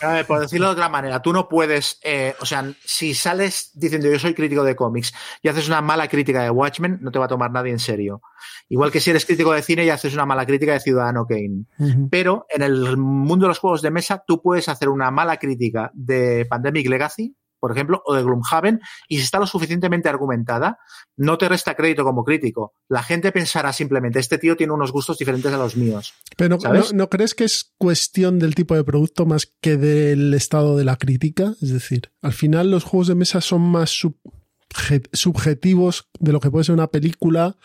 [0.00, 4.10] Ver, por decirlo de otra manera, tú no puedes, eh, o sea, si sales diciendo
[4.10, 5.12] yo soy crítico de cómics
[5.42, 8.20] y haces una mala crítica de Watchmen, no te va a tomar nadie en serio.
[8.68, 11.64] Igual que si eres crítico de cine y haces una mala crítica de Ciudadano Kane.
[12.10, 15.90] Pero en el mundo de los juegos de mesa, tú puedes hacer una mala crítica
[15.94, 17.36] de Pandemic Legacy,
[17.66, 20.78] por ejemplo, o de Gloomhaven, y si está lo suficientemente argumentada,
[21.16, 22.74] no te resta crédito como crítico.
[22.88, 26.14] La gente pensará simplemente, este tío tiene unos gustos diferentes a los míos.
[26.36, 26.94] Pero ¿no, ¿Sabes?
[26.94, 30.94] ¿no crees que es cuestión del tipo de producto más que del estado de la
[30.94, 31.54] crítica?
[31.60, 36.52] Es decir, al final los juegos de mesa son más subje- subjetivos de lo que
[36.52, 37.56] puede ser una película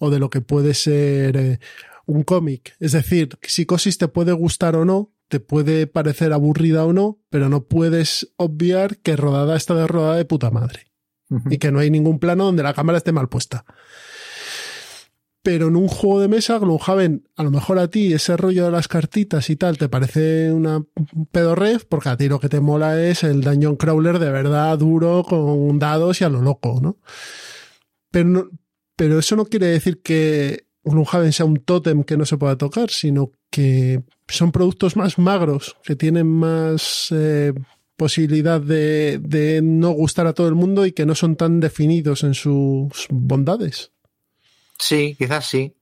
[0.00, 1.58] o de lo que puede ser eh,
[2.06, 2.74] un cómic.
[2.80, 7.48] Es decir, Psicosis te puede gustar o no, te puede parecer aburrida o no, pero
[7.48, 10.92] no puedes obviar que rodada está de rodada de puta madre
[11.50, 13.64] y que no hay ningún plano donde la cámara esté mal puesta.
[15.42, 18.70] Pero en un juego de mesa, Gloomhaven, a lo mejor a ti ese rollo de
[18.70, 20.82] las cartitas y tal te parece una
[21.32, 25.22] pedorrez, porque a ti lo que te mola es el Dungeon Crawler de verdad duro,
[25.22, 26.96] con dados y a lo loco, ¿no?
[28.10, 28.48] Pero, no-
[28.96, 32.88] pero eso no quiere decir que Gloomhaven sea un tótem que no se pueda tocar,
[32.90, 37.52] sino que son productos más magros, que tienen más eh,
[37.96, 42.34] posibilidad de, no gustar a todo el mundo y que no son tan definidos en
[42.34, 43.92] sus bondades.
[44.76, 45.72] Sí, quizás sí.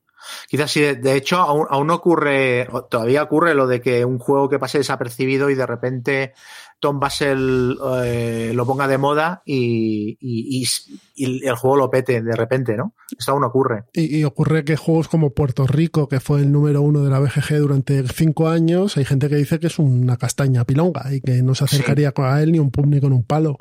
[0.49, 4.77] Quizás sí, de, hecho, aún ocurre, todavía ocurre lo de que un juego que pase
[4.77, 6.35] desapercibido y de repente
[6.83, 10.67] Tom Basel eh, lo ponga de moda y, y,
[11.15, 12.97] y, el juego lo pete de repente, ¿no?
[13.17, 13.85] Esto aún ocurre.
[13.93, 17.59] Y, ocurre que juegos como Puerto Rico, que fue el número uno de la BGG
[17.59, 21.55] durante cinco años, hay gente que dice que es una castaña pilonga y que no
[21.55, 23.59] se acercaría a él ni un pum ni con un palo.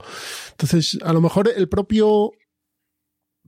[0.49, 2.31] Entonces, a lo mejor el propio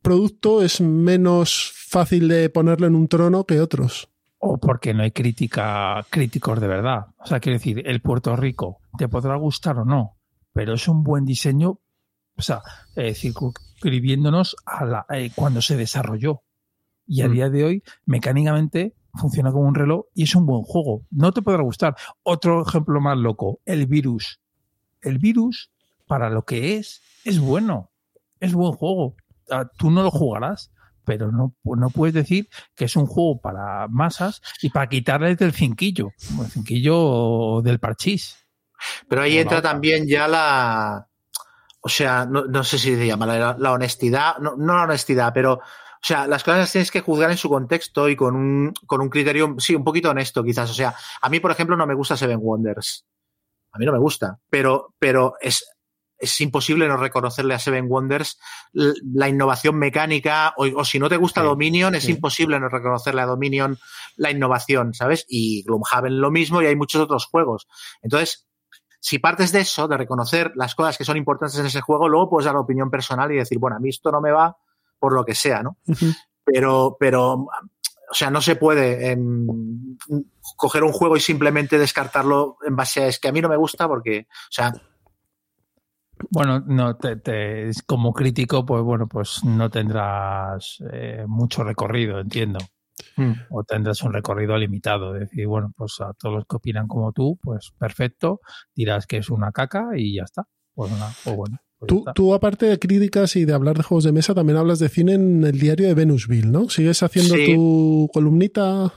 [0.04, 4.13] producto es menos fácil de ponerlo en un trono que otros.
[4.46, 7.06] O porque no hay crítica, críticos de verdad.
[7.18, 10.18] O sea, quiero decir, el Puerto Rico te podrá gustar o no,
[10.52, 11.80] pero es un buen diseño,
[12.36, 12.62] o sea,
[12.98, 16.42] eh, circunscribiéndonos a la, eh, cuando se desarrolló.
[17.08, 17.32] Y a mm.
[17.32, 21.04] día de hoy, mecánicamente, funciona como un reloj y es un buen juego.
[21.10, 21.96] No te podrá gustar.
[22.24, 24.42] Otro ejemplo más loco, el virus.
[25.00, 25.72] El virus,
[26.06, 27.92] para lo que es, es bueno.
[28.42, 29.16] Es buen juego.
[29.50, 30.73] Ah, tú no lo jugarás,
[31.06, 35.54] pero no, no puedes decir que es un juego para masas y para quitarles del
[35.54, 38.38] cinquillo, el cinquillo del parchís.
[39.08, 41.08] Pero ahí entra también ya la,
[41.86, 45.62] o sea, no, sé si se llama la, honestidad, no, la honestidad, pero, o
[46.02, 49.10] sea, las cosas las tienes que juzgar en su contexto y con un, con un
[49.10, 50.70] criterio, sí, un poquito honesto quizás.
[50.70, 53.06] O sea, a mí, por ejemplo, no me gusta Seven Wonders.
[53.74, 55.73] A mí no me gusta, pero, pero es,
[56.18, 58.40] es imposible no reconocerle a Seven Wonders
[58.72, 63.78] la innovación mecánica, o, si no te gusta Dominion, es imposible no reconocerle a Dominion
[64.16, 65.26] la innovación, ¿sabes?
[65.28, 67.68] Y Gloomhaven lo mismo y hay muchos otros juegos.
[68.02, 68.48] Entonces,
[69.00, 72.30] si partes de eso, de reconocer las cosas que son importantes en ese juego, luego
[72.30, 74.56] puedes dar opinión personal y decir, bueno, a mí esto no me va
[74.98, 75.78] por lo que sea, ¿no?
[76.46, 79.98] Pero, pero, o sea, no se puede em,
[80.56, 83.58] coger un juego y simplemente descartarlo en base a es que a mí no me
[83.58, 84.72] gusta porque, o sea,
[86.30, 92.60] bueno, no te, como crítico, pues bueno, pues no tendrás eh, mucho recorrido, entiendo.
[93.16, 93.34] Hmm.
[93.50, 95.16] O tendrás un recorrido limitado.
[95.16, 98.40] Es decir, bueno, pues a todos los que opinan como tú, pues perfecto,
[98.76, 100.48] dirás que es una caca y ya está.
[100.74, 101.58] Pues nada, pues bueno.
[101.80, 104.80] Pues tú, tú, aparte de críticas y de hablar de juegos de mesa, también hablas
[104.80, 106.70] de cine en el diario de Venusville, ¿no?
[106.70, 108.94] ¿Sigues haciendo tu columnita?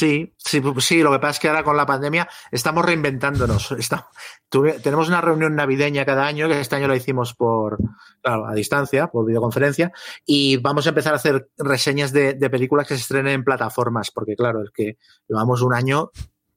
[0.00, 3.76] Sí, sí, sí, lo que pasa es que ahora con la pandemia estamos reinventándonos.
[4.82, 7.76] tenemos una reunión navideña cada año, que este año lo hicimos por,
[8.22, 9.92] claro, a distancia, por videoconferencia,
[10.24, 14.36] y vamos a empezar a hacer reseñas de, películas que se estrenen en plataformas, porque
[14.36, 14.96] claro, es que
[15.28, 16.10] llevamos un año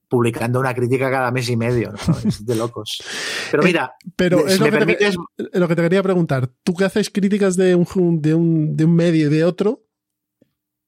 [0.07, 1.91] publicando una crítica cada mes y medio,
[2.25, 3.03] Es de locos.
[3.51, 5.11] Pero mira, pero es lo, que te,
[5.59, 8.95] lo, que te, quería preguntar, tú que haces críticas de un, de un, de un
[8.95, 9.83] medio y de otro,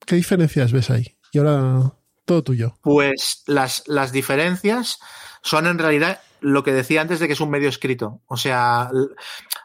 [0.06, 1.18] ¿qué diferencias ves ahí?
[1.34, 1.92] Y ahora
[2.26, 2.76] todo tuyo.
[2.82, 5.00] Pues las, las diferencias
[5.42, 8.22] son en realidad lo que decía antes de que es un medio escrito.
[8.28, 8.92] O sea,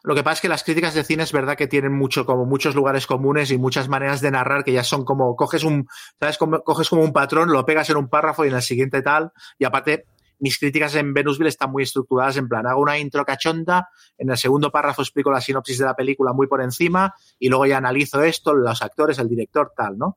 [0.02, 2.46] lo que pasa es que las críticas de cine es verdad que tienen mucho, como
[2.46, 5.88] muchos lugares comunes y muchas maneras de narrar que ya son como, coges un,
[6.18, 6.38] ¿sabes?
[6.38, 9.32] Coges como un patrón, lo pegas en un párrafo y en el siguiente tal.
[9.58, 10.06] Y aparte,
[10.38, 14.38] mis críticas en Venusville están muy estructuradas en plan, hago una intro cachonda, en el
[14.38, 18.22] segundo párrafo explico la sinopsis de la película muy por encima y luego ya analizo
[18.22, 20.16] esto, los actores, el director, tal, ¿no?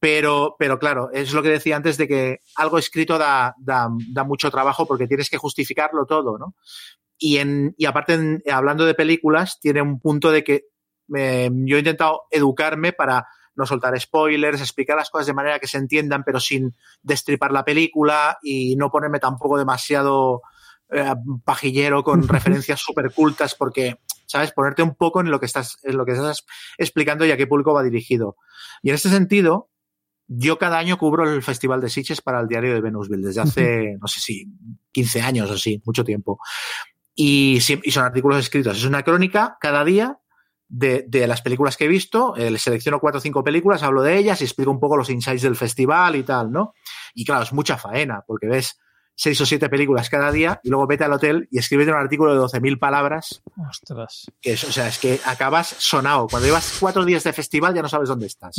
[0.00, 4.24] Pero, pero claro, es lo que decía antes de que algo escrito da, da, da
[4.24, 6.54] mucho trabajo porque tienes que justificarlo todo, ¿no?
[7.18, 10.64] Y, en, y aparte, hablando de películas, tiene un punto de que
[11.14, 15.66] eh, yo he intentado educarme para no soltar spoilers, explicar las cosas de manera que
[15.66, 20.40] se entiendan, pero sin destripar la película y no ponerme tampoco demasiado
[20.90, 21.14] eh,
[21.44, 24.52] pajillero con referencias súper cultas, porque, ¿sabes?
[24.52, 26.46] Ponerte un poco en lo que estás, en lo que estás
[26.78, 28.36] explicando y a qué público va dirigido.
[28.82, 29.68] Y en este sentido,
[30.32, 33.96] yo cada año cubro el Festival de Sitges para el diario de Venusville, desde hace,
[34.00, 34.46] no sé si,
[34.92, 36.38] 15 años o así, mucho tiempo.
[37.16, 38.78] Y, y, son artículos escritos.
[38.78, 40.20] Es una crónica cada día
[40.68, 42.36] de, de las películas que he visto.
[42.36, 45.42] Eh, selecciono cuatro o cinco películas, hablo de ellas y explico un poco los insights
[45.42, 46.74] del festival y tal, ¿no?
[47.12, 48.78] Y claro, es mucha faena, porque ves
[49.16, 52.34] seis o siete películas cada día y luego vete al hotel y escríbete un artículo
[52.34, 53.42] de 12.000 palabras.
[53.68, 54.30] Ostras.
[54.40, 56.28] Que es, o sea, es que acabas sonado.
[56.28, 58.54] Cuando llevas cuatro días de festival ya no sabes dónde estás.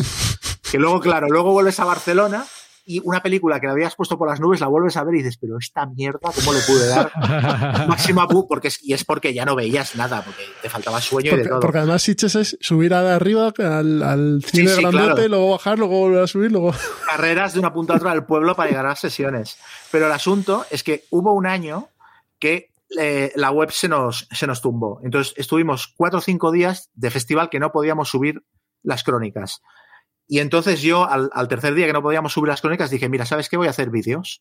[0.72, 2.46] Que luego, claro, luego vuelves a Barcelona
[2.86, 5.18] y una película que la habías puesto por las nubes la vuelves a ver y
[5.18, 7.12] dices, pero esta mierda, ¿cómo le pude dar
[7.90, 11.38] máxima porque es, y es porque ya no veías nada, porque te faltaba sueño y
[11.40, 11.60] de todo.
[11.60, 16.24] Porque además Sitches es subir a arriba al, al cine grandote, luego bajar, luego volver
[16.24, 16.74] a subir, luego...
[17.06, 19.58] Carreras de una punta a otra del pueblo para llegar a las sesiones.
[19.92, 21.90] Pero el asunto es que hubo un año
[22.40, 25.02] que eh, la web se nos, se nos tumbó.
[25.04, 28.42] Entonces estuvimos cuatro o cinco días de festival que no podíamos subir
[28.84, 29.62] las crónicas.
[30.32, 33.50] Y entonces yo, al, tercer día que no podíamos subir las crónicas, dije, mira, ¿sabes
[33.50, 33.58] qué?
[33.58, 34.40] Voy a hacer vídeos.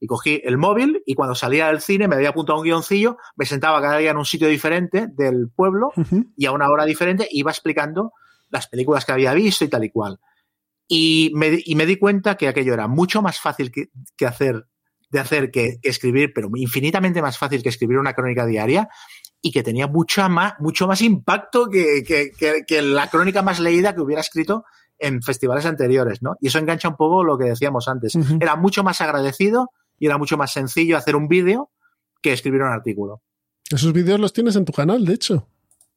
[0.00, 3.46] Y cogí el móvil y cuando salía del cine me había apuntado un guioncillo, me
[3.46, 5.92] sentaba cada día en un sitio diferente del pueblo
[6.36, 8.12] y a una hora diferente iba explicando
[8.48, 10.18] las películas que había visto y tal y cual.
[10.88, 14.66] Y me, y me di cuenta que aquello era mucho más fácil que, que hacer,
[15.10, 18.88] de hacer que, que, escribir, pero infinitamente más fácil que escribir una crónica diaria
[19.40, 24.00] y que tenía mucho más, mucho más impacto que, que, la crónica más leída que
[24.00, 24.64] hubiera escrito
[25.00, 26.36] en festivales anteriores, ¿no?
[26.40, 28.14] Y eso engancha un poco lo que decíamos antes.
[28.14, 28.42] Uh -huh.
[28.42, 31.70] Era mucho más agradecido y era mucho más sencillo hacer un vídeo
[32.22, 33.22] que escribir un artículo.
[33.70, 35.48] Esos vídeos los tienes en tu canal, de hecho.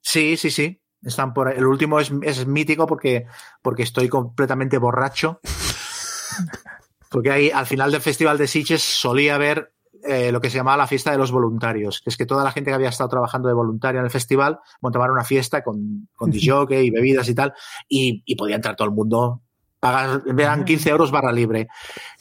[0.01, 0.79] Sí, sí, sí.
[1.01, 1.57] Están por ahí.
[1.57, 3.25] El último es, es mítico porque,
[3.61, 5.39] porque estoy completamente borracho.
[7.09, 9.73] porque ahí, al final del Festival de Sitges solía haber
[10.05, 12.51] eh, lo que se llamaba la fiesta de los voluntarios, que es que toda la
[12.51, 16.31] gente que había estado trabajando de voluntaria en el festival montaban una fiesta con, con
[16.33, 17.53] y bebidas y tal,
[17.87, 19.41] y, y, podía entrar todo el mundo.
[19.79, 21.67] Pagar, eran 15 euros barra libre.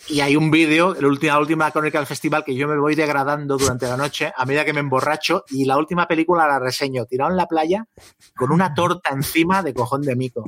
[0.09, 2.97] Y hay un vídeo, la última, la última crónica del festival, que yo me voy
[2.97, 7.05] degradando durante la noche a medida que me emborracho, y la última película la reseño,
[7.07, 7.87] tirado en la playa,
[8.35, 10.45] con una torta encima de cojón de mico.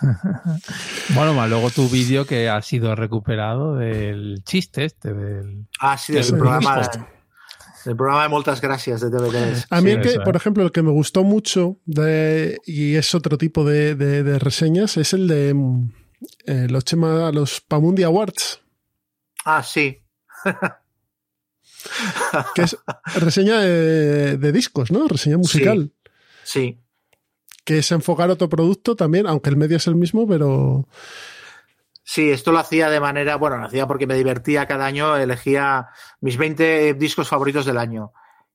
[1.14, 5.12] bueno, más luego tu vídeo que ha sido recuperado del chiste este.
[5.12, 6.82] Del, ah, sí, del, programa.
[7.86, 9.66] El programa de Moltas Gracias de TVT.
[9.70, 13.14] A mí, sí, el que, por ejemplo, el que me gustó mucho de, y es
[13.14, 15.54] otro tipo de, de, de reseñas es el de
[16.46, 18.60] eh, los, chema, los Pamundi Awards.
[19.44, 20.02] Ah, sí.
[22.54, 22.78] que es
[23.20, 25.06] reseña de, de, discos, ¿no?
[25.06, 25.92] Reseña musical.
[26.42, 26.60] Sí.
[26.60, 26.83] sí
[27.64, 30.86] que es enfocar otro producto también, aunque el medio es el mismo, pero...
[32.06, 35.88] Sí, esto lo hacía de manera, bueno, lo hacía porque me divertía cada año, elegía
[36.20, 38.12] mis 20 discos favoritos del año.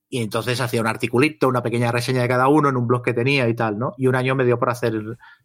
[0.07, 3.13] Y entonces hacía un articulito, una pequeña reseña de cada uno en un blog que
[3.13, 3.93] tenía y tal, ¿no?
[3.97, 4.93] Y un año me dio por hacer,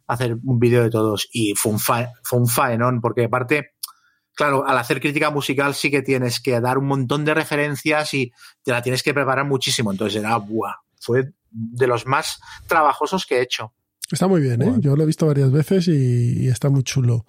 [0.07, 1.29] hacer un vídeo de todos.
[1.33, 3.73] Y fue un, fa, fue un faenón, porque aparte,
[4.35, 8.33] claro, al hacer crítica musical sí que tienes que dar un montón de referencias y
[8.63, 9.93] te la tienes que preparar muchísimo.
[9.93, 10.75] Entonces era, ¡buah!
[10.99, 13.73] Fue de los más trabajosos que he hecho.
[14.11, 14.75] Está muy bien, ¿eh?
[14.79, 17.25] Yo lo he visto varias veces y, y está muy chulo.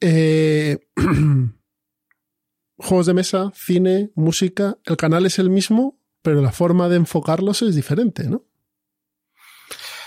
[0.00, 0.78] Eh,
[2.76, 7.62] juegos de mesa, cine, música, el canal es el mismo, pero la forma de enfocarlos
[7.62, 8.44] es diferente, ¿no?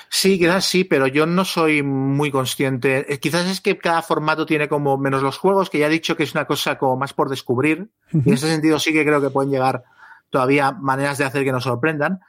[0.09, 3.19] Sí, quizás sí, pero yo no soy muy consciente.
[3.19, 6.21] Quizás es que cada formato tiene como, menos los juegos, que ya he dicho que
[6.21, 7.89] es una cosa como más por descubrir.
[8.11, 8.23] Uh -huh.
[8.25, 9.83] Y en ese sentido sí que creo que pueden llegar
[10.29, 12.19] todavía maneras de hacer que nos sorprendan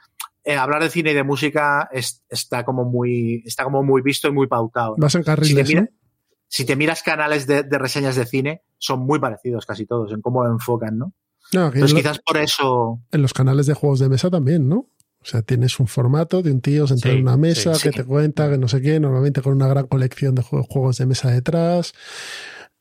[0.45, 4.27] eh, hablar de cine y de música es, está como muy está como muy visto
[4.27, 4.95] y muy pautado.
[4.97, 5.01] ¿no?
[5.01, 5.87] Vas en carriles, si, te mira, ¿no?
[6.47, 10.21] si te miras canales de, de, reseñas de cine, son muy parecidos casi todos en
[10.21, 11.13] cómo lo enfocan, ¿no?
[11.53, 13.01] no Entonces lo, quizás por eso...
[13.11, 14.89] En los canales de juegos de mesa también, ¿no?
[15.25, 17.91] O sea, tienes un formato de un tío sentado sí, en una mesa sí, que
[17.91, 21.31] te cuenta, que no sé qué, normalmente con una gran colección de juegos de mesa
[21.31, 21.93] detrás.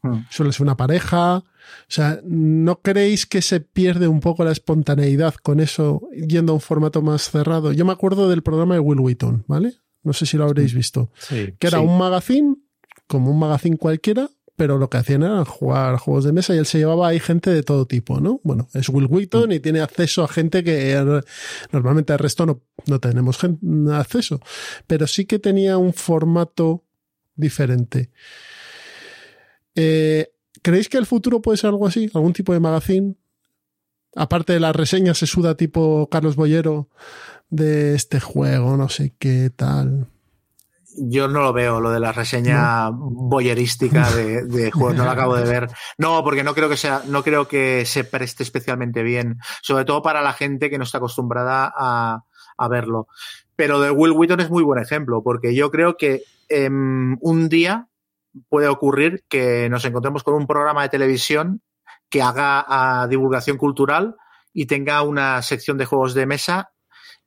[0.04, 0.26] Hmm.
[0.30, 1.38] Suele ser una pareja.
[1.38, 1.42] O
[1.88, 6.60] sea, ¿no creéis que se pierde un poco la espontaneidad con eso yendo a un
[6.60, 7.72] formato más cerrado?
[7.72, 9.72] Yo me acuerdo del programa de Will Wheaton, ¿vale?
[10.02, 11.10] No sé si lo habréis visto.
[11.18, 11.84] Sí, que era sí.
[11.84, 12.56] un magazine,
[13.06, 16.66] como un magazine cualquiera, pero lo que hacían era jugar juegos de mesa y él
[16.66, 18.40] se llevaba ahí gente de todo tipo, ¿no?
[18.44, 21.02] Bueno, es Will Wheaton y tiene acceso a gente que
[21.72, 23.38] normalmente al resto no, no tenemos
[23.90, 24.40] acceso,
[24.86, 26.84] pero sí que tenía un formato
[27.36, 28.10] diferente.
[29.74, 30.30] Eh,
[30.62, 32.10] ¿Creéis que el futuro puede ser algo así?
[32.14, 33.16] ¿Algún tipo de magazine?
[34.16, 36.88] Aparte de las reseñas, se suda tipo Carlos Boyero
[37.50, 40.08] de este juego, no sé qué tal.
[40.96, 43.10] Yo no lo veo, lo de la reseña no.
[43.10, 45.68] boyerística de, de juegos, no lo acabo de ver.
[45.98, 50.02] No, porque no creo que sea, no creo que se preste especialmente bien, sobre todo
[50.02, 52.24] para la gente que no está acostumbrada a,
[52.56, 53.08] a verlo.
[53.56, 57.88] Pero de Will Wheaton es muy buen ejemplo, porque yo creo que eh, un día
[58.48, 61.62] puede ocurrir que nos encontremos con un programa de televisión
[62.08, 64.16] que haga a divulgación cultural
[64.52, 66.70] y tenga una sección de juegos de mesa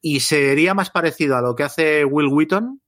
[0.01, 2.81] y sería más parecido a lo que hace Will Wheaton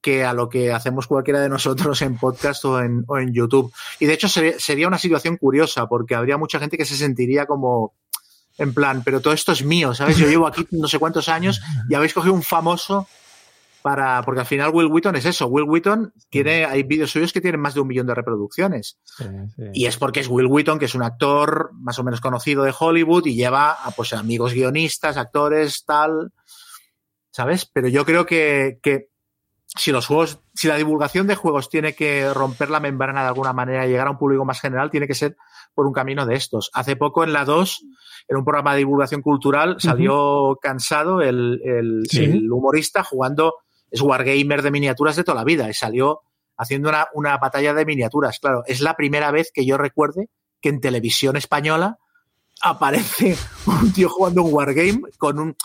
[0.00, 3.72] que a lo que hacemos cualquiera de nosotros en podcast o en YouTube.
[3.98, 7.94] Y de hecho sería una situación curiosa porque habría mucha gente que se sentiría como
[8.58, 10.16] en plan, pero todo esto es mío, ¿sabes?
[10.16, 13.08] Yo llevo aquí no sé cuántos años y habéis cogido un famoso
[13.86, 15.46] para, porque al final Will Wheaton es eso.
[15.46, 18.98] Will Wheaton tiene, hay vídeos suyos que tienen más de un millón de reproducciones.
[19.04, 19.62] Sí, sí.
[19.74, 22.74] Y es porque es Will Wheaton, que es un actor más o menos conocido de
[22.76, 26.32] Hollywood y lleva a pues amigos guionistas, actores, tal.
[27.30, 27.70] ¿Sabes?
[27.72, 29.10] Pero yo creo que, que
[29.76, 33.52] si los juegos, si la divulgación de juegos tiene que romper la membrana de alguna
[33.52, 35.36] manera y llegar a un público más general, tiene que ser
[35.74, 36.70] por un camino de estos.
[36.72, 37.84] Hace poco en la 2,
[38.28, 40.58] en un programa de divulgación cultural, salió uh -huh.
[40.60, 42.24] cansado el, el, ¿Sí?
[42.24, 43.54] el, humorista jugando,
[43.90, 46.22] es wargamer de miniaturas de toda la vida, y salió
[46.56, 48.38] haciendo una, una batalla de miniaturas.
[48.38, 50.28] Claro, es la primera vez que yo recuerde
[50.60, 51.98] que en televisión española
[52.62, 53.36] aparece
[53.66, 55.56] un tío jugando un wargame con un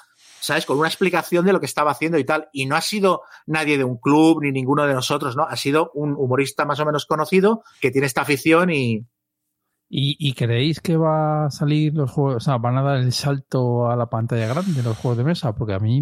[0.42, 0.66] ¿sabes?
[0.66, 2.50] Con una explicación de lo que estaba haciendo y tal.
[2.52, 5.44] Y no ha sido nadie de un club ni ninguno de nosotros, ¿no?
[5.44, 9.06] Ha sido un humorista más o menos conocido que tiene esta afición y,
[9.94, 13.92] ¿Y, creéis que va a salir los juegos, o sea, van a dar el salto
[13.92, 15.54] a la pantalla grande los juegos de mesa?
[15.54, 16.02] Porque a mí...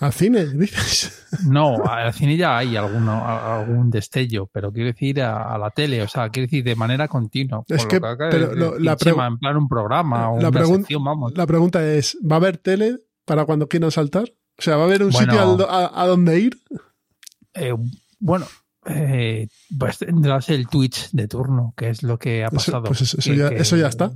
[0.00, 1.28] ¿Al cine, dices?
[1.46, 6.08] No, al cine ya hay alguno, algún destello, pero quiero decir a, la tele, o
[6.08, 7.62] sea, quiero decir de manera continua.
[7.68, 9.26] Es que, pero la pregunta...
[9.26, 11.36] en plan un programa o la una sección, vamos.
[11.36, 14.32] La pregunta es, ¿va a haber tele para cuando quieran saltar?
[14.58, 16.58] O sea, ¿va a haber un sitio a, donde ir?
[17.52, 17.74] Eh,
[18.20, 18.46] bueno,
[18.86, 19.48] eh,
[19.78, 22.84] pues tendrás el Twitch de turno, que es lo que ha pasado.
[22.84, 24.12] Pues eso, ya, eso ya está.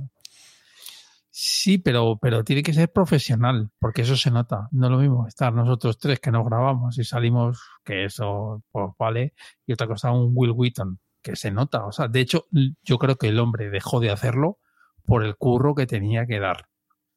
[1.29, 4.67] Sí, pero, pero tiene que ser profesional, porque eso se nota.
[4.71, 8.87] No es lo mismo estar nosotros tres que nos grabamos y salimos, que eso pues
[8.97, 9.33] vale,
[9.65, 11.85] y otra cosa, un Will Wheaton, que se nota.
[11.85, 12.45] O sea, de hecho,
[12.81, 14.57] yo creo que el hombre dejó de hacerlo
[15.05, 16.69] por el curro que tenía que dar.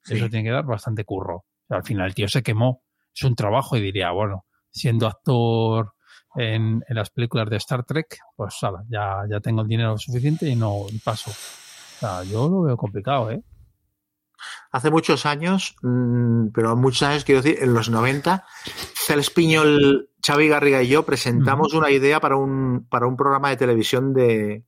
[0.04, 1.44] Eso tiene que dar bastante curro.
[1.68, 2.84] al final el tío se quemó.
[3.14, 5.94] Es un trabajo y diría, bueno, siendo actor
[6.36, 8.56] en, las películas de Star Trek, pues
[8.88, 11.30] ya, ya tengo el dinero suficiente y no paso.
[11.30, 13.42] O sea, yo lo veo complicado, ¿eh?
[14.72, 18.46] Hace muchos años, mm, pero muchos años, quiero decir, en los 90,
[18.94, 23.56] Celes Piñol, Xavi Garriga y yo presentamos una idea para un, para un programa de
[23.56, 24.64] televisión de,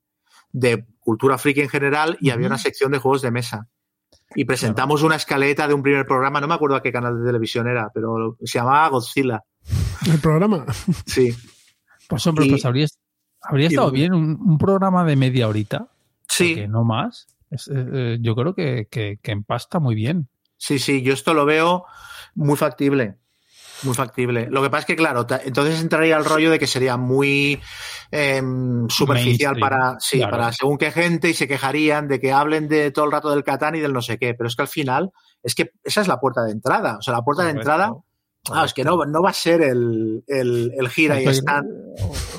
[0.53, 3.69] de cultura friki en general y había una sección de juegos de mesa.
[4.35, 7.27] Y presentamos una escaleta de un primer programa, no me acuerdo a qué canal de
[7.27, 9.43] televisión era, pero se llamaba Godzilla.
[10.11, 10.67] ¿El programa?
[11.07, 11.37] Sí.
[12.13, 12.87] Pues hombre, pues habría,
[13.41, 15.89] habría estado bien un, programa de media horita.
[16.29, 16.67] Sí.
[16.69, 17.27] No más.
[17.51, 20.29] Eh, eh, yo creo que, que, empasta muy bien.
[20.59, 21.87] Sí, sí, yo esto lo veo
[22.35, 23.17] muy factible.
[23.83, 24.47] Muy factible.
[24.51, 27.59] Lo que pasa es que, claro, entonces entraría el rollo de que sería muy
[28.11, 32.91] em, superficial para, sí, para según qué gente y se quejarían de que hablen de
[32.91, 34.35] todo el rato del Catán y del no sé qué.
[34.35, 35.13] Pero es que al final,
[35.43, 36.99] es que esa es la puerta de entrada.
[36.99, 37.91] O sea, la puerta de entrada
[38.51, 41.69] Ah, es que no, no va a ser el, el, el gira y stand.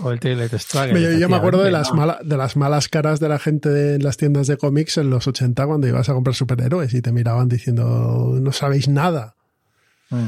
[0.03, 1.91] O el Yo, me acuerdo de las,
[2.23, 5.65] de las malas caras de la gente de las tiendas de cómics en los 80
[5.65, 9.35] cuando ibas a comprar superhéroes y te miraban diciendo, no sabéis nada.
[10.09, 10.27] Mm.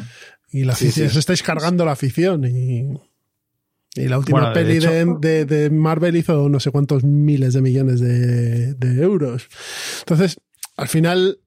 [0.51, 2.45] Y la afición, os estáis cargando la afición.
[2.45, 2.93] Y,
[3.95, 8.75] y la última peli de, de, Marvel hizo no sé cuántos miles de millones de,
[8.75, 9.49] de euros.
[9.99, 10.39] Entonces,
[10.77, 11.39] al final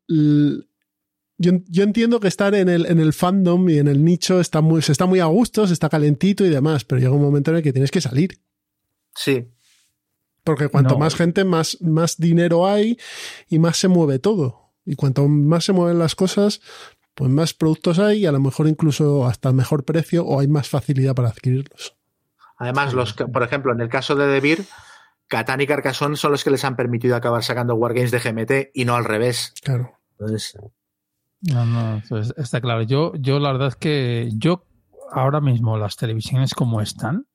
[1.38, 4.82] yo, entiendo que estar en el, en el fandom y en el nicho está muy,
[4.82, 7.58] se está muy a gusto, se está calentito y demás, pero llega un momento en
[7.58, 8.40] el que tienes que salir.
[9.14, 9.48] Sí.
[10.42, 12.98] Porque cuanto más gente, más, más dinero hay
[13.48, 14.72] y más se mueve todo.
[14.84, 16.60] Y cuanto más se mueven las cosas,
[17.14, 20.68] pues más productos hay y a lo mejor incluso hasta mejor precio o hay más
[20.68, 21.94] facilidad para adquirirlos.
[22.56, 24.64] Además, los por ejemplo, en el caso de Debir,
[25.28, 28.84] Catán y Carcassonne son los que les han permitido acabar sacando Wargames de GMT y
[28.84, 29.52] no al revés.
[29.62, 29.92] Claro.
[30.12, 30.56] Entonces,
[31.40, 32.02] no, no,
[32.36, 32.82] está claro.
[32.82, 34.64] Yo, yo la verdad es que yo
[35.12, 37.26] ahora mismo las televisiones como están,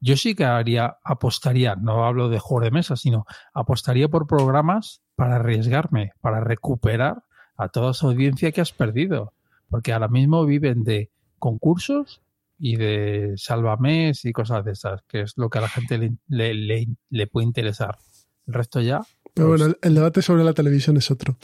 [0.00, 5.02] yo sí que haría, apostaría, no hablo de juego de mesa, sino apostaría por programas
[5.14, 7.24] para arriesgarme, para recuperar
[7.56, 9.34] a toda esa audiencia que has perdido.
[9.68, 12.22] Porque ahora mismo viven de concursos
[12.58, 17.26] y de sálvames y cosas de esas, que es lo que a la gente le
[17.26, 17.98] puede interesar.
[18.46, 19.02] El resto ya,
[19.40, 21.38] pero bueno, el, debate sobre la televisión es otro.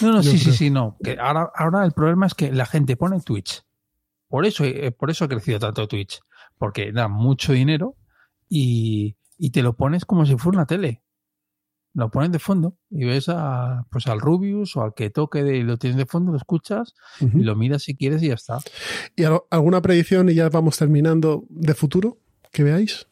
[0.00, 0.96] No, no, sí, sí, sí, no.
[1.02, 3.62] Que ahora, ahora el problema es que la gente pone Twitch.
[4.28, 6.20] Por eso, eh, por eso ha crecido tanto Twitch.
[6.58, 7.96] Porque da mucho dinero
[8.48, 11.02] y, y te lo pones como si fuera una tele.
[11.92, 15.56] Lo pones de fondo y ves a, pues al Rubius o al que toque de,
[15.56, 18.58] y lo tienes de fondo, lo escuchas y lo miras si quieres y ya está.
[19.16, 22.18] ¿Y alguna predicción y ya vamos terminando de futuro
[22.52, 23.08] que veáis?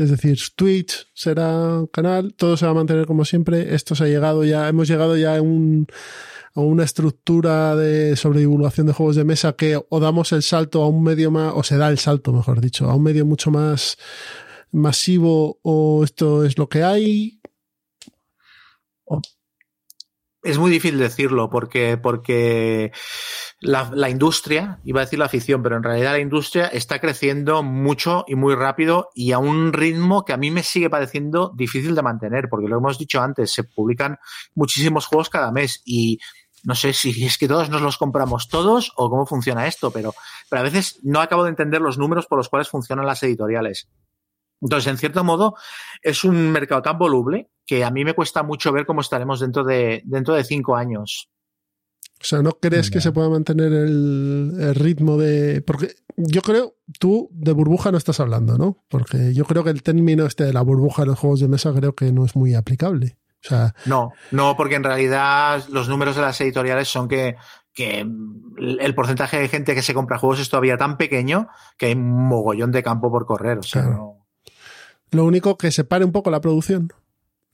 [0.00, 3.74] Es decir, Twitch será canal, todo se va a mantener como siempre.
[3.74, 5.86] Esto se ha llegado ya, hemos llegado ya a, un,
[6.54, 10.82] a una estructura de sobre divulgación de juegos de mesa que o damos el salto
[10.82, 13.50] a un medio más, o se da el salto, mejor dicho, a un medio mucho
[13.50, 13.96] más
[14.72, 17.40] masivo o esto es lo que hay.
[20.42, 22.92] Es muy difícil decirlo porque, porque
[23.60, 28.24] la, industria, iba a decir la afición, pero en realidad la industria está creciendo mucho
[28.26, 32.02] y muy rápido y a un ritmo que a mí me sigue pareciendo difícil de
[32.02, 34.18] mantener, porque lo hemos dicho antes, se publican
[34.54, 36.18] muchísimos juegos cada mes y
[36.64, 40.14] no sé si es que todos nos los compramos todos o cómo funciona esto, pero,
[40.48, 43.88] pero a veces no acabo de entender los números por los cuales funcionan las editoriales.
[44.60, 45.54] Entonces, en cierto modo,
[46.02, 49.64] es un mercado tan voluble que a mí me cuesta mucho ver cómo estaremos dentro
[49.64, 51.30] de, dentro de cinco años.
[52.20, 55.62] O sea, ¿no crees que se pueda mantener el, ritmo de...?
[55.62, 58.84] Porque yo creo, tú de burbuja no estás hablando, ¿no?
[58.88, 61.72] Porque yo creo que el término este de la burbuja en los juegos de mesa
[61.72, 63.16] creo que no es muy aplicable.
[63.42, 67.36] O sea, no, no, porque en realidad los números de las editoriales son que,
[67.72, 71.92] que el porcentaje de gente que se compra juegos es todavía tan pequeño que hay
[71.94, 73.60] un mogollón de campo por correr.
[73.60, 73.96] O sea, Claro.
[73.96, 74.19] no-
[75.10, 76.92] Lo único que separe un poco la producción.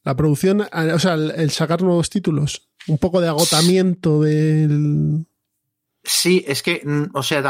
[0.02, 2.68] La producción, o sea, el, sacar nuevos títulos.
[2.86, 5.26] Un poco de agotamiento del.
[6.04, 7.42] Sí, es que, mm, o sea,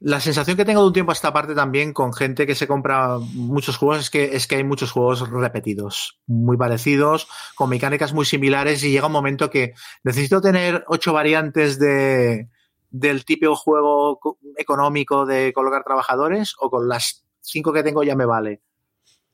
[0.00, 2.66] la sensación que tengo de un tiempo a esta parte también con gente que se
[2.66, 8.12] compra muchos juegos es que, es que hay muchos juegos repetidos, muy parecidos, con mecánicas
[8.12, 9.72] muy similares y llega un momento que
[10.04, 12.50] necesito tener ocho variantes de,
[12.90, 18.14] del típico juego co- económico de colocar trabajadores o con las cinco que tengo ya
[18.16, 18.60] me vale.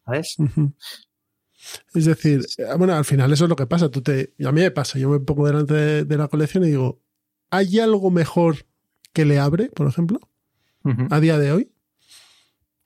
[0.04, 0.36] ¿Sabes?
[1.94, 3.88] Es decir, eh, bueno, al final eso es lo que pasa.
[3.90, 6.68] Tú te, a mí me pasa, yo me pongo delante de, de la colección y
[6.68, 7.00] digo,
[7.50, 8.56] ¿hay algo mejor
[9.12, 10.18] que le abre, por ejemplo,
[11.10, 11.72] a día de hoy?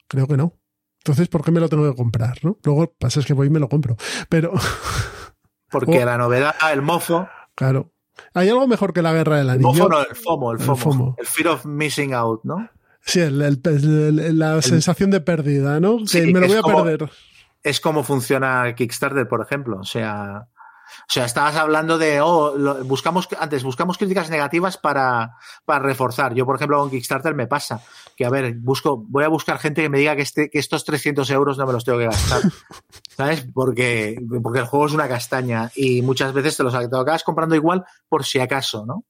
[0.09, 0.59] Creo que no.
[0.99, 2.39] Entonces, ¿por qué me lo tengo que comprar?
[2.45, 2.59] ¿no?
[2.65, 3.97] Luego pasa es que voy y me lo compro.
[4.29, 4.53] Pero,
[5.71, 6.05] Porque Oh.
[6.05, 7.93] la novedad, el mofo, claro,
[8.35, 9.69] ¿hay algo mejor que la guerra del el anillo?
[9.69, 11.15] mofo no, el FOMO, el El FOMO.
[11.19, 12.69] el Fear of Missing Out, ¿no?
[13.07, 15.99] Sí, el- la sensación de pérdida, ¿no?
[15.99, 17.11] Que Sí, me lo voy a como- perder.
[17.63, 19.79] es como funciona Kickstarter, por ejemplo.
[19.79, 25.37] O sea, o sea, estabas hablando de, oh, lo- buscamos, antes buscamos críticas negativas para,
[25.65, 26.35] para reforzar.
[26.35, 27.81] Yo, por ejemplo, con Kickstarter me pasa
[28.17, 30.85] que, a ver, busco, voy a buscar gente que me diga que, este, que estos
[30.85, 32.41] 300 euros no me los tengo que gastar.
[33.17, 33.47] ¿Sabes?
[33.55, 37.85] Porque, porque el juego es una castaña y muchas veces te los acabas comprando igual
[38.09, 39.05] por si acaso, ¿no?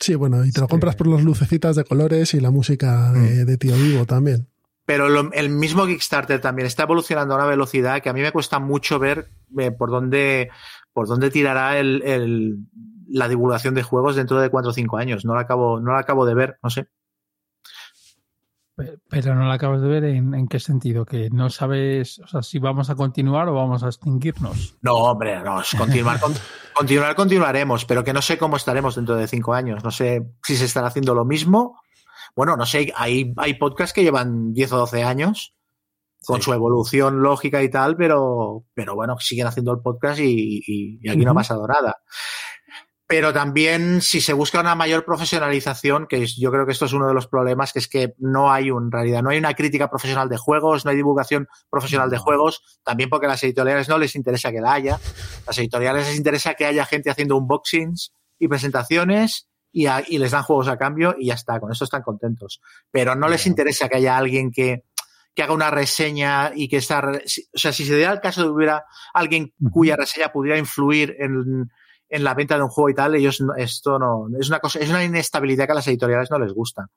[0.00, 0.70] Sí, bueno, y te lo Sí.
[0.70, 3.22] compras por las lucecitas de colores y la música Mm.
[3.22, 4.48] de, de Tío Vivo también.
[4.86, 8.32] Pero lo- el mismo Kickstarter también está evolucionando a una velocidad que a mí me
[8.32, 10.50] cuesta mucho ver eh, por dónde
[10.92, 12.58] por dónde tirará el, el-
[13.10, 15.24] la divulgación de juegos dentro de cuatro o cinco años.
[15.24, 16.88] No la acabo, no la acabo de ver, no sé.
[18.78, 22.28] Pe- Pero no la acabas de ver en, en qué sentido, que no sabes, o
[22.28, 24.76] sea, si vamos a continuar o vamos a extinguirnos.
[24.82, 26.32] No, hombre, no, continuar, con-
[26.74, 29.82] continuar, continuaremos, pero que no sé cómo estaremos dentro de cinco años.
[29.82, 31.80] No sé si se estará haciendo lo mismo.
[32.36, 35.54] Bueno, no sé, hay, hay podcasts que llevan 10 o 12 años
[36.24, 36.42] con Sí.
[36.44, 41.08] su evolución lógica y tal, pero, pero bueno, siguen haciendo el podcast y, y- y
[41.10, 41.96] aquí no ha pasado nada.
[43.10, 46.92] Pero también si se busca una mayor profesionalización, que es- yo creo que esto es
[46.92, 49.54] uno de los problemas, que es que no hay un, en realidad, no hay una
[49.54, 53.88] crítica profesional de juegos, no hay divulgación profesional de juegos, también porque a las editoriales
[53.88, 54.98] no les interesa que la haya.
[55.46, 60.32] Las editoriales les interesa que haya gente haciendo unboxings y presentaciones y, a- y les
[60.32, 62.60] dan juegos a cambio y ya está, con eso están contentos.
[62.90, 64.84] Pero no les interesa que haya alguien que,
[65.34, 68.48] que haga una reseña y que si- o sea, si se diera el caso de
[68.48, 71.70] que hubiera alguien cuya reseña pudiera influir en,
[72.08, 74.88] en la venta de un juego y tal, ellos esto no, es una cosa, es
[74.88, 76.88] una inestabilidad que a las editoriales no les gusta.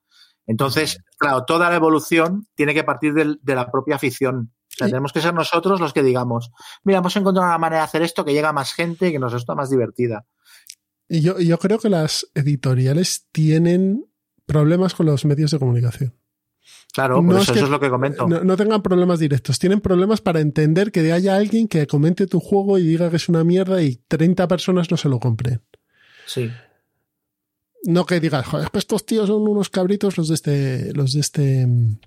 [0.48, 4.54] Entonces, claro, toda la evolución tiene que partir de la propia afición.
[4.68, 6.50] O sea, tenemos que ser nosotros los que digamos,
[6.84, 9.20] mira, hemos encontrado una manera de hacer esto que llega a más gente y que
[9.20, 10.26] nos resulta más divertida.
[11.08, 14.06] Y yo, y yo creo que las editoriales tienen
[14.46, 16.21] problemas con los medios de comunicación.
[16.94, 18.28] Claro, por No eso, es que- eso es lo que comento.
[18.28, 22.40] No, no tengan problemas directos, tienen problemas para entender que haya alguien que comente tu
[22.40, 25.62] juego y diga que es una mierda y 30 personas no se lo compren.
[26.26, 26.50] Sí.
[27.84, 31.14] No que digas, joder, es que estos tíos son unos cabritos los de este, los
[31.14, 31.98] de este mm,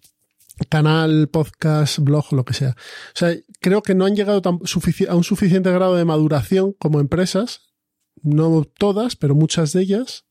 [0.68, 2.70] canal, podcast, blog, lo que sea.
[2.70, 4.54] O sea, creo que no han llegado tan
[5.08, 7.62] a un suficiente grado de maduración como empresas,
[8.22, 10.24] no todas, pero muchas de ellas,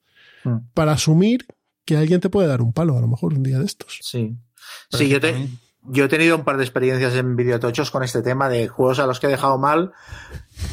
[0.45, 0.57] Mm.
[0.73, 1.45] para asumir
[1.85, 3.99] que alguien te puede dar un palo, a lo mejor un día de estos.
[4.01, 4.35] Sí.
[4.91, 8.03] Pero Sí, yo, te- también- yo he tenido un par de experiencias en videotochos con
[8.03, 9.91] este tema de juegos a los que he dejado mal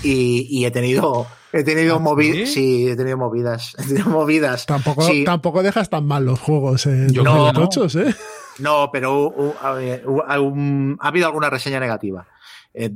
[0.03, 2.49] y, y he tenido he tenido ¿Ah, movidas.
[2.51, 2.55] sí?
[2.55, 3.75] Sí, he tenido movidas.
[3.79, 4.67] He tenido movidas.
[4.67, 5.25] Tampoco, Sí.
[5.25, 7.53] tampoco dejas tan mal los juegos en Yo los que no.
[7.53, 8.15] tochos, ¿eh?
[8.61, 12.27] No, pero a ver, hu- ha un- ha habido alguna reseña negativa.
[12.73, 12.91] Eh,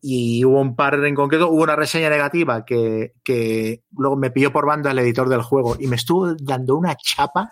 [0.00, 4.52] y hubo un par en concreto, hubo una reseña negativa que, que luego me pilló
[4.52, 7.48] por banda el editor del juego y me estuvo dando una chapa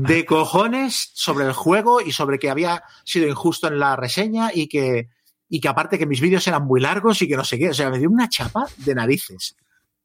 [0.00, 4.68] de cojones sobre el juego y sobre que había sido injusto en la reseña y
[4.68, 5.10] que,
[5.48, 7.70] y que aparte que mis vídeos eran muy largos y que no sé qué.
[7.70, 9.56] O sea, me dio una chapa de narices.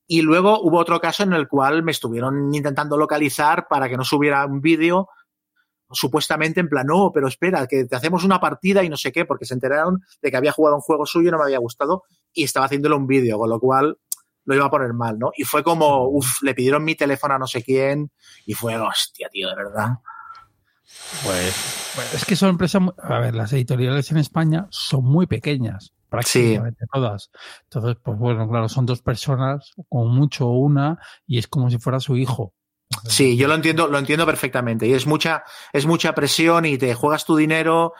[0.05, 4.03] Y luego hubo otro caso en el cual me estuvieron intentando localizar para que no
[4.03, 5.09] subiera un vídeo
[5.93, 9.25] supuestamente en plan, no, pero espera, que te hacemos una partida y no sé qué,
[9.25, 12.03] porque se enteraron de que había jugado un juego suyo y no me había gustado
[12.33, 13.97] y estaba haciéndole un vídeo, con lo cual
[14.45, 15.31] lo iba a poner mal, ¿no?
[15.37, 18.11] Y fue como, uff, le pidieron mi teléfono a no sé quién
[18.45, 19.99] y fue, hostia, tío, de verdad.
[21.23, 25.27] Pues, pues es que son empresas, muy- a ver, las editoriales en España son muy
[25.27, 27.31] pequeñas, prácticamente todas.
[27.63, 31.99] Entonces, pues bueno, claro, son dos personas, como mucho una, y es como si fuera
[31.99, 32.53] su hijo.
[33.07, 34.87] Sí, yo lo entiendo, lo entiendo perfectamente.
[34.87, 35.43] Y es mucha,
[35.73, 37.93] es mucha presión y te juegas tu dinero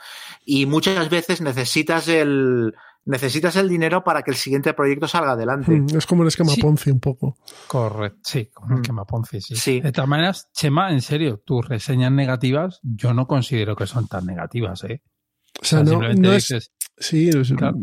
[0.44, 2.74] y muchas veces necesitas el,
[3.04, 5.72] necesitas el dinero para que el siguiente proyecto salga adelante.
[5.72, 6.60] Mm, Es como el esquema Sí.
[6.62, 7.36] Ponzi un poco.
[7.66, 8.82] Correcto, sí, como el Mm.
[8.82, 9.56] quema Ponzi, sí.
[9.56, 9.80] Sí.
[9.80, 14.24] De todas maneras, Chema, en serio, tus reseñas negativas, yo no considero que son tan
[14.26, 15.02] negativas, ¿eh?
[15.60, 16.48] O sea, O sea, no, simplemente no es.
[16.48, 17.76] dices, Sí, es- Claro.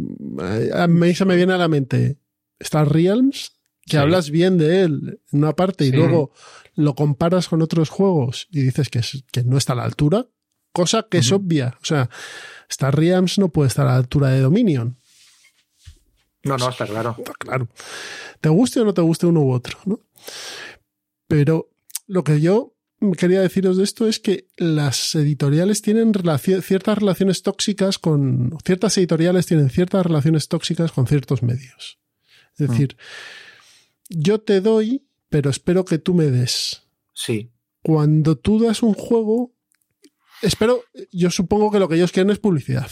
[0.73, 2.17] a mí se me viene a la mente
[2.59, 3.51] Star Realms,
[3.85, 3.97] que Sí.
[3.97, 6.31] hablas bien de él en una parte y luego
[6.81, 10.27] lo comparas con otros juegos y dices que, es- que no está a la altura,
[10.73, 11.77] cosa que es obvia.
[11.81, 12.09] O sea,
[12.69, 14.97] Star Realms no puede estar a la altura de Dominion.
[16.43, 17.15] No, no, está claro.
[17.17, 17.67] Está claro.
[18.39, 19.99] Te guste o no te guste uno u otro, ¿no?
[21.27, 21.69] Pero
[22.07, 22.75] lo que yo
[23.17, 26.11] quería deciros de esto es que las editoriales tienen
[26.61, 28.57] ciertas relaciones tóxicas con.
[28.65, 31.99] Ciertas editoriales tienen ciertas relaciones tóxicas con ciertos medios.
[32.57, 32.97] Es decir,
[34.09, 36.87] yo te doy, pero espero que tú me des.
[37.13, 37.51] Sí.
[37.81, 39.53] Cuando tú das un juego,
[40.41, 42.91] espero, yo supongo que lo que ellos quieren es publicidad.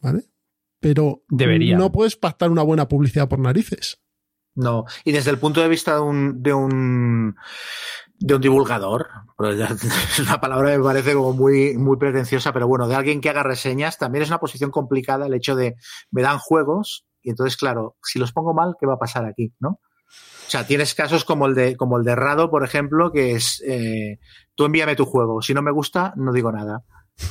[0.00, 0.24] ¿Vale?
[0.80, 1.78] Pero Deberían.
[1.78, 4.02] no puedes pactar una buena publicidad por narices.
[4.56, 4.84] No.
[5.04, 7.36] Y desde el punto de vista de un, de un,
[8.18, 12.66] de un divulgador, pues es una palabra que me parece como muy, muy pretenciosa, pero
[12.66, 15.76] bueno, de alguien que haga reseñas, también es una posición complicada el hecho de
[16.10, 19.54] me dan juegos y entonces, claro, si los pongo mal, ¿qué va a pasar aquí?
[19.60, 19.80] ¿No?
[20.46, 23.62] O sea, tienes casos como el de, como el de Rado, por ejemplo, que es
[23.66, 24.20] eh,
[24.54, 25.42] tú envíame tu juego.
[25.42, 26.84] Si no me gusta, no digo nada.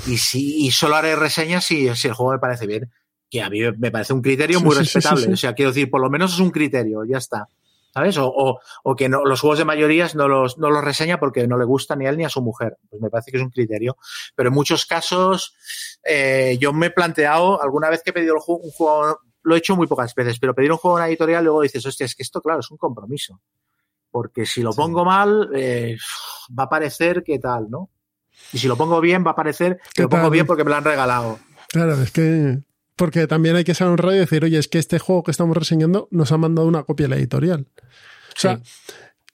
[0.07, 2.91] Y si, y solo haré reseñas si, si el juego me parece bien.
[3.29, 5.25] Que a mí me parece un criterio muy sí, sí, sí, respetable.
[5.25, 5.31] sí.
[5.31, 7.47] O sea, quiero decir, por lo menos es un criterio, ya está.
[7.93, 8.17] ¿Sabes?
[8.17, 11.47] O, o, o que no, los juegos de mayorías no los, no los reseña porque
[11.47, 12.77] no le gusta ni a él ni a su mujer.
[12.89, 13.95] Pues me parece que es un criterio.
[14.35, 15.55] Pero en muchos casos,
[16.03, 19.59] eh, yo me he planteado, alguna vez que he pedido el un juego, lo he
[19.59, 22.13] hecho muy pocas veces, pero pedir un juego a una editorial, luego dices, hostia, es
[22.15, 23.39] que esto, claro, es un compromiso.
[24.11, 24.77] Porque si lo Sí.
[24.77, 25.97] pongo mal, eh,
[26.57, 27.89] va a parecer que tal, ¿no?
[28.51, 30.69] Y si lo pongo bien, va a parecer ¿Qué que lo pongo bien porque me
[30.69, 31.39] lo han regalado.
[31.69, 32.59] Claro, es que.
[32.95, 35.55] Porque también hay que ser honrado y decir, oye, es que este juego que estamos
[35.57, 37.67] reseñando nos ha mandado una copia de la editorial.
[38.35, 38.61] O sea,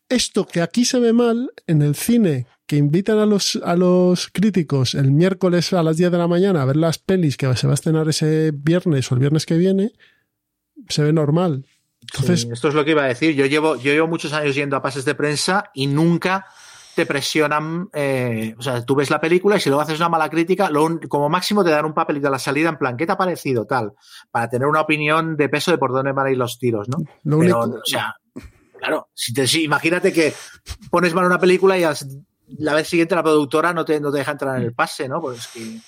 [0.09, 4.29] esto que aquí se ve mal, en el cine, que invitan a los, a los
[4.29, 7.67] críticos el miércoles a las 10 de la mañana a ver las pelis que se
[7.67, 9.91] va a estrenar ese viernes o el viernes que viene,
[10.87, 11.65] se ve normal.
[11.99, 13.35] Entonces, Sí, esto es lo que iba a decir.
[13.35, 16.45] Yo llevo, yo llevo muchos años yendo a pases de prensa y nunca
[16.95, 17.89] te presionan.
[17.91, 20.97] eh, o sea, tú ves la película y si luego haces una mala crítica, lo
[21.09, 23.65] como máximo te dan un papelito a la salida en plan, ¿qué te ha parecido?
[23.65, 23.91] Tal,
[24.31, 26.99] para tener una opinión de peso de por dónde van a ir los tiros, ¿no?
[27.25, 27.79] lo Pero, único.
[27.79, 28.15] o sea,
[28.79, 30.33] claro, si te, si- imagínate que
[30.89, 31.83] pones mal una película y
[32.57, 35.21] la vez siguiente la productora no te, no te deja entrar en el pase, ¿no?
[35.21, 35.79] Pues es que,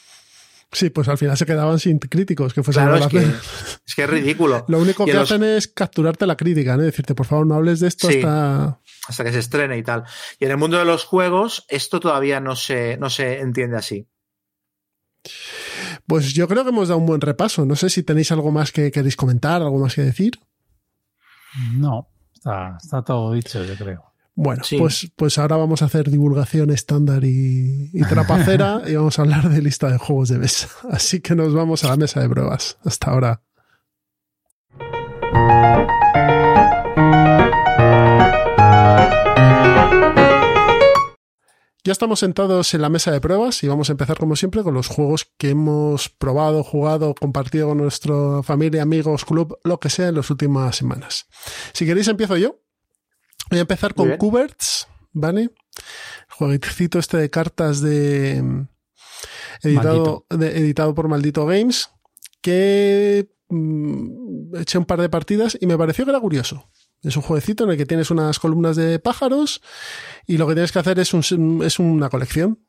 [0.71, 3.27] Sí, pues al final se quedaban sin críticos que fuesen claro, a es la que,
[3.85, 4.65] es que es ridículo.
[4.67, 6.81] Lo único Y que los- hacen es capturarte la crítica, ¿no?
[6.83, 8.17] Decirte, por favor, no hables de esto Sí.
[8.17, 8.79] hasta.
[9.07, 10.03] hasta que se estrene y tal.
[10.39, 14.07] Y en el mundo de los juegos, esto todavía no se, no se entiende así.
[16.07, 17.65] Pues yo creo que hemos dado un buen repaso.
[17.65, 20.39] No sé si tenéis algo más que queréis comentar, algo más que decir.
[21.75, 24.12] No, está, está todo dicho, yo creo.
[24.35, 24.77] Bueno, Sí.
[24.77, 29.49] pues, pues ahora vamos a hacer divulgación estándar y, y trapacera y vamos a hablar
[29.49, 30.67] de lista de juegos de mesa.
[30.89, 32.77] Así que nos vamos a la mesa de pruebas.
[32.83, 33.41] Hasta ahora.
[41.85, 44.73] Ya estamos sentados en la mesa de pruebas y vamos a empezar como siempre con
[44.73, 50.07] los juegos que hemos probado, jugado, compartido con nuestra familia, amigos, club, lo que sea
[50.07, 51.27] en las últimas semanas.
[51.73, 52.62] Si queréis empiezo yo.
[53.53, 54.09] Voy a empezar con.
[54.17, 55.49] Cuberts, ¿vale?
[56.29, 58.41] Jueguecito este de cartas de
[59.61, 61.89] editado, de- editado por Maldito Games,
[62.41, 66.69] que mm, eché un par de partidas y me pareció que era curioso.
[67.01, 69.61] Es un jueguecito en el que tienes unas columnas de pájaros
[70.25, 72.59] y lo que tienes que hacer es, un- es una colección.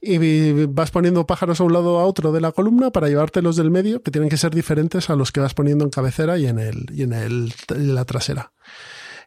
[0.00, 3.56] Y vas poniendo pájaros a un lado a otro de la columna para llevarte los
[3.56, 6.46] del medio, que tienen que ser diferentes a los que vas poniendo en cabecera y
[6.46, 8.52] en, el, y en, el, en la trasera.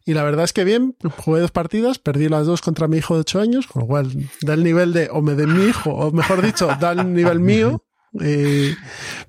[0.05, 3.13] Y la verdad es que bien, jugué dos partidas, perdí las dos contra mi hijo
[3.15, 4.11] de 8 años, con lo cual
[4.41, 7.39] da el nivel de, o me de mi hijo, o mejor dicho, da el nivel
[7.39, 7.85] mío.
[8.19, 8.75] eh,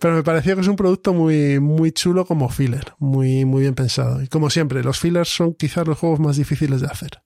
[0.01, 3.75] pero me pareció que es un producto muy, muy chulo como filler, muy, muy bien
[3.75, 4.21] pensado.
[4.21, 7.23] Y como siempre, los fillers son quizás los juegos más difíciles de hacer.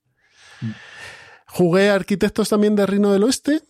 [1.46, 3.62] Jugué a Arquitectos también de Reino del Oeste.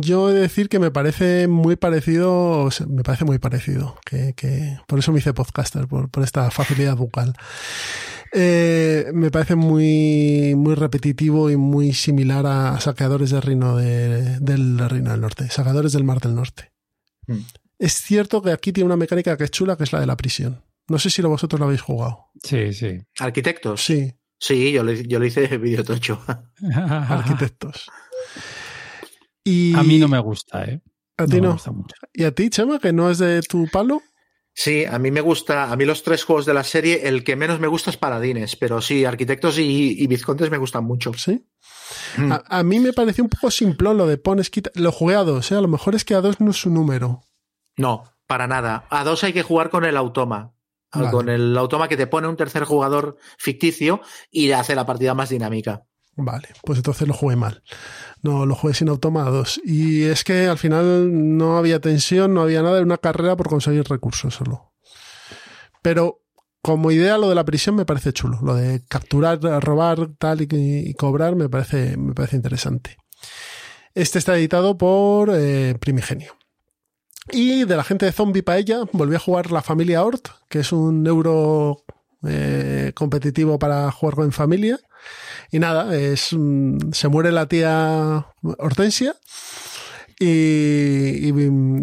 [0.00, 3.98] Yo he de decir que me parece muy parecido, o sea, me parece muy parecido,
[4.04, 7.34] que, que por eso me hice podcaster, por, por esta facilidad vocal.
[8.32, 14.78] Eh, me parece muy, muy repetitivo y muy similar a saqueadores del reino de- del
[14.88, 16.72] reino del norte, saqueadores del mar del norte.
[17.26, 17.40] Mm.
[17.78, 20.16] Es cierto que aquí tiene una mecánica que es chula, que es la de la
[20.16, 20.62] prisión.
[20.88, 22.26] No sé si lo vosotros lo habéis jugado.
[22.42, 23.00] Sí, sí.
[23.18, 23.84] ¿Arquitectos?
[23.84, 24.12] Sí,
[24.44, 26.20] Sí, yo, le, yo le hice vídeo tocho.
[26.74, 27.88] arquitectos.
[29.44, 30.80] Y A mí no me gusta, ¿eh?
[31.16, 31.56] A ti no.
[32.12, 34.02] ¿Y a ti, Chema, que no es de tu palo?
[34.54, 37.36] Sí, a mí me gusta, a mí los tres juegos de la serie, el que
[37.36, 41.12] menos me gusta es Paladines, pero sí, Arquitectos y, Vizcontes me gustan mucho.
[41.14, 41.46] Sí.
[42.18, 42.32] Mm.
[42.46, 44.70] A, mí me pareció un poco simplón lo de pones, quita.
[44.74, 45.56] Lo jugué a dos, ¿eh?
[45.56, 47.22] a lo mejor es que a dos no es su número.
[47.76, 48.86] No, para nada.
[48.90, 50.54] A dos hay que jugar con el automa.
[51.10, 55.30] Con el automa que te pone un tercer jugador ficticio y hace la partida más
[55.30, 55.86] dinámica.
[56.14, 57.62] Vale, pues entonces lo jugué mal.
[58.22, 59.60] No, lo jugué sin automados.
[59.64, 63.48] Y es que al final no había tensión, no había nada, de una carrera por
[63.48, 64.72] conseguir recursos solo.
[65.80, 66.20] Pero
[66.60, 68.38] como idea lo de la prisión me parece chulo.
[68.42, 72.98] Lo de capturar, robar, tal y, cobrar me parece, me parece interesante.
[73.94, 76.36] Este está editado por eh, Primigenio.
[77.30, 80.72] Y de la gente de Zombie Paella volví a jugar La Familia Ort, que es
[80.72, 81.84] un euro
[82.26, 84.78] eh, competitivo para jugar con familia.
[85.52, 86.34] Y nada, es,
[86.92, 88.26] se muere la tía
[88.58, 89.14] Hortensia
[90.18, 91.30] y,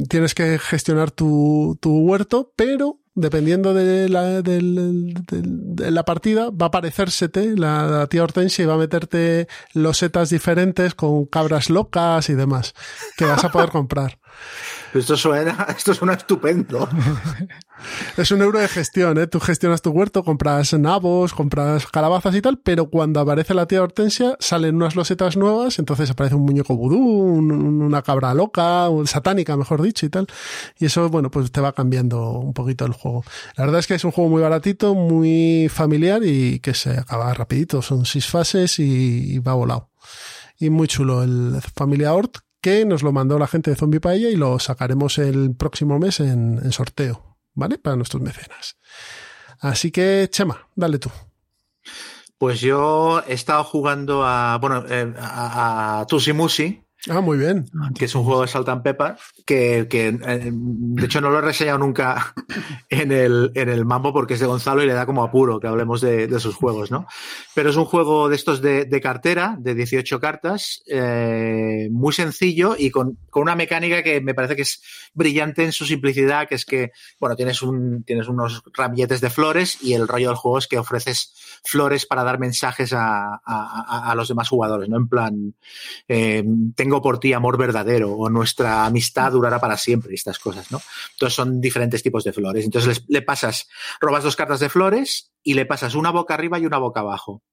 [0.08, 7.56] tienes que gestionar tu, huerto, pero dependiendo de la, de la partida, va a aparecérsete
[7.56, 12.74] la, la, tía Hortensia y va a meterte losetas diferentes con cabras locas y demás
[13.18, 14.20] que vas a poder comprar.
[14.96, 16.90] Esto suena, esto suena estupendo.
[18.18, 19.28] es un euro de gestión, ¿eh?
[19.28, 23.82] Tú gestionas tu huerto, compras nabos, compras calabazas y tal, pero cuando aparece la tía
[23.82, 29.82] Hortensia salen unas losetas nuevas, entonces aparece un muñeco vudú, una cabra loca, satánica, mejor
[29.82, 30.28] dicho, y tal.
[30.78, 33.24] Y eso, bueno, pues te va cambiando un poquito el juego.
[33.56, 37.34] La verdad es que es un juego muy baratito, muy familiar y que se acaba
[37.34, 37.82] rapidito.
[37.82, 39.90] Son seis fases y va volado.
[40.58, 44.30] Y muy chulo el Familia Hort, que nos lo mandó la gente de Zombie Paella
[44.30, 47.78] y lo sacaremos el próximo mes en, sorteo, ¿vale?
[47.78, 48.78] Para nuestros mecenas.
[49.60, 51.10] Así que, Chema, dale tú.
[52.38, 57.66] Pues yo he estado jugando a, bueno, eh, a, a Musi, Ah, muy bien.
[57.98, 59.16] Que es un juego de Salt and Pepper,
[59.46, 62.34] que, que eh, de hecho no lo he reseñado nunca
[62.90, 65.68] en el, en el Mambo porque es de Gonzalo y le da como apuro que
[65.68, 67.08] hablemos de, de sus juegos, ¿no?
[67.56, 72.76] Pero es un juego de estos de, de cartera, de 18 cartas, eh, muy sencillo
[72.78, 74.82] y con, con, una mecánica que me parece que es
[75.14, 79.82] brillante en su simplicidad, que es que, bueno, tienes, un, tienes unos ramilletes de flores
[79.82, 84.16] y el rollo del juego es que ofreces flores para dar mensajes a, a, a
[84.16, 84.98] los demás jugadores, ¿no?
[84.98, 85.56] En plan,
[86.10, 86.44] eh,
[86.76, 90.82] tengo por ti amor verdadero o nuestra amistad durará para siempre, estas cosas, ¿no?
[91.12, 92.66] Entonces son diferentes tipos de flores.
[92.66, 93.68] Entonces le pasas,
[94.00, 97.44] robas dos cartas de flores y le pasas una boca arriba y una boca abajo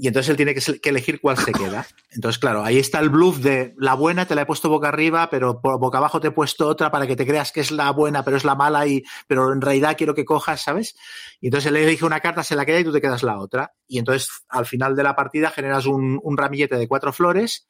[0.00, 1.84] y entonces él tiene que, elegir cuál se queda.
[2.12, 5.28] Entonces, claro, ahí está el bluff de la buena te la he puesto boca arriba,
[5.28, 7.90] pero por boca abajo te he puesto otra para que te creas que es la
[7.90, 10.94] buena, pero es la mala, y, pero en realidad quiero que cojas, ¿sabes?
[11.40, 13.74] Y entonces él elige una carta, se la queda y tú te quedas la otra.
[13.88, 17.66] Y entonces al final de la partida generas un, ramillete de cuatro flores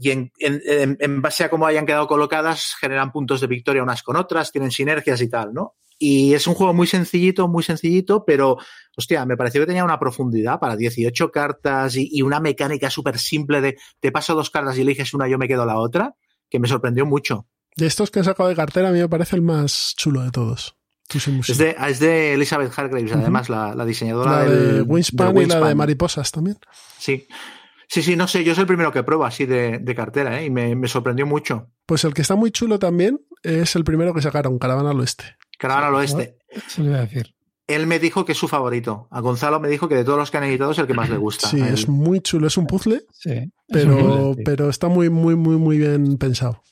[0.00, 4.02] y en, en, en, base a cómo hayan quedado colocadas, generan puntos de victoria unas
[4.02, 5.76] con otras, tienen sinergias y tal, ¿no?
[5.98, 8.58] Y es un juego muy sencillito, muy sencillito, pero,
[8.96, 13.60] hostia, me pareció que tenía una profundidad para 18 cartas y, una mecánica súper simple
[13.60, 16.14] de te paso dos cartas y eliges una, yo me quedo la otra,
[16.50, 17.46] que me sorprendió mucho.
[17.76, 20.30] De estos que he sacado de cartera, a mí me parece el más chulo de
[20.30, 20.76] todos.
[21.14, 25.74] Es de, es de Elizabeth Hargraves, además, la, diseñadora la de Winspan, y la de
[25.74, 26.58] Mariposas también.
[26.98, 27.26] Sí.
[27.88, 30.46] Sí, sí, no sé, yo soy el primero que prueba así de, cartera, ¿eh?
[30.46, 31.70] y me, me, sorprendió mucho.
[31.86, 35.36] Pues el que está muy chulo también es el primero que sacaron, Caravana al Oeste.
[35.58, 36.38] Caravana al Oeste.
[36.66, 37.34] Se le iba a decir.
[37.66, 39.08] Él me dijo que es su favorito.
[39.10, 41.10] A Gonzalo me dijo que de todos los que han editado es el que más
[41.10, 41.48] le gusta.
[41.48, 42.46] Sí, es muy chulo.
[42.46, 46.62] Es un puzzle, sí, pero, pero está muy, muy, muy, muy bien pensado.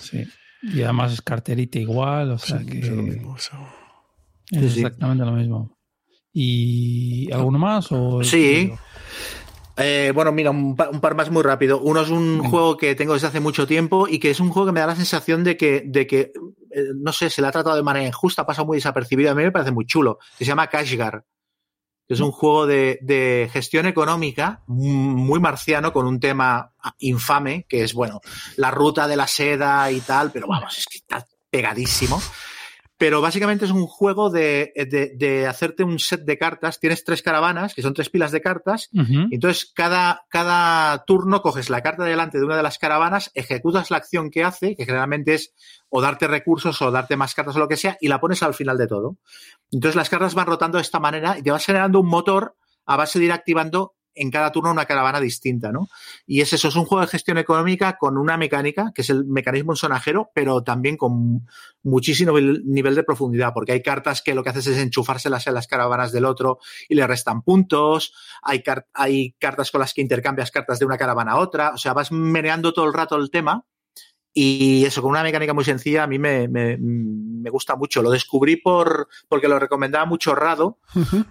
[0.00, 0.26] Sí.
[0.62, 2.80] Y además es carterita igual, o sea que.
[2.80, 3.36] Es lo mismo.
[3.36, 5.78] Es exactamente lo mismo.
[6.32, 7.90] ¿Y alguno más?
[7.92, 8.72] O sí.
[9.78, 11.80] Eh, bueno, mira, un, par más muy rápido.
[11.80, 14.66] Uno es un juego que tengo desde hace mucho tiempo y que es un juego
[14.66, 16.32] que me da la sensación de que, de que
[16.94, 19.30] no sé, se le ha tratado de manera injusta, ha pasado muy desapercibido.
[19.30, 20.18] A mí me parece muy chulo.
[20.38, 21.24] se llama Cashgar.
[22.06, 27.82] Que es un juego de, de, gestión económica muy marciano con un tema infame, que
[27.82, 28.20] es, bueno,
[28.56, 32.22] la ruta de la seda y tal, pero vamos, es que está pegadísimo
[32.98, 36.80] pero básicamente es un juego de, de, de, hacerte un set de cartas.
[36.80, 38.88] Tienes tres caravanas, que son tres pilas de cartas.
[38.92, 43.98] entonces, cada, cada turno coges la carta delante de una de las caravanas, ejecutas la
[43.98, 45.52] acción que hace, que generalmente es
[45.90, 48.54] o darte recursos o darte más cartas o lo que sea, y la pones al
[48.54, 49.16] final de todo.
[49.70, 52.56] Entonces, las cartas van rotando de esta manera y te vas generando un motor
[52.86, 55.88] a base de ir activando en cada turno una caravana distinta, ¿no?
[56.26, 59.26] Y es eso, es un juego de gestión económica con una mecánica, que es el
[59.26, 61.46] mecanismo sonajero, pero también con
[61.82, 65.66] muchísimo nivel de profundidad, porque hay cartas que lo que haces es enchufárselas en las
[65.66, 68.12] caravanas del otro y le restan puntos,
[68.42, 68.64] hay,
[68.94, 72.10] hay cartas con las que intercambias cartas de una caravana a otra, o sea, vas
[72.10, 73.64] meneando todo el rato el tema
[74.38, 78.02] Y eso, con una mecánica muy sencilla, a mí me, me, me gusta mucho.
[78.02, 80.78] Lo descubrí por, porque lo recomendaba mucho Rado,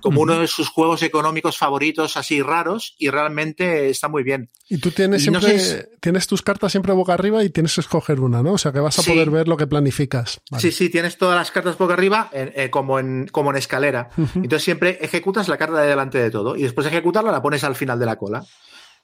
[0.01, 4.49] como uno de sus juegos económicos favoritos, así raros, y realmente está muy bien.
[4.69, 7.75] Y tú tienes Y no siempre, sé tienes tus cartas siempre boca arriba y tienes
[7.75, 8.53] que escoger una, ¿no?
[8.53, 9.11] O sea que vas a Sí.
[9.11, 10.41] poder ver lo que planificas.
[10.49, 10.61] Vale.
[10.63, 14.09] Sí, sí, tienes todas las cartas boca arriba en- eh, como, en, como en escalera.
[14.33, 17.63] Entonces siempre ejecutas la carta de delante de todo y después de ejecutarla la pones
[17.63, 18.43] al final de la cola.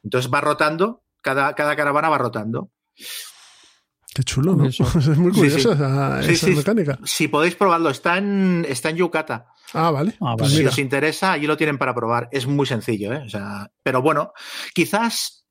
[0.04, 2.72] Entonces va rotando, cada, cada caravana va rotando.
[4.14, 4.66] Qué chulo, ¿no?
[4.66, 4.84] Eso.
[5.00, 5.76] es muy Sí, curioso sí.
[5.76, 6.54] esa, Sí, esa sí.
[6.56, 7.00] mecánica.
[7.04, 9.48] Si podéis probarlo, está en, está en Yucata.
[9.74, 10.16] Ah, vale.
[10.20, 10.70] Ah, Pues si mira.
[10.70, 12.28] os interesa, allí lo tienen para probar.
[12.32, 13.24] Es muy sencillo, ¿eh?
[13.26, 14.34] O sea, pero bueno,
[14.74, 15.46] quizás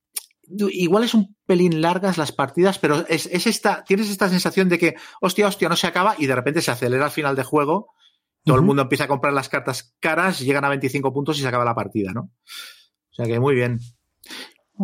[0.46, 4.78] igual es un pelín largas las partidas, pero es, es esta, tienes esta sensación de
[4.78, 7.94] que, hostia, hostia, no se acaba y de repente se acelera al final de juego.
[8.44, 11.48] Todo el mundo empieza a comprar las cartas caras, llegan a 25 puntos y se
[11.48, 12.22] acaba la partida, ¿no?
[12.22, 13.78] O sea que muy bien.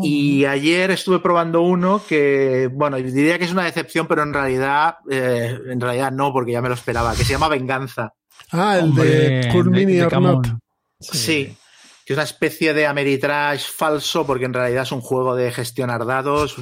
[0.03, 4.97] Y ayer estuve probando uno que, bueno, diría que es una decepción, pero en realidad,
[5.11, 8.13] eh, en realidad no, porque ya me lo esperaba, que se llama Venganza.
[8.53, 10.43] Ah, el Hombre, de Cool de- Mini de or Camón.
[10.43, 10.59] Not.
[11.01, 11.57] Sí.
[12.05, 16.05] Que es una especie de Ameritrash falso, porque en realidad es un juego de gestionar
[16.07, 16.55] dados.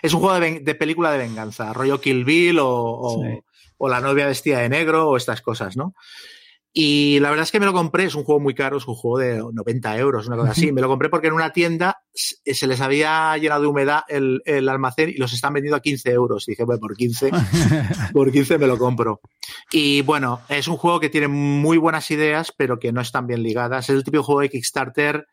[0.00, 3.40] Es un juego de, de película de venganza, rollo Kill Bill o, o- Sí.
[3.78, 5.94] o La novia vestida de negro o estas cosas, ¿no?
[6.74, 8.94] Y la verdad es que me lo compré, es un juego muy caro, es un
[8.94, 10.72] juego de 90 euros, una cosa así.
[10.72, 14.40] Me lo compré porque en una tienda s- se les había llenado de humedad el,
[14.46, 16.48] el almacén y los están vendiendo a 15 euros.
[16.48, 17.30] Y dije, bueno, por 15,
[18.14, 19.20] por 15 me lo compro.
[19.70, 23.42] Y bueno, es un juego que tiene muy buenas ideas, pero que no están bien
[23.42, 23.90] ligadas.
[23.90, 25.26] Es el típico juego de Kickstarter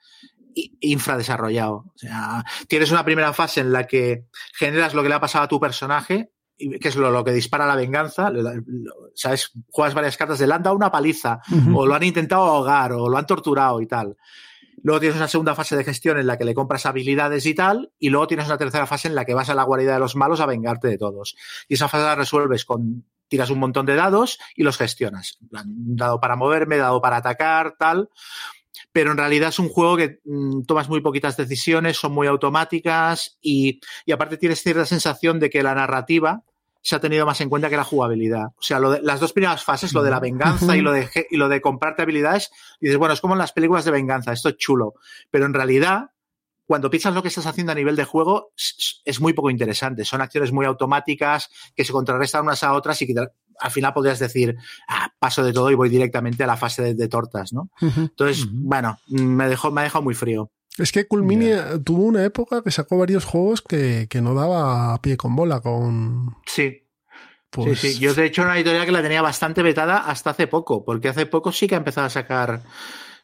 [0.81, 1.85] infradesarrollado.
[1.95, 5.45] O sea, tienes una primera fase en la que generas lo que le ha pasado
[5.45, 6.31] a tu personaje,
[6.79, 8.29] que es lo, lo que dispara la venganza.
[8.29, 9.51] Lo- lo- ¿Sabes?
[9.69, 11.39] Juegas varias cartas de le han dado una paliza,
[11.73, 14.17] o lo han intentado ahogar, o lo han torturado y tal.
[14.81, 17.91] Luego tienes una segunda fase de gestión en la que le compras habilidades y tal,
[17.99, 20.15] y luego tienes una tercera fase en la que vas a la guarida de los
[20.15, 21.35] malos a vengarte de todos.
[21.67, 25.37] Y esa fase la resuelves con tiras un montón de dados y los gestionas.
[25.41, 28.09] Dado para moverme, dado para atacar, tal.
[28.93, 33.37] Pero en realidad es un juego que mm, tomas muy poquitas decisiones, son muy automáticas
[33.41, 36.43] y, y aparte tienes cierta sensación de que la narrativa
[36.81, 38.47] se ha tenido más en cuenta que la jugabilidad.
[38.57, 41.09] O sea, lo de- las dos primeras fases, lo de la venganza y lo de,
[41.29, 44.31] y lo de comprarte habilidades, y dices, bueno, es como en las películas de venganza,
[44.31, 44.93] esto es chulo.
[45.29, 46.11] Pero en realidad,
[46.65, 48.51] cuando piensas lo que estás haciendo a nivel de juego,
[49.03, 50.05] es, muy poco interesante.
[50.05, 53.15] Son acciones muy automáticas que se contrarrestan unas a otras y que
[53.59, 54.55] al final podrías decir,
[54.87, 57.69] ah, paso de todo y voy directamente a la fase de, de tortas, ¿no?
[57.81, 60.51] Entonces, bueno, me dejó, me ha dejado muy frío.
[60.79, 64.33] Es que Cool Mini eh, tuvo una época que sacó varios juegos que, que no
[64.33, 66.35] daba a pie con bola con...
[66.45, 66.87] Sí,
[67.49, 67.99] Pues, sí, sí.
[67.99, 71.09] Yo de hecho era una editorial que la tenía bastante vetada hasta hace poco, porque
[71.09, 72.61] hace poco sí que ha empezado a sacar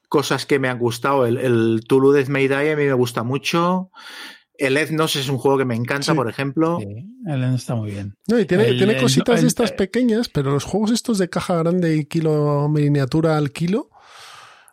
[0.09, 1.25] cosas que me han gustado.
[1.25, 3.89] El, el Tulu Death May Die a mí me gusta mucho.
[4.57, 6.15] El Ethnos es un juego que me encanta, Sí.
[6.15, 6.77] por ejemplo.
[6.79, 6.85] Sí,
[7.27, 8.15] el Eden está muy bien.
[8.27, 11.55] No, y tiene, El- tiene cositas el- estas pequeñas, pero los juegos estos de caja
[11.57, 13.89] grande y kilo miniatura al kilo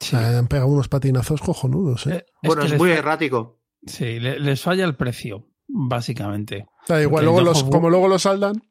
[0.02, 0.16] Sí.
[0.16, 2.06] eh, han pegado unos patinazos cojonudos.
[2.08, 2.24] ¿eh?
[2.42, 3.60] Eh, Bueno, es muy fa- errático.
[3.86, 6.66] Sí, le- les falla el precio, básicamente.
[6.88, 8.62] Da igual, porque luego el los, como luego los saldan.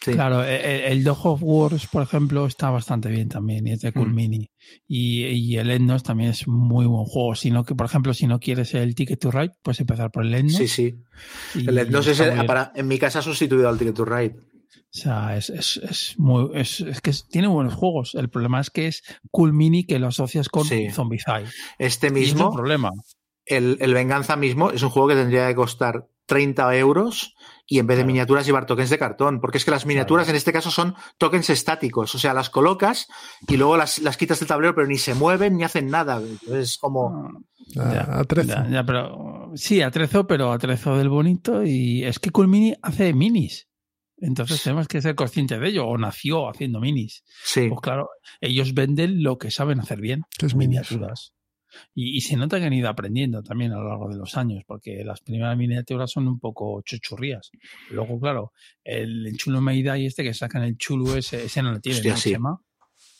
[0.00, 0.12] Sí.
[0.12, 3.80] Claro, e- e- el Dog of Wars, por ejemplo, está bastante bien también y es
[3.80, 4.14] de Cool Mm.
[4.14, 4.50] Mini.
[4.86, 7.34] Y, y el Endnos también es muy buen juego.
[7.34, 10.32] Sino que, por ejemplo, si no quieres el Ticket to Ride, puedes empezar por el
[10.34, 10.56] Endnos.
[10.56, 10.94] Sí, sí.
[11.56, 14.36] y El Ethnos es, el- para, en mi casa ha sustituido al Ticket to Ride.
[14.76, 18.14] O sea, es, es, es muy, es, es que tiene buenos juegos.
[18.14, 20.88] El problema es que es Cool Mini que lo asocias con Sí.
[20.90, 21.44] Zombicide.
[21.78, 22.90] Este es el mismo, problema.
[23.44, 27.34] el, el Venganza mismo, es un juego que tendría que costar 30 euros
[27.66, 28.06] y en vez de Claro.
[28.08, 31.50] miniaturas llevar tokens de cartón, porque es que las miniaturas en este caso son tokens
[31.50, 33.08] estáticos, o sea, las colocas
[33.46, 36.20] y luego las, las quitas del tablero, pero ni se mueven ni hacen nada.
[36.50, 37.08] Es como...
[37.78, 38.48] A, Ya, a 13.
[38.48, 41.62] Ya, ya, pero sí, atrezo, pero atrezo del bonito.
[41.64, 43.67] Y es que Cool Mini hace minis.
[44.20, 45.86] Entonces tenemos que ser conscientes de ello.
[45.86, 47.22] O nació haciendo minis.
[47.44, 47.68] Sí.
[47.68, 50.90] Pues claro, ellos venden lo que saben hacer bien, Que es minis.
[50.90, 51.34] miniaturas.
[51.94, 54.64] Y, y se nota que han ido aprendiendo también a lo largo de los años,
[54.66, 57.50] porque las primeras miniaturas son un poco chuchurrías.
[57.90, 61.80] Luego, claro, el, chulo Meida y este que sacan el chulo ese, ese no lo
[61.80, 62.30] tiene, Hostia, ¿no, sí.
[62.32, 62.58] Chema?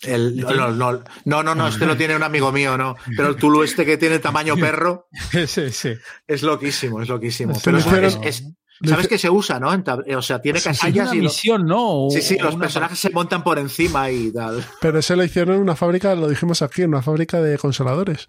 [0.03, 2.97] El- no, no, no, no, no, no, este lo tiene un amigo mío, no.
[3.17, 5.09] Pero el Tulu este que tiene tamaño perro
[5.47, 5.91] sí, sí.
[6.27, 7.53] es loquísimo, es loquísimo.
[7.63, 8.45] Pero es, es-
[8.87, 9.73] ¿sabes que se usa, no?
[9.85, 11.19] Tab- o sea, tiene Hay casillas una y...
[11.19, 12.07] lo- misión, ¿no?
[12.07, 14.65] O- sí, sí, los personajes se montan por encima y tal.
[14.81, 18.29] Pero ese lo hicieron en una fábrica, lo dijimos aquí, en una fábrica de consoladores.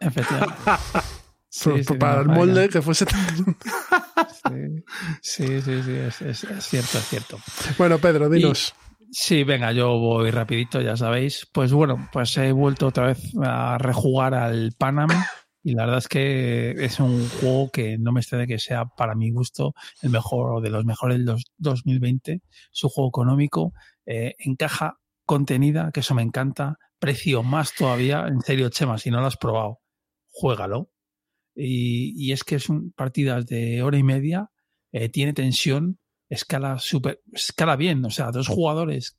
[0.00, 0.54] Efectivamente.
[1.48, 3.06] Sí, sí, para el molde que fuese.
[4.42, 4.84] Sí,
[5.22, 7.38] sí, sí, sí, es, es- es cierto, es cierto.
[7.78, 8.74] bueno, Pedro, dinos.
[9.10, 11.46] Sí, venga, yo voy rapidito, ya sabéis.
[11.52, 15.08] Pues bueno, pues he vuelto otra vez a rejugar al Panam
[15.66, 19.16] Y la verdad es que es un juego que no me extraña que sea, para
[19.16, 22.40] mi gusto, el mejor o de los mejores del 2020.
[22.72, 23.72] Es un juego económico,
[24.06, 26.78] eh, encaja contenida, que eso me encanta.
[27.00, 28.28] Precio más todavía.
[28.28, 29.80] En serio, Chema, si no lo has probado,
[30.28, 30.92] juégalo.
[31.52, 34.52] Y, es que son partidas de hora y media,
[34.92, 35.98] eh, tiene tensión,
[36.28, 38.04] escala super, escala bien.
[38.04, 39.18] O sea, dos jugadores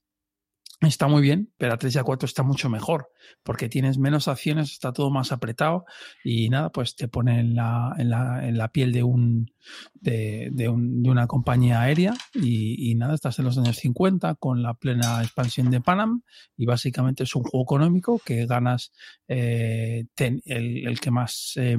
[0.82, 3.10] está muy bien, pero a 3 y a 4 está mucho mejor,
[3.44, 5.86] porque tienes menos acciones, está todo más apretado
[6.24, 9.52] y nada, pues te pone en la, en la, en la piel de, un,
[9.96, 14.62] de, de, un, de una compañía aérea y, nada, estás en los años 50 con
[14.62, 16.22] la plena expansión de Panam
[16.56, 18.92] y básicamente es un juego económico que ganas
[19.28, 21.54] eh, el, que más...
[21.56, 21.78] Eh,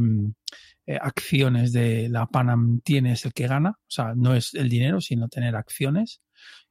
[1.03, 5.03] acciones de la Panam tiene es el que gana, o sea, no es el dinero,
[5.03, 6.23] sino tener acciones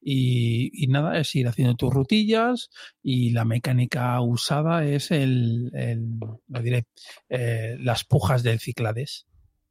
[0.01, 2.69] y, nada, es ir haciendo tus rutillas
[3.01, 6.85] y la mecánica usada es el, el lo diré,
[7.29, 9.27] eh, las pujas del Ciclades.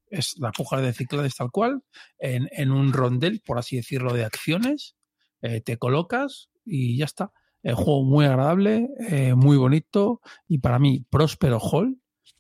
[0.09, 1.83] Es la puja del Ciclades tal cual,
[2.19, 4.97] en, en un rondel, por así decirlo, de acciones,
[5.43, 7.33] eh, te colocas y ya está.
[7.63, 11.99] El juego muy agradable, eh, muy bonito y para mí Próspero Hall,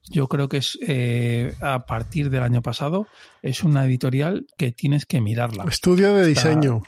[0.08, 3.06] yo creo que es eh, a partir del año pasado,
[3.42, 5.64] es una editorial que tienes que mirarla.
[5.64, 6.82] Estudio de diseño.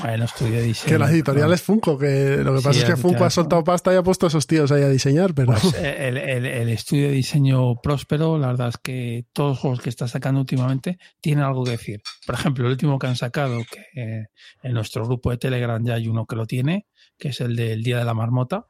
[0.00, 0.92] Bueno, estudio diseño.
[0.92, 3.96] Que las editoriales Funko, que lo que pasa es que Funko ha soltado pasta y
[3.96, 5.52] ha puesto a esos tíos ahí a diseñar, pero...
[5.52, 9.80] Pues el, el, el, estudio de diseño próspero, la verdad es que todos los juegos
[9.80, 12.02] que está sacando últimamente tienen algo que decir.
[12.26, 14.26] Por ejemplo, el último que han sacado, que eh,
[14.62, 16.86] en nuestro grupo de Telegram ya hay uno que lo tiene,
[17.16, 18.66] que es el del Día de la Marmota,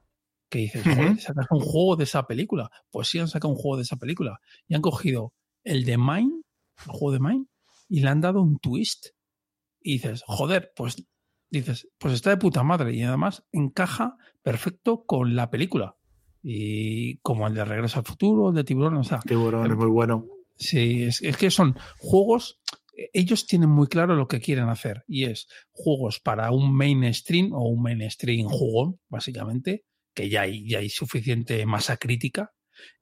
[0.51, 2.70] que dices, joder, sacas un juego de esa película.
[2.90, 4.40] Pues sí han sacado un juego de esa película.
[4.66, 5.32] Y han cogido
[5.64, 6.43] el de Mine,
[6.86, 7.47] el juego de Mine,
[7.89, 9.09] y le han dado un twist
[9.89, 11.09] y dices, joder, pues
[11.48, 15.97] dices, pues está de puta madre y además encaja perfecto con la película.
[16.43, 19.20] Y como el de Regreso al Futuro, el de Tiburón, o sea.
[19.20, 20.27] Tiburón es muy bueno.
[20.56, 22.60] Sí, es, es que son juegos
[23.12, 27.69] ellos tienen muy claro lo que quieren hacer y es juegos para un mainstream o
[27.69, 29.85] un mainstream jugón, básicamente,
[30.15, 32.52] que ya hay, ya hay suficiente masa crítica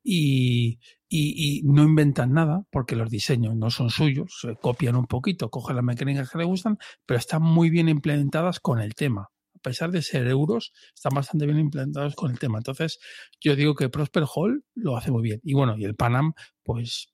[0.02, 5.50] y, y, no inventan nada porque los diseños no son suyos, se copian un poquito,
[5.50, 9.28] cogen las mecánicas que les gustan, pero están muy bien implementadas con el tema.
[9.54, 12.58] A pesar de ser euros, están bastante bien implementados con el tema.
[12.58, 12.98] Entonces,
[13.40, 15.40] yo digo que Prosper Hall lo hace muy bien.
[15.42, 17.08] Y bueno, y el Panam, pues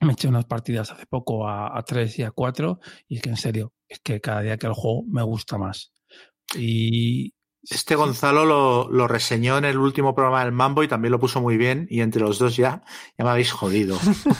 [0.00, 2.78] me eché unas partidas hace poco a, a 3 y a 4
[3.08, 5.92] y es que en serio, es que cada día que el juego me gusta más.
[6.56, 11.18] Y, este Gonzalo lo, lo, reseñó en el último programa del Mambo y también lo
[11.18, 11.86] puso muy bien.
[11.90, 12.82] Y entre los dos ya,
[13.18, 13.98] ya me habéis jodido.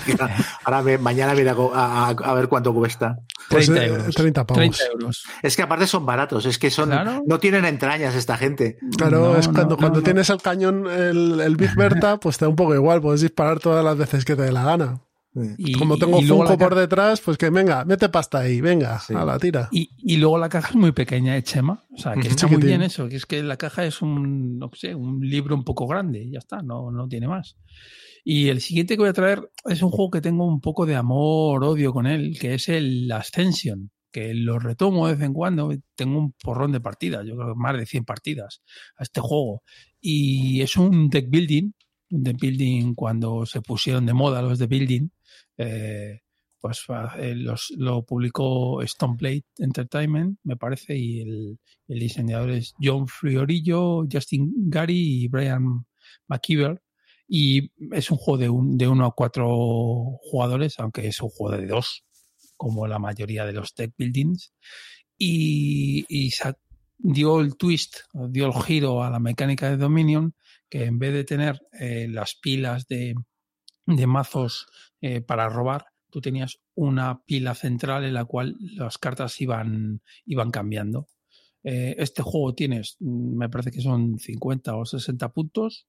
[0.64, 3.18] Ahora me, mañana viene a, a, a, ver cuánto cuesta.
[3.50, 4.14] 30 pues, euros.
[4.14, 4.58] 30 pavos.
[4.58, 5.24] 30 euros.
[5.42, 7.22] Es que aparte son baratos, es que son claro.
[7.26, 8.78] no tienen entrañas esta gente.
[8.96, 12.38] Claro, no, es cuando, no, cuando no, tienes el cañón, el, el Big Berta, pues
[12.38, 15.02] te da un poco igual, puedes disparar todas las veces que te dé la gana.
[15.34, 19.14] Y, Como tengo y Funko por detrás, pues que venga, mete pasta ahí, venga, sí.
[19.14, 19.68] a la tira.
[19.70, 22.58] Y, y, luego la caja es muy pequeña de Chema, o sea, que está Chiquitín.
[22.58, 25.64] muy bien eso, que es que la caja es un, no sé, un libro un
[25.64, 27.56] poco grande, y ya está, no, no tiene más.
[28.24, 30.96] Y el siguiente que voy a traer es un juego que tengo un poco de
[30.96, 35.70] amor, odio con él, que es el Ascension, que lo retomo de vez en cuando,
[35.94, 38.62] tengo un porrón de partidas, yo creo que más de 100 partidas
[38.96, 39.62] a este juego.
[40.00, 41.72] Y es un deck building,
[42.10, 45.08] un deck building cuando se pusieron de moda los de building,
[45.58, 46.20] eh,
[46.60, 46.84] pues
[47.18, 54.06] eh, los, lo publicó Stoneplate Entertainment, me parece, y el, el, diseñador es John Friorillo,
[54.10, 55.86] Justin Gary y Brian
[56.26, 56.82] McKeever.
[57.28, 59.46] Y es un juego de, un, de uno a cuatro
[60.22, 62.04] jugadores, aunque es un juego de dos,
[62.56, 64.52] como la mayoría de los tech buildings.
[65.18, 66.32] Y, y
[66.96, 67.98] dio el twist,
[68.30, 70.34] dio el giro a la mecánica de Dominion,
[70.70, 73.14] que en vez de tener eh, las pilas de,
[73.86, 74.66] de mazos
[75.00, 80.50] eh, para robar, tú tenías una pila central en la cual las cartas iban, iban
[80.50, 81.08] cambiando.
[81.64, 85.86] Eh, este juego tienes, mm, me parece que son 50 o 60 puntos.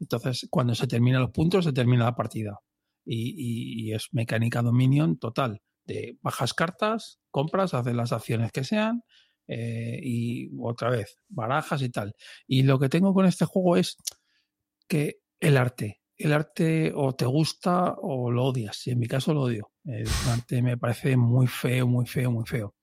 [0.00, 2.60] Entonces, cuando se terminan los puntos, se termina la partida.
[3.04, 5.60] Y, y, es mecánica Dominion total.
[5.84, 9.02] De bajas cartas, compras, haces las acciones que sean,
[9.48, 12.14] eh, y otra vez, barajas y tal.
[12.46, 13.96] Y lo que tengo con este juego es
[14.88, 18.86] que el arte, el arte o te gusta o lo odias.
[18.86, 19.72] Y en mi caso lo odio.
[19.84, 22.74] El arte me parece muy feo, muy feo, muy feo.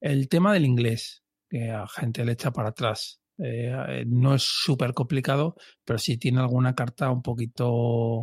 [0.00, 3.20] El tema del inglés, que a gente le echa para atrás.
[3.38, 8.20] Eh, no es súper complicado, pero sí tiene alguna carta un poquito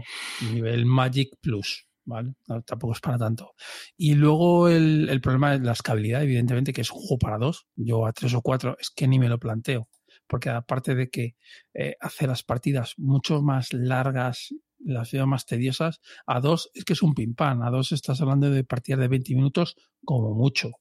[0.51, 1.87] nivel Magic Plus.
[2.03, 2.33] ¿Vale?
[2.47, 3.53] No, tampoco es para tanto.
[3.95, 7.67] Y luego el, el problema es la escalabilidad, evidentemente, que es un juego para dos.
[7.75, 9.87] Yo a tres o cuatro es que ni me lo planteo
[10.31, 11.35] porque aparte de que
[11.73, 15.99] eh, hace las partidas mucho más largas las veo más tediosas.
[16.25, 17.61] A dos es que es un pim pam.
[17.63, 19.75] A dos estás hablando de partidas de 20 minutos
[20.05, 20.71] como mucho.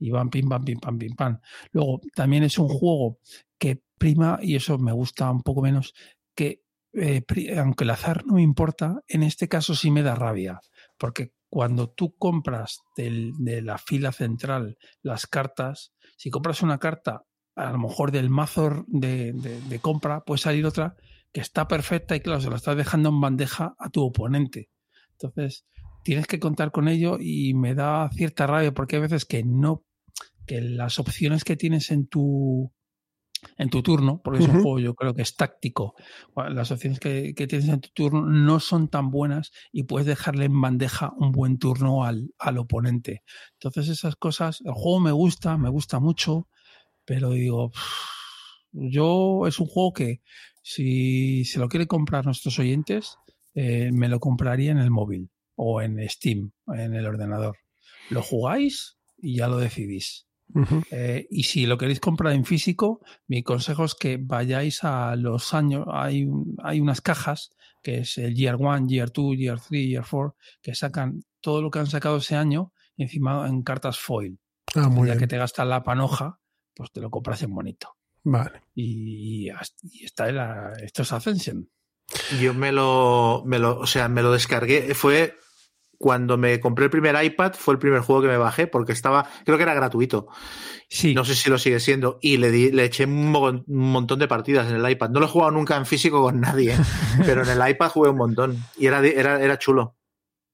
[0.00, 1.38] Y van pim pam, pim pam, pim pam.
[1.70, 3.20] Luego, también es un juego
[3.56, 5.94] que prima, y eso me gusta un poco menos,
[6.34, 7.22] que eh,
[7.56, 10.60] aunque el azar no me importa, en este caso sí me da rabia.
[10.98, 17.27] Porque cuando tú compras de la fila central las cartas, si compras una carta
[17.58, 20.96] a lo mejor del mazo de, de, compra, puede salir otra
[21.32, 24.70] que está perfecta y claro, se la estás dejando en bandeja a tu oponente.
[25.12, 25.66] Entonces,
[26.04, 29.84] tienes que contar con ello y me da cierta rabia porque hay veces que no,
[30.46, 32.72] que las opciones que tienes en tu,
[33.56, 35.96] en tu turno, porque es un juego yo creo que es táctico,
[36.36, 40.44] las opciones que, que, tienes en tu turno no son tan buenas y puedes dejarle
[40.44, 43.24] en bandeja un buen turno al, al oponente.
[43.54, 46.46] Entonces esas cosas, el juego me gusta, me gusta mucho,
[47.08, 47.72] pero digo,
[48.70, 50.20] yo es un juego que
[50.62, 53.16] si se lo quiere comprar nuestros oyentes,
[53.54, 57.56] eh, me lo compraría en el móvil o en Steam, en el ordenador.
[58.10, 60.26] Lo jugáis y ya lo decidís.
[60.90, 65.54] eh, y si lo queréis comprar en físico, mi consejo es que vayáis a los
[65.54, 65.86] años.
[65.90, 66.28] Hay,
[66.62, 67.50] hay unas cajas
[67.82, 71.70] que es el Year 1, Year 2, Year 3, Year 4, que sacan todo lo
[71.70, 74.38] que han sacado ese año encima en cartas foil.
[74.74, 75.20] Ah, muy ya bien.
[75.20, 76.40] que te gastas la panoja,
[76.78, 77.96] pues te lo compras en bonito.
[78.22, 78.62] Vale.
[78.74, 81.68] Y, y está la, esto es Ascension.
[82.40, 84.94] Yo me lo, me lo, o sea, me lo descargué.
[84.94, 85.36] Fue
[85.98, 89.28] cuando me compré el primer iPad, fue el primer juego que me bajé porque estaba,
[89.44, 90.28] creo que era gratuito.
[90.88, 91.12] Sí.
[91.14, 92.18] No sé si lo sigue siendo.
[92.22, 95.10] Y le, di, le eché un, mo- un montón de partidas en el iPad.
[95.10, 96.78] No lo he jugado nunca en físico con nadie, ¿eh?
[97.26, 98.56] pero en el iPad jugué un montón.
[98.78, 99.96] Y era, era, era chulo.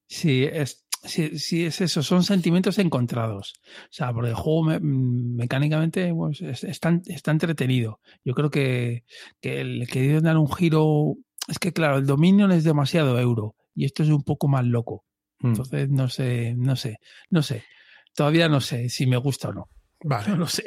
[0.09, 3.55] Sí, es, sí, sí, es eso, son sentimientos encontrados.
[3.85, 8.01] O sea, porque el juego me- mm, mecánicamente pues, es- está, está entretenido.
[8.25, 9.05] Yo creo que,
[9.41, 11.15] que le quería dar un giro.
[11.49, 15.05] Es que, claro, el Dominion es demasiado euro y esto es un poco más loco.
[15.41, 15.47] Mm.
[15.49, 16.99] Entonces, no sé, no sé,
[17.31, 17.65] no sé.
[18.15, 19.69] Todavía no sé si me gusta o no.
[20.05, 20.37] No Vale.
[20.37, 20.65] lo sé.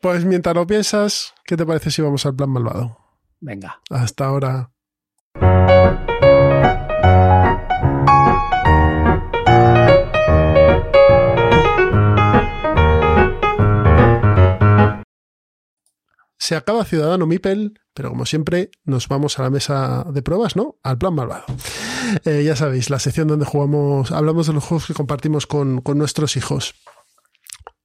[0.00, 2.98] Pues mientras lo piensas, ¿qué te parece si vamos al plan malvado?
[3.40, 3.80] Venga.
[3.90, 4.70] Hasta ahora.
[16.46, 20.78] Se acaba Ciudadano Mipel, pero como siempre nos vamos a la mesa de pruebas, ¿no?
[20.84, 21.44] Al plan malvado.
[22.24, 26.36] Eh, ya sabéis, la sección donde jugamos, hablamos de los juegos que compartimos con, nuestros
[26.36, 26.76] hijos,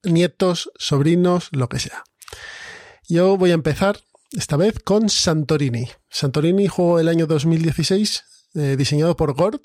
[0.04, 2.04] nietos, sobrinos, lo que sea.
[3.08, 3.98] Yo voy a empezar
[4.30, 5.88] esta vez con Santorini.
[6.08, 8.22] Santorini, juego del año 2016,
[8.54, 9.62] eh, diseñado por Gord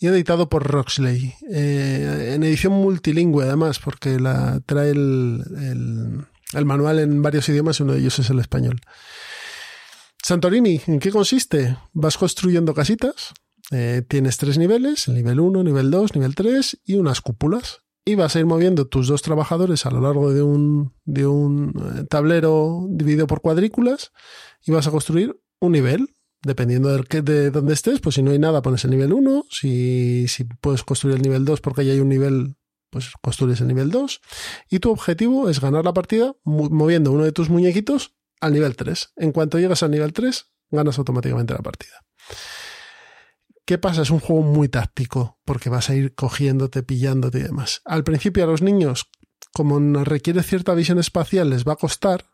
[0.00, 1.36] y editado por Roxley.
[1.48, 7.82] Eh, en edición multilingüe, además, porque la trae el, el manual en varios idiomas y
[7.82, 8.80] uno de ellos es el español.
[10.22, 11.76] Santorini, ¿en qué consiste?
[11.92, 13.34] Vas construyendo casitas.
[13.70, 17.80] eh, tienes tres niveles, el nivel 1, nivel 2, nivel 3 y unas cúpulas.
[18.06, 21.72] Y vas a ir moviendo tus dos trabajadores a lo largo de un, de un
[21.96, 24.12] eh, tablero dividido por cuadrículas
[24.64, 26.08] y vas a construir un nivel.
[26.42, 29.46] Dependiendo que, de dónde estés, pues si no hay nada, pones el nivel 1.
[29.50, 32.56] Si, si puedes construir el nivel 2 porque ya hay un nivel,
[32.94, 34.20] pues construyes el nivel 2.
[34.70, 38.74] Y tu objetivo es ganar la partida mo- moviendo uno de tus muñequitos al nivel
[38.76, 39.12] 3.
[39.16, 42.02] En cuanto llegas al nivel 3, ganas automáticamente la partida.
[43.66, 44.02] ¿Qué pasa?
[44.02, 47.80] Es un juego muy táctico, porque vas a ir cogiéndote, pillándote y demás.
[47.84, 49.10] Al principio a los niños,
[49.52, 52.26] como requiere cierta visión espacial, les va a costar,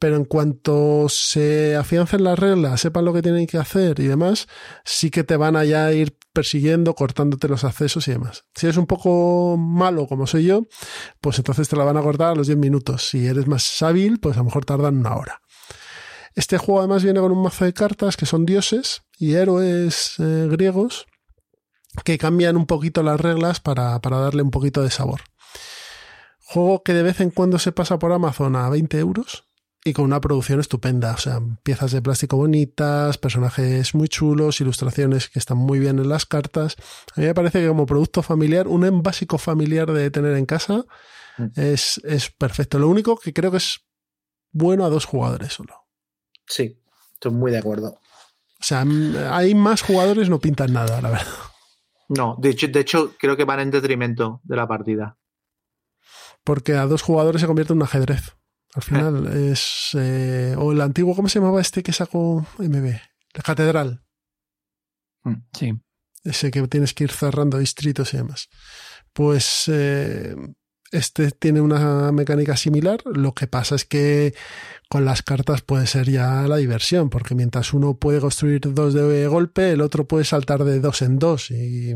[0.00, 4.48] pero en cuanto se afiancen las reglas, sepan lo que tienen que hacer y demás,
[4.82, 8.46] sí que te van a ya ir persiguiendo, cortándote los accesos y demás.
[8.54, 10.66] Si eres un poco malo como soy yo,
[11.20, 13.10] pues entonces te la van a cortar a los 10 minutos.
[13.10, 15.42] Si eres más hábil, pues a lo mejor tardan una hora.
[16.34, 20.48] Este juego además viene con un mazo de cartas que son dioses y héroes eh,
[20.50, 21.06] griegos
[22.04, 25.20] que cambian un poquito las reglas para, para, darle un poquito de sabor.
[26.38, 29.49] Juego que de vez en cuando se pasa por Amazon a 20 euros
[29.84, 31.14] y con una producción estupenda.
[31.14, 36.08] O sea, piezas de plástico bonitas, personajes muy chulos, ilustraciones que están muy bien en
[36.08, 36.76] las cartas.
[37.16, 40.84] A mí me parece que como producto familiar, un básico familiar de tener en casa
[41.38, 41.46] mm.
[41.56, 42.78] es, es perfecto.
[42.78, 43.80] Lo único que creo que es
[44.52, 45.74] bueno a dos jugadores solo.
[46.46, 46.82] Sí,
[47.14, 47.98] estoy muy de acuerdo.
[48.60, 48.84] O sea,
[49.30, 51.26] hay más jugadores, no pintan nada, la verdad.
[52.10, 55.16] No, de hecho, de hecho, creo que van en detrimento de la partida.
[56.44, 58.34] Porque a dos jugadores se convierte en un ajedrez.
[58.74, 59.50] Al final eh.
[59.52, 59.90] es.
[59.94, 62.86] Eh, o el antiguo, ¿cómo se llamaba este que sacó MB?
[63.34, 64.02] La Catedral.
[65.52, 65.72] Sí.
[66.24, 68.48] Ese que tienes que ir cerrando distritos y demás.
[69.12, 70.34] Pues eh,
[70.92, 73.00] Este tiene una mecánica similar.
[73.04, 74.34] Lo que pasa es que
[74.88, 79.26] con las cartas puede ser ya la diversión, porque mientras uno puede construir dos de
[79.28, 81.94] golpe, el otro puede saltar de dos en dos y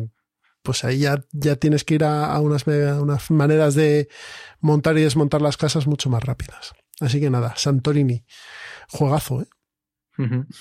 [0.65, 4.09] pues ahí ya, ya tienes que ir a, unas, unas maneras de
[4.61, 6.73] montar y desmontar las casas mucho más rápidas.
[7.01, 8.24] Así que nada, Santorini,
[8.89, 9.49] juegazo, ¿eh?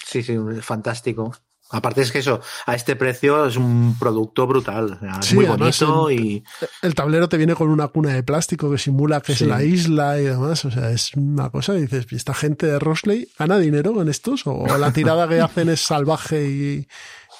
[0.05, 1.31] Sí, sí, fantástico.
[1.69, 4.99] Aparte es que eso, a este precio es un producto brutal.
[5.33, 6.43] muy bonito el, y.
[6.81, 10.19] El tablero te viene con una cuna de plástico que simula que es la isla
[10.19, 10.65] y demás.
[10.65, 11.73] O sea, es una cosa.
[11.73, 14.45] dices, ¿esta gente de Rosley gana dinero con estos?
[14.45, 16.87] O la tirada que hacen es salvaje y,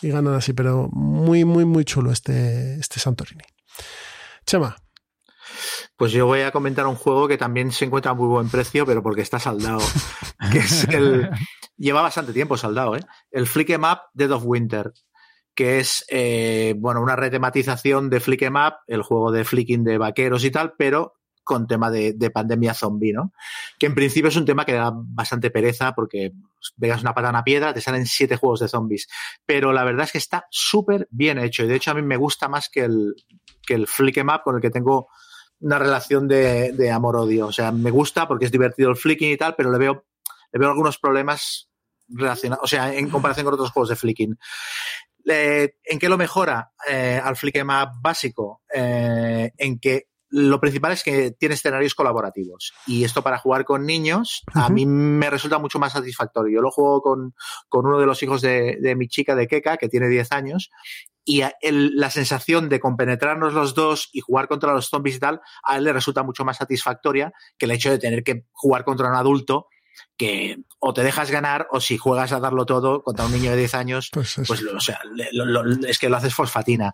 [0.03, 0.53] y ganan así.
[0.53, 3.43] Pero muy, muy, muy chulo este, este Santorini.
[4.45, 4.75] Chema.
[5.95, 8.85] Pues yo voy a comentar un juego que también se encuentra a muy buen precio,
[8.85, 9.79] pero porque está saldado.
[10.51, 11.29] que es el.
[11.77, 13.01] Lleva bastante tiempo saldado, ¿eh?
[13.31, 14.91] El Flick em Up Dead of Winter.
[15.55, 19.99] Que es, eh, bueno, una retematización de Flick em Up, el juego de flicking de
[19.99, 21.13] vaqueros y tal, pero
[21.43, 23.33] con tema de, pandemia zombie, ¿no?
[23.77, 26.31] Que en principio es un tema que da bastante pereza porque
[26.77, 29.07] veas una patana a piedra, te salen siete juegos de zombies.
[29.45, 32.17] Pero la verdad es que está súper bien hecho y de hecho a mí me
[32.17, 33.15] gusta más que el,
[33.65, 35.09] que el Flick em Up con el que tengo
[35.59, 37.47] una relación de, amor-odio.
[37.47, 40.05] O sea, me gusta porque es divertido el flicking y tal, pero le veo,
[40.51, 41.69] le veo algunos problemas
[42.09, 44.37] relacionados, o sea, en comparación con otros juegos de flicking.
[45.25, 48.61] ¿En qué lo mejora eh, al flick más básico?
[48.73, 52.73] Eh, en que lo principal es que tiene escenarios colaborativos.
[52.87, 56.55] Y esto para jugar con niños, a mí me resulta mucho más satisfactorio.
[56.55, 57.35] Yo lo juego con,
[57.71, 60.71] uno de los hijos de, de, mi chica, de Keka, que tiene 10 años,
[61.23, 65.77] y la sensación de compenetrarnos los dos y jugar contra los zombies y tal, a
[65.77, 69.15] él le resulta mucho más satisfactoria que el hecho de tener que jugar contra un
[69.15, 69.67] adulto
[70.17, 73.57] que o te dejas ganar o si juegas a darlo todo contra un niño de
[73.57, 74.99] 10 años, pues, pues o sea,
[75.87, 76.93] es que lo haces fosfatina.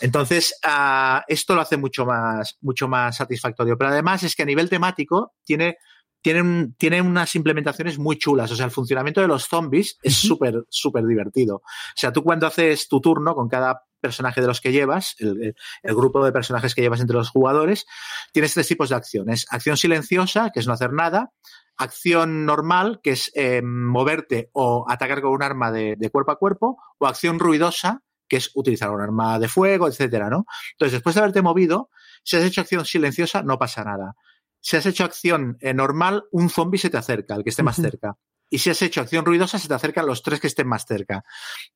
[0.00, 3.76] Entonces, uh, esto lo hace mucho más, mucho más satisfactorio.
[3.76, 5.78] Pero además es que a nivel temático tiene
[6.22, 8.50] tienen, tienen unas implementaciones muy chulas.
[8.50, 11.56] O sea, el funcionamiento de los zombies es súper, súper divertido.
[11.56, 11.62] O
[11.94, 16.24] sea, tú cuando haces tu turno con cada personaje de los que llevas, el, grupo
[16.24, 17.86] de personajes que llevas entre los jugadores,
[18.32, 19.46] tienes tres tipos de acciones.
[19.50, 21.32] Acción silenciosa, que es no hacer nada.
[21.78, 26.38] Acción normal, que es eh, moverte o atacar con un arma de, de, cuerpo a
[26.38, 26.78] cuerpo.
[26.98, 30.44] O acción ruidosa, que es utilizar un arma de fuego, etcétera, ¿no?
[30.72, 31.90] Entonces, después de haberte movido,
[32.24, 34.14] si has hecho acción silenciosa, no pasa nada.
[34.60, 37.76] Si has hecho acción eh, normal, un zombie se te acerca, el que esté más
[37.76, 38.16] cerca.
[38.50, 41.24] Y si has hecho acción ruidosa, se te acercan los tres que estén más cerca.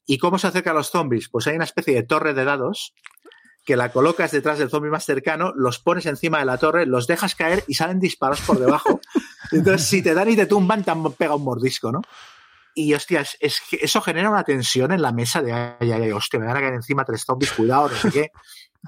[0.07, 1.29] ¿Y cómo se acercan los zombies?
[1.31, 2.95] Pues hay una especie de torre de dados
[3.65, 7.07] que la colocas detrás del zombie más cercano, los pones encima de la torre, los
[7.07, 9.01] dejas caer y salen disparos por debajo.
[9.53, 12.03] Entonces, si te dan y te tumban, te pega un mordisco, ¿no?
[12.75, 16.11] Y hostias, es que eso genera una tensión en la mesa de ay, ay, ay,
[16.13, 18.31] hostia, me van a caer encima tres zombies, cuidado, no sé qué.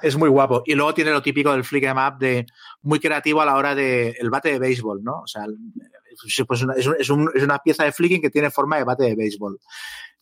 [0.02, 0.62] Es muy guapo.
[0.66, 2.46] Y luego tiene lo típico del flick em up de
[2.82, 5.20] muy creativo a la hora del el bate de béisbol, ¿no?
[5.20, 5.44] O sea,
[6.48, 9.04] pues una, es, es, un, es, una pieza de flicking que tiene forma de bate
[9.04, 9.60] de béisbol.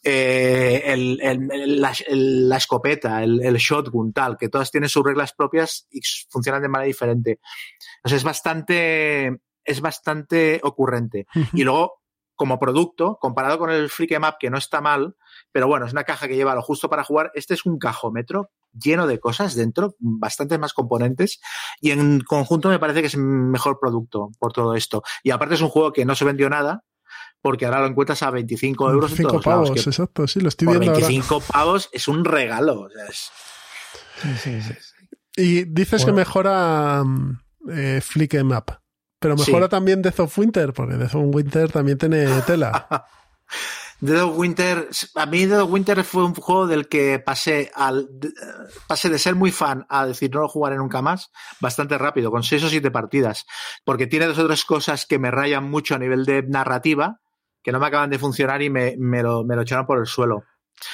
[0.05, 6.60] Eh, la, la, escopeta, el, shotgun, tal, que todas tienen sus reglas propias y funcionan
[6.60, 7.39] de manera diferente.
[8.02, 11.27] O sea, es bastante, es bastante ocurrente.
[11.53, 12.01] Y luego,
[12.35, 15.17] como producto, comparado con el Flick Map, que no está mal,
[15.53, 17.31] pero bueno, es una caja que lleva lo justo para jugar.
[17.35, 21.41] Este es un cajómetro lleno de cosas dentro, bastantes más componentes,
[21.81, 25.03] y en conjunto me parece que es el mejor producto por todo esto.
[25.23, 26.85] Y aparte es un juego que no se vendió nada,
[27.41, 30.49] porque ahora lo encuentras a 25 euros 25 en todos pavos, lados, exacto, sí, lo
[30.49, 32.83] estoy viendo 25 pavos es un regalo.
[32.83, 33.31] O sea, es...
[34.23, 37.03] sí, sí, sí, Y dices que mejora
[37.71, 38.82] eh, Flick em Up,
[39.23, 42.89] pero mejora también Death of Winter, porque Death of Winter también tiene tela.
[44.01, 48.09] Dead of Winter, a mí Dead of Winter fue un juego del que pasé al
[48.89, 51.31] pasé de ser muy fan a decir no lo jugaré nunca más
[51.61, 53.47] bastante rápido, con seis o siete partidas,
[53.85, 57.20] porque tiene dos o tres cosas que me rayan mucho a nivel de narrativa,
[57.62, 60.07] que no me acaban de funcionar y me, me, lo, me lo echaron por el
[60.07, 60.43] suelo.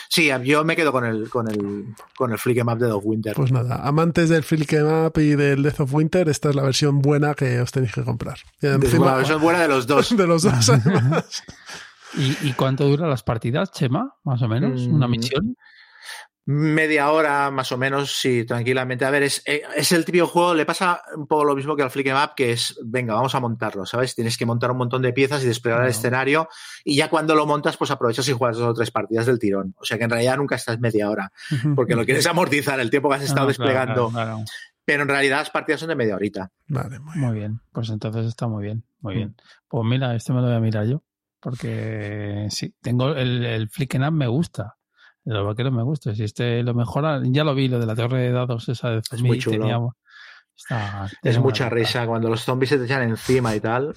[0.08, 3.04] Sí, yo me quedo con el, con el, con el Flick Map de Death of
[3.06, 3.34] Winter.
[3.34, 7.00] Pues nada, amantes del Flick Map y del Death of Winter, esta es la versión
[7.00, 8.38] buena que os tenéis que comprar.
[8.60, 10.08] encima, la versión buena de los dos.
[10.16, 11.42] De los dos, además.
[12.42, 14.14] ¿Y, cuánto duran las partidas, Chema?
[14.24, 15.56] Más o menos, una mm, misión.
[16.50, 19.04] Media hora, más o menos, sí, tranquilamente.
[19.04, 21.82] A ver, es, eh, es el típico juego, le pasa un poco lo mismo que
[21.82, 24.14] al Flick em Up, que es, venga, vamos a montarlo, ¿sabes?
[24.14, 26.48] Tienes que montar un montón de piezas y desplegar el escenario,
[26.84, 29.74] y ya cuando lo montas, pues aprovechas y juegas dos o tres partidas del tirón.
[29.78, 31.30] O sea que en realidad nunca estás media hora,
[31.76, 34.10] porque lo quieres amortizar el tiempo que has estado desplegando.
[34.86, 36.50] Pero en realidad las partidas son de media horita.
[36.66, 37.26] Vale, muy bien.
[37.26, 37.60] muy bien.
[37.72, 39.36] Pues entonces está muy bien, muy bien.
[39.68, 41.02] Pues mira, este me lo voy a mirar yo.
[41.40, 44.77] Porque sí, tengo el, el Flicken Up me gusta.
[45.28, 46.14] Los vaqueros me gusta.
[46.14, 49.02] Si este lo mejora, ya lo vi, lo de la torre de dados esa de
[49.10, 49.94] es muy chulo.
[51.22, 53.94] es mucha risa cuando los zombies se te echan encima y tal.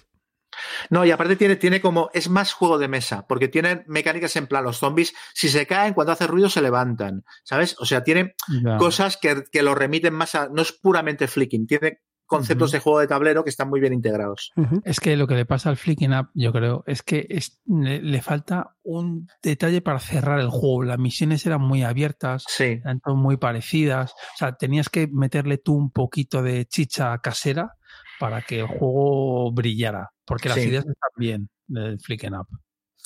[0.89, 4.47] No, y aparte tiene, tiene como, es más juego de mesa, porque tiene mecánicas en
[4.47, 7.77] plan, los zombies, si se caen, cuando hace ruido se levantan, ¿sabes?
[7.79, 8.35] O sea, tiene
[8.77, 12.01] cosas que, que, lo remiten más a, no es puramente flicking, tiene
[12.31, 14.53] conceptos de juego de tablero que están muy bien integrados.
[14.85, 17.27] Es que lo que le pasa al Flicking Up, yo creo, es que
[17.67, 20.83] le, falta un detalle para cerrar el juego.
[20.83, 24.13] Las misiones eran muy abiertas, eran muy parecidas.
[24.13, 27.73] O sea, tenías que meterle tú un poquito de chicha casera
[28.17, 32.47] para que el juego brillara, porque las ideas están bien del Flicking Up.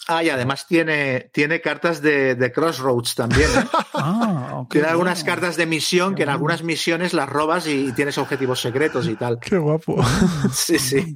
[0.07, 3.49] Ah, y además tiene, tiene cartas de, Crossroads también.
[3.49, 3.63] ¿eh?
[3.95, 8.61] ah, tiene algunas cartas de misión que en algunas misiones las robas y, tienes objetivos
[8.61, 9.39] secretos y tal.
[9.39, 10.03] Qué guapo.
[10.51, 11.11] sí, sí.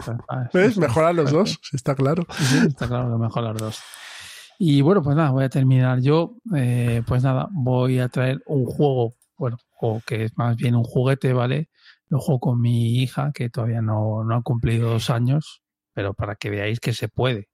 [0.54, 0.78] ¿Ves?
[0.78, 2.26] Mejoran los dos, está claro.
[2.32, 3.80] Sí, está claro que mejoran los dos.
[4.58, 6.36] Y bueno, pues nada, voy a terminar yo.
[6.56, 10.84] Eh, pues nada, voy a traer un juego, bueno, o que es más bien un
[10.84, 11.70] juguete, ¿vale?
[12.08, 15.62] Lo juego con mi hija, que todavía no, no ha cumplido dos años,
[15.94, 17.50] pero para que veáis que se puede.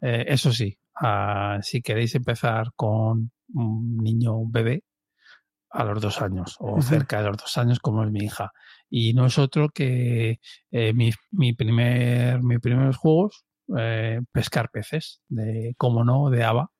[0.00, 4.84] Eh, eso sí, ah, si queréis empezar con un niño, un bebé,
[5.70, 8.52] a los dos años o cerca de los dos años como es mi hija.
[8.88, 13.44] Y no es otro que eh, mi, mi, primer, mis primeros juegos,
[13.76, 16.70] eh, pescar peces, de, como no, de ABA,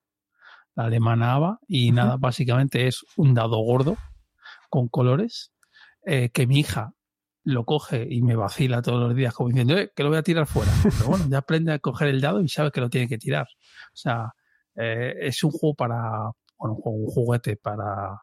[0.75, 1.59] la alemana ABA.
[1.69, 3.99] Y nada, básicamente es un dado gordo
[4.71, 5.53] con colores
[6.33, 6.95] que mi hija
[7.49, 10.23] lo coge y me vacila todos los días como diciendo eh, que lo voy a
[10.23, 10.71] tirar fuera.
[10.83, 13.47] Pero bueno, ya aprende a coger el dado y sabe que lo tiene que tirar.
[13.47, 14.35] O sea,
[14.77, 18.21] eh, es un juego para, bueno, un, juguete para,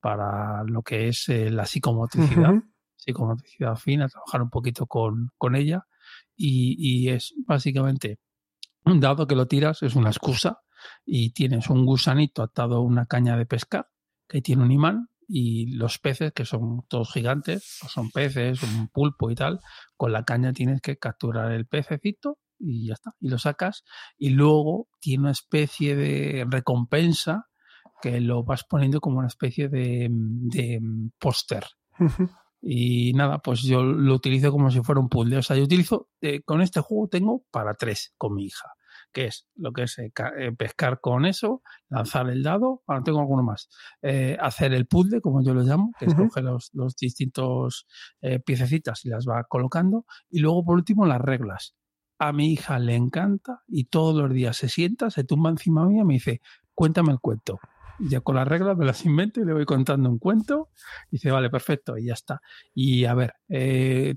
[0.00, 2.52] para lo que es eh, la psicomotricidad,
[2.96, 5.86] psicomotricidad fina, trabajar un poquito con, con ella
[6.36, 8.18] y, y es básicamente
[8.84, 10.60] un dado que lo tiras, es una excusa
[11.04, 13.88] y tienes un gusanito atado a una caña de pesca
[14.28, 18.88] que tiene un imán y los peces, que son todos gigantes, o son peces, un
[18.88, 19.60] pulpo y tal,
[19.96, 23.84] con la caña tienes que capturar el pececito y ya está, y lo sacas
[24.16, 27.46] y luego tiene una especie de recompensa
[28.00, 30.80] que lo vas poniendo como una especie de, de
[31.18, 31.64] póster.
[32.60, 35.36] Y nada, pues yo lo utilizo como si fuera un puzzle.
[35.36, 38.75] O sea, yo utilizo, eh, con este juego tengo para tres con mi hija
[39.16, 43.20] que es lo que es eh, eh, pescar con eso, lanzar el dado, ahora tengo
[43.20, 43.70] alguno más,
[44.02, 46.70] eh, hacer el puzzle, como yo lo llamo, que es coger los,
[47.00, 47.86] distintos
[48.44, 51.74] piececitas y las va colocando, y luego por último las reglas.
[52.18, 56.02] A mi hija le encanta y todos los días se sienta, se tumba encima mía
[56.02, 56.42] y me dice,
[56.74, 57.58] cuéntame el cuento.
[57.98, 60.68] ya con las reglas me las invento y le voy contando un cuento.
[61.10, 62.42] Y dice, vale, perfecto, y ya está.
[62.74, 63.32] Y a ver,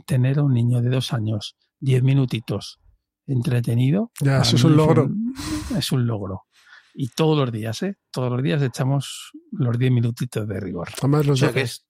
[0.05, 2.81] tener a un niño de dos años, diez minutitos,
[3.29, 4.11] entretenido.
[4.21, 5.09] Ya, eso es un logro.
[5.77, 6.45] Es un, logro.
[6.93, 7.95] Y todos los días, ¿eh?
[8.11, 10.89] Todos los días echamos los 10 minutitos de rigor.
[10.97, 11.85] Además, los o que es,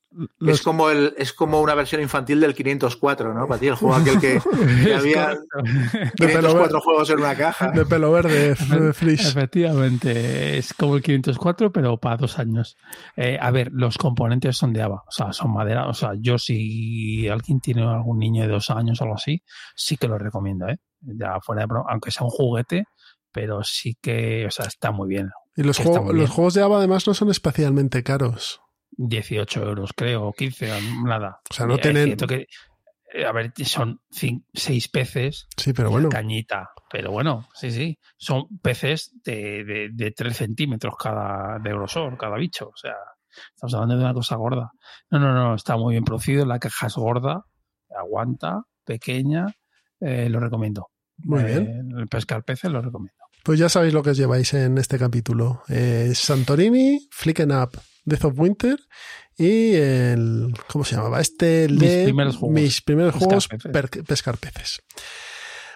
[0.45, 3.47] es, como el, es como una versión infantil del 504, ¿no?
[3.47, 4.41] Para ti, el juego aquel que,
[4.95, 5.37] había
[6.17, 7.71] 504 juegos en una caja.
[7.71, 12.75] De pelo verde, de Efectivamente, es como el 504, pero para dos años.
[13.15, 15.87] Eh, a ver, los componentes son de ABA, o sea, son madera.
[15.87, 19.43] O sea, yo si alguien tiene algún niño de dos años o algo así,
[19.75, 20.79] sí que lo recomiendo, ¿eh?
[21.01, 22.85] Ya fuera de aunque sea un juguete,
[23.31, 25.29] pero sí que, o sea, está muy bien.
[25.55, 28.61] Y los, juegos, los juegos de ABA además no son especialmente caros.
[28.91, 30.71] 18 euros, creo, 15,
[31.05, 31.41] nada.
[31.49, 32.17] O sea, no tienen...
[33.11, 35.47] Eh, a ver, son seis peces.
[35.57, 36.09] Sí, pero bueno.
[36.09, 36.69] Cañita.
[36.91, 37.97] Pero bueno, sí, sí.
[38.17, 42.67] Son peces de, de, de 3 centímetros cada de grosor, cada bicho.
[42.67, 42.95] O sea,
[43.55, 44.71] estamos hablando de una cosa gorda.
[45.09, 46.45] No, no, no, está muy bien producido.
[46.45, 47.45] La caja es gorda,
[47.89, 49.47] aguanta, pequeña
[49.99, 50.87] eh, lo recomiendo.
[51.17, 51.91] Muy bien.
[51.97, 53.19] El pescar peces lo recomiendo.
[53.43, 55.63] Pues ya sabéis lo que os lleváis en este capítulo.
[55.69, 57.71] Eh, Santorini, Flicken Up,
[58.05, 58.79] Death of Winter
[59.37, 60.53] y el...
[60.67, 61.21] ¿Cómo se llamaba?
[61.21, 62.53] Este mis de primeros juegos.
[62.53, 64.81] mis primeros juegos pescar peces.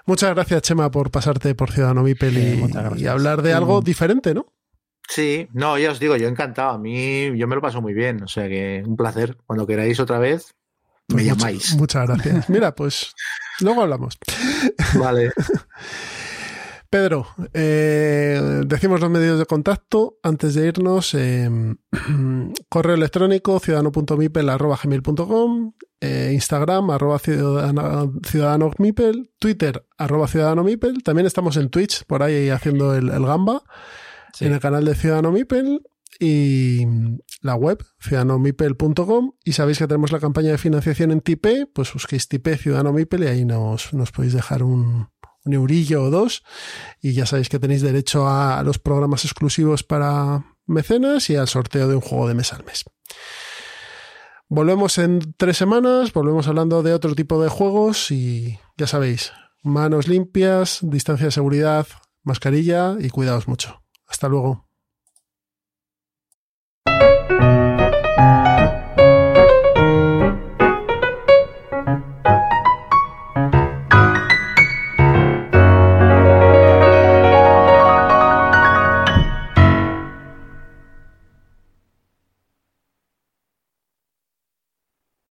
[0.05, 2.37] Muchas gracias, Chema, por pasarte por Ciudadano Mipel
[2.97, 4.47] y, hablar de algo diferente, ¿no?
[5.07, 6.71] Sí, no, ya os digo, yo encantado.
[6.71, 8.21] A mí, yo me lo paso muy bien.
[8.23, 9.37] O sea que un placer.
[9.45, 10.55] Cuando queráis otra vez,
[11.13, 11.75] me llamáis.
[11.75, 12.49] Muchas gracias.
[12.49, 13.13] Mira, pues
[13.59, 14.17] luego hablamos.
[14.95, 15.31] Vale.
[16.93, 17.25] Pedro,
[17.55, 21.15] eh, decimos los medios de contacto antes de irnos.
[21.15, 21.49] Eh,
[22.69, 28.13] correo electrónico ciudadano.mipel.com, eh, Instagram arroba ciudadano,
[29.39, 30.63] Twitter arroba ciudadano
[31.03, 33.63] También estamos en Twitch, por ahí haciendo el, gamba,
[34.39, 35.81] en el canal de Ciudadano Mipel
[36.19, 36.85] y
[37.41, 42.27] la web ciudadanomipel.com y sabéis que tenemos la campaña de financiación en Tipe, pues busquéis
[42.27, 45.07] Tipe Ciudadano Mipel y ahí nos, nos podéis dejar un,
[45.45, 46.43] un eurillo o dos
[47.01, 51.87] y ya sabéis que tenéis derecho a los programas exclusivos para mecenas y al sorteo
[51.87, 52.85] de un juego de mesa al mes.
[54.49, 59.31] Volvemos en tres semanas, volvemos hablando de otro tipo de juegos y ya sabéis,
[59.63, 61.87] manos limpias, distancia de seguridad,
[62.23, 63.81] mascarilla y cuidaos mucho.
[64.05, 64.67] Hasta luego.
[67.29, 67.62] Thank you.